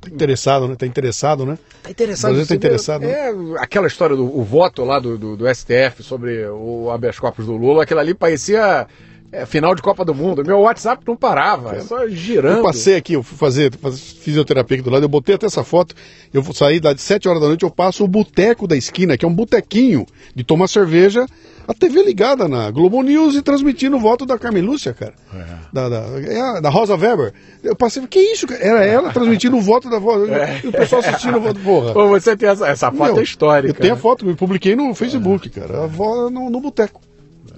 [0.00, 0.76] Tá interessado, né?
[0.76, 1.58] Tá interessado, né?
[1.82, 2.34] Tá interessado.
[2.34, 3.04] Você tá interessado.
[3.04, 3.54] É, né?
[3.58, 7.82] aquela história do voto lá do, do, do, STF sobre o habeas corpus do Lula,
[7.82, 8.86] aquilo ali parecia
[9.32, 10.44] é, final de Copa do Mundo.
[10.44, 11.80] Meu WhatsApp não parava, é.
[11.80, 12.58] só girando.
[12.58, 15.62] Eu passei aqui, eu fui fazer, fazer fisioterapia aqui do lado, eu botei até essa
[15.62, 15.94] foto.
[16.32, 19.16] Eu vou sair lá de 7 horas da noite, eu passo o boteco da esquina,
[19.16, 21.26] que é um botequinho de tomar cerveja,
[21.68, 25.14] a TV ligada na Globo News e transmitindo o voto da Carmen Lúcia, cara.
[25.32, 25.44] É.
[25.72, 27.32] Da, da, é da, Rosa Weber.
[27.62, 28.60] Eu passei, que isso, cara?
[28.60, 30.28] Era ela transmitindo o voto da voz.
[30.28, 30.60] É.
[30.64, 31.92] E o pessoal assistindo o voto, porra.
[31.92, 33.70] Pô, você tem essa, essa foto Meu, é histórica.
[33.70, 34.02] Eu tenho a né?
[34.02, 35.84] foto, eu publiquei no Facebook, cara.
[35.84, 37.00] A voz no, no boteco.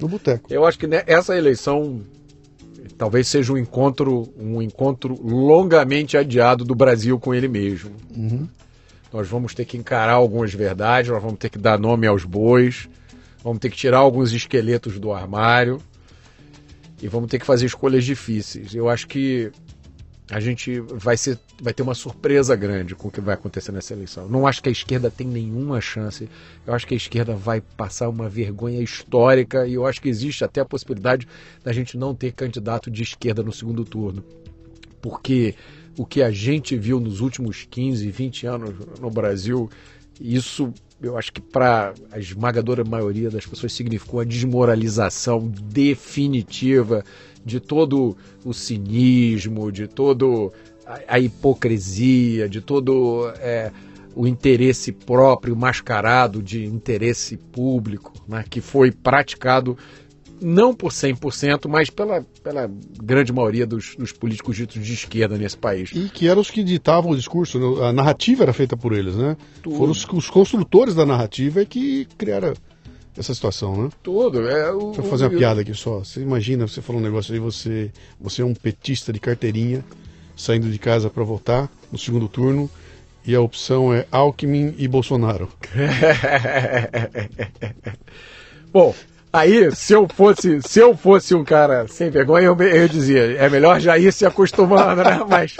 [0.02, 0.52] No boteco.
[0.52, 2.02] Eu acho que essa eleição
[2.98, 7.92] talvez seja um encontro, um encontro longamente adiado do Brasil com ele mesmo.
[8.16, 8.48] Uhum.
[9.12, 12.88] Nós vamos ter que encarar algumas verdades, nós vamos ter que dar nome aos bois,
[13.42, 15.80] vamos ter que tirar alguns esqueletos do armário
[17.00, 18.74] e vamos ter que fazer escolhas difíceis.
[18.74, 19.52] Eu acho que
[20.32, 23.92] a gente vai, ser, vai ter uma surpresa grande com o que vai acontecer nessa
[23.92, 24.30] eleição.
[24.30, 26.26] Não acho que a esquerda tem nenhuma chance.
[26.66, 30.42] Eu acho que a esquerda vai passar uma vergonha histórica e eu acho que existe
[30.42, 31.28] até a possibilidade
[31.62, 34.24] da gente não ter candidato de esquerda no segundo turno.
[35.02, 35.54] Porque
[35.96, 39.68] o que a gente viu nos últimos 15, 20 anos no Brasil,
[40.20, 47.04] isso eu acho que para a esmagadora maioria das pessoas significou a desmoralização definitiva
[47.44, 50.52] de todo o cinismo, de todo
[51.08, 53.72] a, hipocrisia, de todo é,
[54.14, 59.76] o interesse próprio mascarado de interesse público, né, que foi praticado
[60.42, 62.70] não por 100%, mas pela, pela
[63.02, 65.90] grande maioria dos, dos, políticos ditos de esquerda nesse país.
[65.94, 69.36] E que eram os que ditavam o discurso, a narrativa era feita por eles, né?
[69.62, 69.76] Tudo.
[69.76, 72.54] Foram os, os construtores da narrativa que criaram
[73.16, 73.90] essa situação, né?
[74.02, 74.48] Tudo.
[74.48, 76.00] É, o, Deixa eu fazer uma piada aqui só.
[76.00, 79.84] Você imagina, você falou um negócio aí, você, você é um petista de carteirinha,
[80.36, 82.70] saindo de casa para votar no segundo turno,
[83.24, 85.48] e a opção é Alckmin e Bolsonaro.
[88.72, 88.94] Bom,
[89.32, 93.48] aí se eu fosse, se eu fosse um cara sem vergonha, eu, eu dizia, é
[93.48, 95.20] melhor já ir se acostumando, né?
[95.28, 95.56] Mas,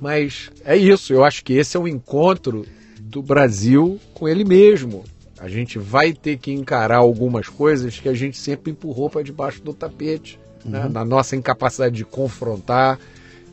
[0.00, 2.66] mas é isso, eu acho que esse é um encontro
[3.00, 5.04] do Brasil com ele mesmo
[5.38, 9.62] a gente vai ter que encarar algumas coisas que a gente sempre empurrou para debaixo
[9.62, 10.80] do tapete, né?
[10.80, 10.84] uhum.
[10.86, 10.90] né?
[10.90, 12.98] na nossa incapacidade de confrontar,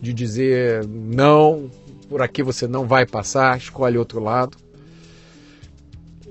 [0.01, 1.69] de dizer não,
[2.09, 4.57] por aqui você não vai passar, escolhe outro lado.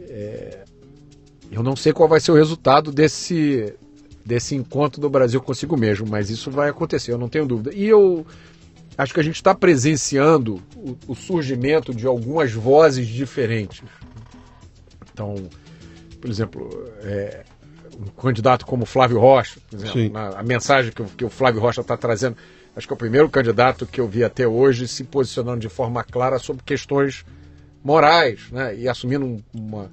[0.09, 0.62] É...
[1.53, 3.75] Eu não sei qual vai ser o resultado desse,
[4.25, 7.73] desse encontro do Brasil consigo mesmo, mas isso vai acontecer, eu não tenho dúvida.
[7.75, 8.27] E eu
[8.97, 13.83] acho que a gente está presenciando o, o surgimento de algumas vozes diferentes
[15.13, 15.35] então,
[16.21, 17.45] por exemplo, é,
[17.99, 21.97] um candidato como Flávio Rocha, exemplo, na, a mensagem que, que o Flávio Rocha está
[21.97, 22.37] trazendo,
[22.75, 26.03] acho que é o primeiro candidato que eu vi até hoje se posicionando de forma
[26.03, 27.25] clara sobre questões
[27.85, 29.91] morais, né, e assumindo um, uma,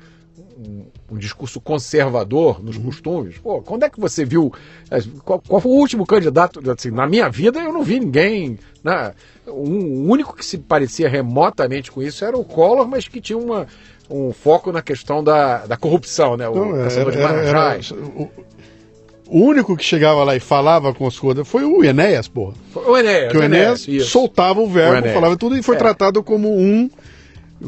[0.58, 2.84] um, um, discurso conservador nos uhum.
[2.84, 3.38] costumes.
[3.38, 4.54] Pô, quando é que você viu?
[4.90, 6.60] É, qual, qual, foi o último candidato?
[6.72, 8.58] Assim, na minha vida eu não vi ninguém.
[8.84, 9.14] Né,
[9.48, 13.38] um, o único que se parecia remotamente com isso era o Collor, mas que tinha
[13.38, 13.68] uma,
[14.10, 16.50] um foco na questão da, da corrupção, né?
[16.50, 21.64] O Não, era, de o, único que chegava lá e falava com as coisas foi
[21.64, 22.56] o Enéas, porra.
[22.74, 23.32] O Enéas.
[23.32, 25.80] Que o Enéas, Enéas soltava o verbo, o falava tudo e foi é.
[25.80, 26.90] tratado como um.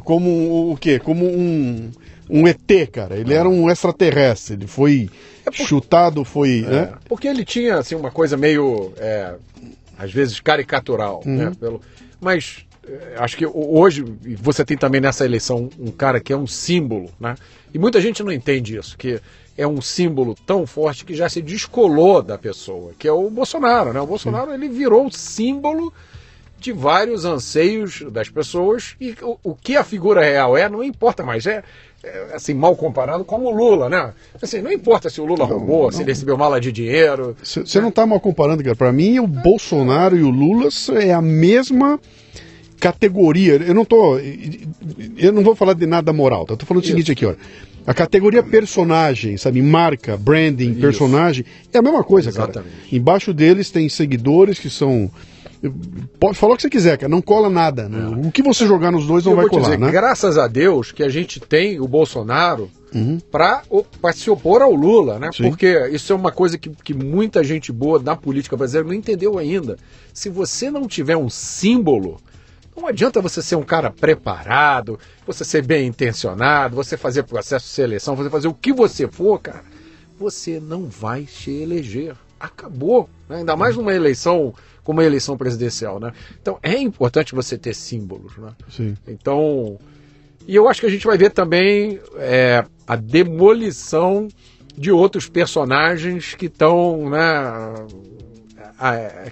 [0.03, 0.99] Como o quê?
[0.99, 1.91] Como um.
[2.31, 3.17] Um ET, cara.
[3.17, 4.55] Ele era um extraterrestre.
[4.55, 5.09] Ele foi
[5.45, 5.67] é por...
[5.67, 6.63] chutado, foi.
[6.65, 6.69] É.
[6.69, 6.93] Né?
[7.09, 8.93] Porque ele tinha assim, uma coisa meio.
[8.97, 9.35] É,
[9.97, 11.21] às vezes caricatural.
[11.25, 11.35] Uhum.
[11.35, 11.51] Né?
[11.59, 11.81] Pelo...
[12.19, 14.03] Mas é, acho que hoje
[14.37, 17.35] você tem também nessa eleição um cara que é um símbolo, né?
[17.73, 19.21] E muita gente não entende isso, que
[19.57, 23.93] é um símbolo tão forte que já se descolou da pessoa, que é o Bolsonaro,
[23.93, 24.01] né?
[24.01, 24.55] O Bolsonaro Sim.
[24.55, 25.93] ele virou símbolo
[26.61, 31.23] de vários anseios das pessoas e o, o, que a figura real é não importa
[31.23, 31.63] mais, é,
[32.03, 34.13] é, assim mal comparado com o Lula, né?
[34.41, 35.91] Assim, não importa se o Lula não, roubou, não.
[35.91, 37.35] se ele recebeu mala de dinheiro.
[37.43, 38.75] Você não está mal comparando, cara.
[38.75, 40.69] Para mim, o Bolsonaro e o Lula
[41.01, 41.99] é a mesma
[42.79, 44.17] categoria, eu não tô,
[45.15, 46.53] eu não vou falar de nada moral, tá?
[46.53, 47.35] Eu tô falando o seguinte aqui, ó.
[47.85, 50.81] A categoria personagem, sabe, marca, branding, Isso.
[50.81, 52.71] personagem, é a mesma coisa, Exatamente.
[52.71, 52.87] cara.
[52.91, 55.09] Embaixo deles tem seguidores que são
[56.19, 57.09] Pode falar o que você quiser, cara.
[57.09, 57.87] Não cola nada.
[57.87, 58.27] Né?
[58.27, 59.91] O que você jogar nos dois não eu vai colar, dizer, né?
[59.91, 63.19] Graças a Deus que a gente tem o Bolsonaro uhum.
[63.31, 63.63] para
[64.13, 65.29] se opor ao Lula, né?
[65.31, 65.43] Sim.
[65.43, 69.37] Porque isso é uma coisa que, que muita gente boa da política brasileira não entendeu
[69.37, 69.77] ainda.
[70.11, 72.19] Se você não tiver um símbolo,
[72.75, 77.71] não adianta você ser um cara preparado, você ser bem intencionado, você fazer processo de
[77.71, 79.63] seleção, você fazer o que você for, cara.
[80.17, 82.15] Você não vai se eleger.
[82.39, 83.07] Acabou.
[83.29, 83.37] Né?
[83.37, 86.11] Ainda mais numa eleição como a eleição presidencial, né?
[86.41, 88.51] Então é importante você ter símbolos, né?
[88.69, 88.95] Sim.
[89.07, 89.77] Então,
[90.47, 94.27] e eu acho que a gente vai ver também é, a demolição
[94.75, 97.73] de outros personagens que estão, né,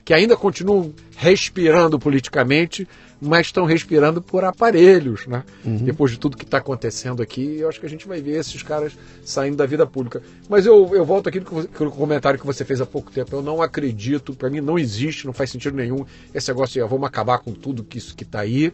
[0.05, 2.87] que ainda continuam respirando politicamente,
[3.21, 5.43] mas estão respirando por aparelhos, né?
[5.65, 5.77] Uhum.
[5.77, 8.63] Depois de tudo que está acontecendo aqui, eu acho que a gente vai ver esses
[8.63, 8.93] caras
[9.23, 10.21] saindo da vida pública.
[10.47, 13.35] Mas eu, eu volto aqui no comentário que você fez há pouco tempo.
[13.35, 16.85] Eu não acredito, para mim não existe, não faz sentido nenhum esse negócio de ah,
[16.85, 18.71] vamos acabar com tudo que isso que está aí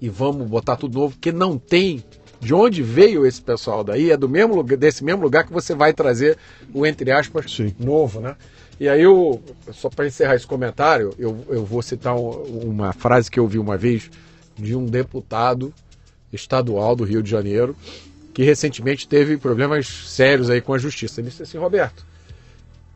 [0.00, 2.04] e vamos botar tudo novo, porque não tem
[2.40, 5.74] de onde veio esse pessoal daí, é do mesmo lugar, desse mesmo lugar que você
[5.74, 6.36] vai trazer
[6.74, 7.74] o, entre aspas, Sim.
[7.78, 8.36] novo, né?
[8.78, 9.40] E aí, eu,
[9.72, 12.30] só para encerrar esse comentário, eu, eu vou citar um,
[12.68, 14.10] uma frase que eu vi uma vez
[14.56, 15.72] de um deputado
[16.32, 17.76] estadual do Rio de Janeiro,
[18.32, 21.20] que recentemente teve problemas sérios aí com a justiça.
[21.20, 22.04] Ele disse assim, Roberto,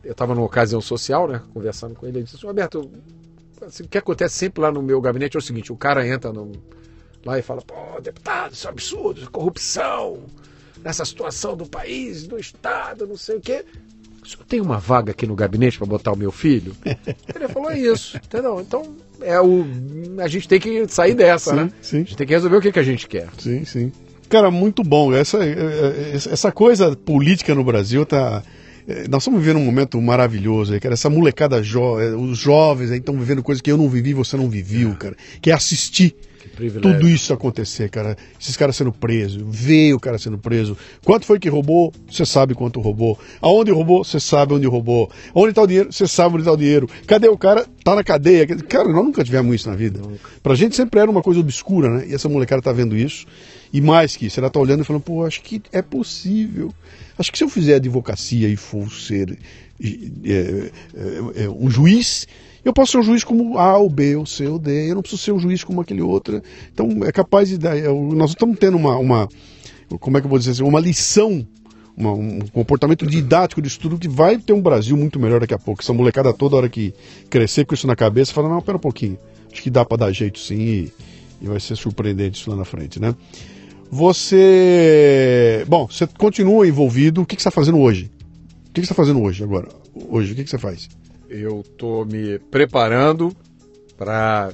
[0.03, 2.91] eu estava numa ocasião social, né, conversando com ele, ele disse assim, Roberto,
[3.65, 6.33] assim, o que acontece sempre lá no meu gabinete é o seguinte, o cara entra
[6.33, 6.51] no,
[7.25, 10.23] lá e fala, pô, deputado, isso é um absurdo, corrupção,
[10.83, 13.65] nessa situação do país, do Estado, não sei o quê.
[14.29, 16.75] Senhor tem uma vaga aqui no gabinete para botar o meu filho?
[16.85, 18.59] Ele falou isso, entendeu?
[18.61, 19.65] Então, é o,
[20.19, 21.71] a gente tem que sair dessa, Sim, né?
[21.81, 21.95] sim.
[21.97, 23.27] A gente tem que resolver o que, que a gente quer.
[23.37, 23.91] Sim, sim.
[24.29, 25.13] Cara, muito bom.
[25.13, 28.43] Essa, eh, essa coisa política no Brasil tá.
[29.09, 30.93] Nós estamos vivendo um momento maravilhoso aí, cara.
[30.93, 31.99] Essa molecada, jo...
[31.99, 35.15] eh, os jovens aí estão vivendo coisas que eu não vivi, você não viveu, cara.
[35.41, 36.15] Que é assistir.
[36.81, 38.17] Tudo isso acontecer, cara.
[38.39, 40.77] Esses caras sendo presos, ver o cara sendo preso.
[41.03, 41.93] Quanto foi que roubou?
[42.09, 43.19] Você sabe quanto roubou.
[43.41, 44.03] Aonde roubou?
[44.03, 45.09] Você sabe onde roubou.
[45.33, 45.91] Onde está o dinheiro?
[45.91, 46.89] Você sabe onde está o dinheiro.
[47.07, 47.65] Cadê o cara?
[47.83, 48.45] Tá na cadeia.
[48.47, 50.01] Cara, nós nunca tivemos isso na vida.
[50.41, 52.07] Pra gente sempre era uma coisa obscura, né?
[52.07, 53.25] E essa molecada tá vendo isso.
[53.71, 56.73] E mais que isso, ela tá olhando e falando, pô, acho que é possível.
[57.17, 59.37] Acho que se eu fizer advocacia e for ser
[59.81, 62.27] é, é, é, um juiz,
[62.63, 64.91] eu posso ser um juiz como A, ou B, ou C, ou D.
[64.91, 66.41] Eu não preciso ser um juiz como aquele outro.
[66.73, 67.77] Então é capaz de dar.
[67.77, 69.29] é, Nós estamos tendo uma, uma.
[69.99, 70.63] Como é que eu vou dizer assim?
[70.63, 71.45] Uma lição.
[71.97, 75.81] um comportamento didático disso tudo que vai ter um Brasil muito melhor daqui a pouco.
[75.81, 76.93] Essa molecada toda hora que
[77.29, 79.17] crescer com isso na cabeça, fala, não, pera um pouquinho.
[79.51, 80.93] Acho que dá para dar jeito sim e,
[81.41, 83.15] e vai ser surpreendente isso lá na frente, né?
[83.91, 85.65] Você.
[85.67, 87.21] Bom, você continua envolvido.
[87.21, 88.11] O que, que você está fazendo hoje?
[88.69, 89.67] O que, que você está fazendo hoje agora?
[90.09, 90.87] Hoje, o que, que você faz?
[91.29, 93.31] Eu estou me preparando
[93.97, 94.51] para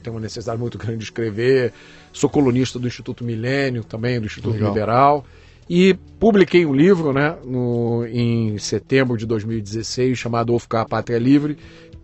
[0.03, 1.72] tenho uma necessidade muito grande de escrever.
[2.11, 4.69] Sou colunista do Instituto Milênio, também do Instituto Legal.
[4.69, 5.26] Liberal.
[5.69, 11.19] E publiquei um livro né, no, em setembro de 2016 chamado Ou Ficar a Pátria
[11.19, 11.57] Livre,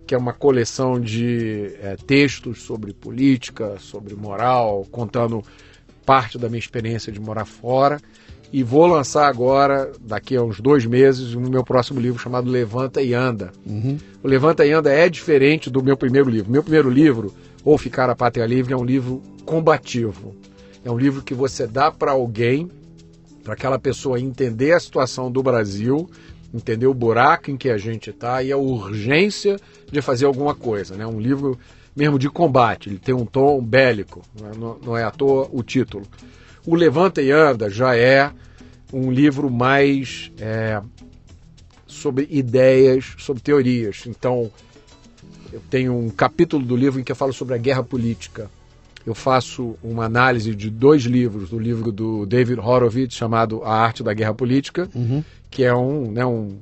[0.06, 5.44] que é uma coleção de é, textos sobre política, sobre moral, contando
[6.06, 8.00] parte da minha experiência de morar fora.
[8.52, 13.02] E vou lançar agora, daqui a uns dois meses, o meu próximo livro chamado Levanta
[13.02, 13.52] e Anda.
[13.66, 13.98] Uhum.
[14.24, 16.52] O Levanta e Anda é diferente do meu primeiro livro.
[16.52, 20.36] Meu primeiro livro, Ou Ficar a Pátria Livre, é um livro combativo.
[20.84, 22.70] É um livro que você dá para alguém,
[23.44, 26.10] para aquela pessoa entender a situação do Brasil,
[26.54, 29.60] entender o buraco em que a gente está e a urgência
[29.92, 30.94] de fazer alguma coisa.
[30.94, 31.08] É né?
[31.08, 31.58] um livro
[31.96, 34.22] mesmo de combate, ele tem um tom bélico,
[34.58, 36.06] não, não é à toa o título.
[36.66, 38.32] O Levanta e Anda já é
[38.92, 40.82] um livro mais é,
[41.86, 44.04] sobre ideias, sobre teorias.
[44.08, 44.52] Então,
[45.52, 48.50] eu tenho um capítulo do livro em que eu falo sobre a guerra política.
[49.06, 54.02] Eu faço uma análise de dois livros, do livro do David Horowitz, chamado A Arte
[54.02, 55.24] da Guerra Política, Uhum.
[55.52, 56.58] que é um, né, um,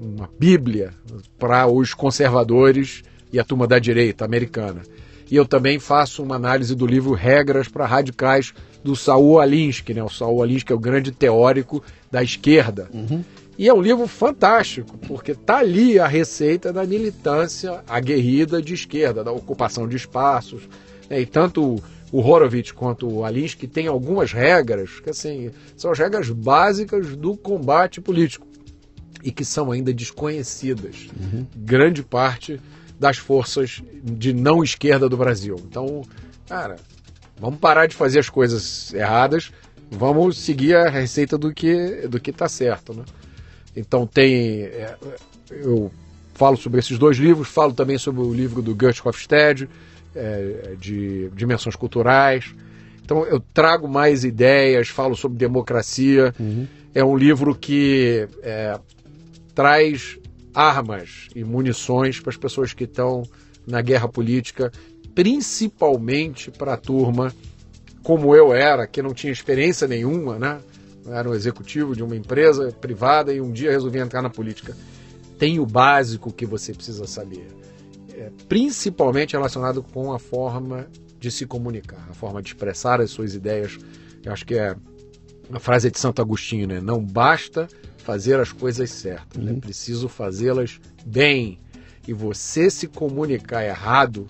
[0.00, 0.94] uma bíblia
[1.38, 4.80] para os conservadores e a turma da direita americana.
[5.30, 9.94] E eu também faço uma análise do livro Regras para Radicais, do Saul Alinsky.
[9.94, 10.02] Né?
[10.02, 12.88] O Saul Alinsky é o grande teórico da esquerda.
[13.58, 19.24] E é um livro fantástico, porque está ali a receita da militância aguerrida de esquerda,
[19.24, 20.62] da ocupação de espaços.
[21.10, 21.20] né?
[21.20, 21.82] E tanto
[22.12, 27.36] o Horowitz quanto o Alinsky têm algumas regras, que assim, são as regras básicas do
[27.36, 28.46] combate político
[29.24, 31.08] e que são ainda desconhecidas.
[31.56, 32.60] Grande parte
[32.98, 35.56] das forças de não esquerda do Brasil.
[35.68, 36.02] Então,
[36.48, 36.76] cara,
[37.38, 39.52] vamos parar de fazer as coisas erradas,
[39.90, 43.04] Vamos seguir a receita do que do que está certo, né?
[43.74, 44.96] Então tem, é,
[45.50, 45.90] eu
[46.34, 49.68] falo sobre esses dois livros, falo também sobre o livro do Gert Hofstede,
[50.14, 52.54] é, de dimensões culturais.
[53.02, 56.34] Então eu trago mais ideias, falo sobre democracia.
[56.38, 56.66] Uhum.
[56.94, 58.78] É um livro que é,
[59.54, 60.18] traz
[60.52, 63.22] armas e munições para as pessoas que estão
[63.66, 64.70] na guerra política,
[65.18, 67.34] principalmente para a turma
[68.04, 70.60] como eu era, que não tinha experiência nenhuma, né?
[71.04, 74.76] Eu era um executivo de uma empresa privada e um dia resolvi entrar na política.
[75.36, 77.48] Tem o básico que você precisa saber,
[78.14, 80.86] é, principalmente relacionado com a forma
[81.18, 83.76] de se comunicar, a forma de expressar as suas ideias.
[84.24, 84.76] Eu acho que é
[85.52, 86.80] a frase de Santo Agostinho, né?
[86.80, 87.66] Não basta
[88.04, 89.50] fazer as coisas certas, né?
[89.50, 89.58] uhum.
[89.58, 91.58] é preciso fazê-las bem.
[92.06, 94.28] E você se comunicar errado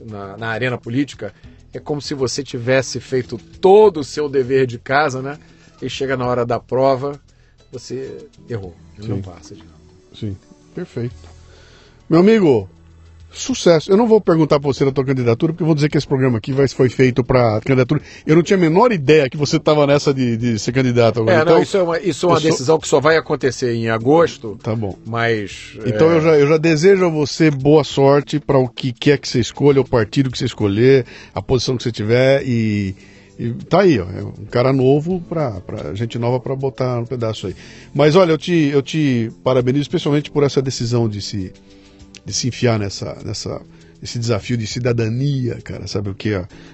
[0.00, 1.32] na, na arena política
[1.72, 5.38] é como se você tivesse feito todo o seu dever de casa, né?
[5.80, 7.20] E chega na hora da prova,
[7.70, 9.08] você errou, Sim.
[9.08, 9.78] não passa de novo.
[10.14, 10.36] Sim,
[10.74, 11.14] perfeito.
[12.08, 12.68] Meu amigo,
[13.30, 13.90] Sucesso.
[13.90, 16.06] Eu não vou perguntar para você da tua candidatura, porque eu vou dizer que esse
[16.06, 18.00] programa aqui vai, foi feito para candidatura.
[18.26, 21.38] Eu não tinha a menor ideia que você estava nessa de, de, ser candidato agora.
[21.38, 22.80] É, então, não, isso é uma, isso é uma decisão sou...
[22.80, 24.58] que só vai acontecer em agosto.
[24.62, 24.96] Tá bom.
[25.06, 25.76] Mas.
[25.84, 26.16] Então é...
[26.16, 29.40] eu, já, eu já desejo a você boa sorte para o que quer que você
[29.40, 32.94] escolha, o partido que você escolher, a posição que você tiver e.
[33.38, 35.62] E tá aí, ó, é um cara novo para
[35.94, 37.54] gente nova para botar no pedaço aí.
[37.94, 41.52] Mas olha, eu te, eu te parabenizo especialmente por essa decisão de se
[42.28, 43.60] de se enfiar nessa, nessa
[44.02, 46.30] esse desafio de cidadania, cara, sabe o que?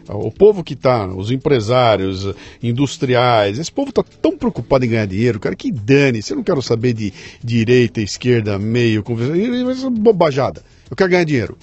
[0.08, 5.40] O povo que tá, os empresários, industriais, esse povo tá tão preocupado em ganhar dinheiro,
[5.40, 10.62] cara, que dane, você não quero saber de direita, esquerda, meio, conversa, bobajada.
[10.90, 11.56] Eu quero ganhar dinheiro.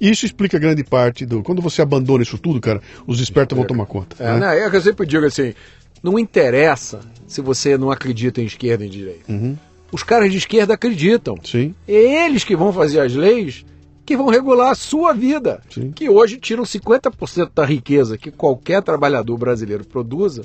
[0.00, 1.42] Isso explica grande parte do.
[1.44, 4.16] Quando você abandona isso tudo, cara, os espertos vão tomar conta.
[4.18, 4.38] É, né?
[4.40, 5.54] não, eu sempre digo assim:
[6.02, 6.98] não interessa
[7.28, 9.32] se você não acredita em esquerda e em direita.
[9.32, 9.56] Uhum
[9.94, 11.36] os caras de esquerda acreditam.
[11.44, 11.72] Sim.
[11.86, 13.64] É eles que vão fazer as leis
[14.04, 15.62] que vão regular a sua vida.
[15.70, 15.92] Sim.
[15.92, 20.42] Que hoje tiram 50% da riqueza que qualquer trabalhador brasileiro produza,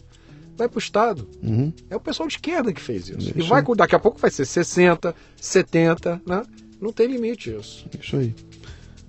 [0.56, 1.28] vai para o Estado.
[1.42, 1.74] Uhum.
[1.90, 3.30] É o pessoal de esquerda que fez isso.
[3.30, 3.34] isso.
[3.36, 6.44] E vai, daqui a pouco vai ser 60, 70, né?
[6.80, 7.88] Não tem limite isso.
[8.00, 8.36] Isso aí.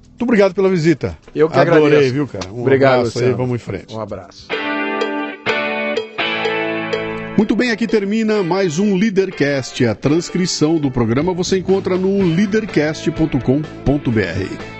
[0.08, 1.18] Muito obrigado pela visita.
[1.34, 2.14] Eu que Adorei, agradeço.
[2.14, 2.50] viu, cara?
[2.50, 3.94] Um obrigado, abraço aí, vamos em frente.
[3.94, 4.48] Um abraço.
[7.40, 9.86] Muito bem, aqui termina mais um Leadercast.
[9.86, 14.79] A transcrição do programa você encontra no leadercast.com.br.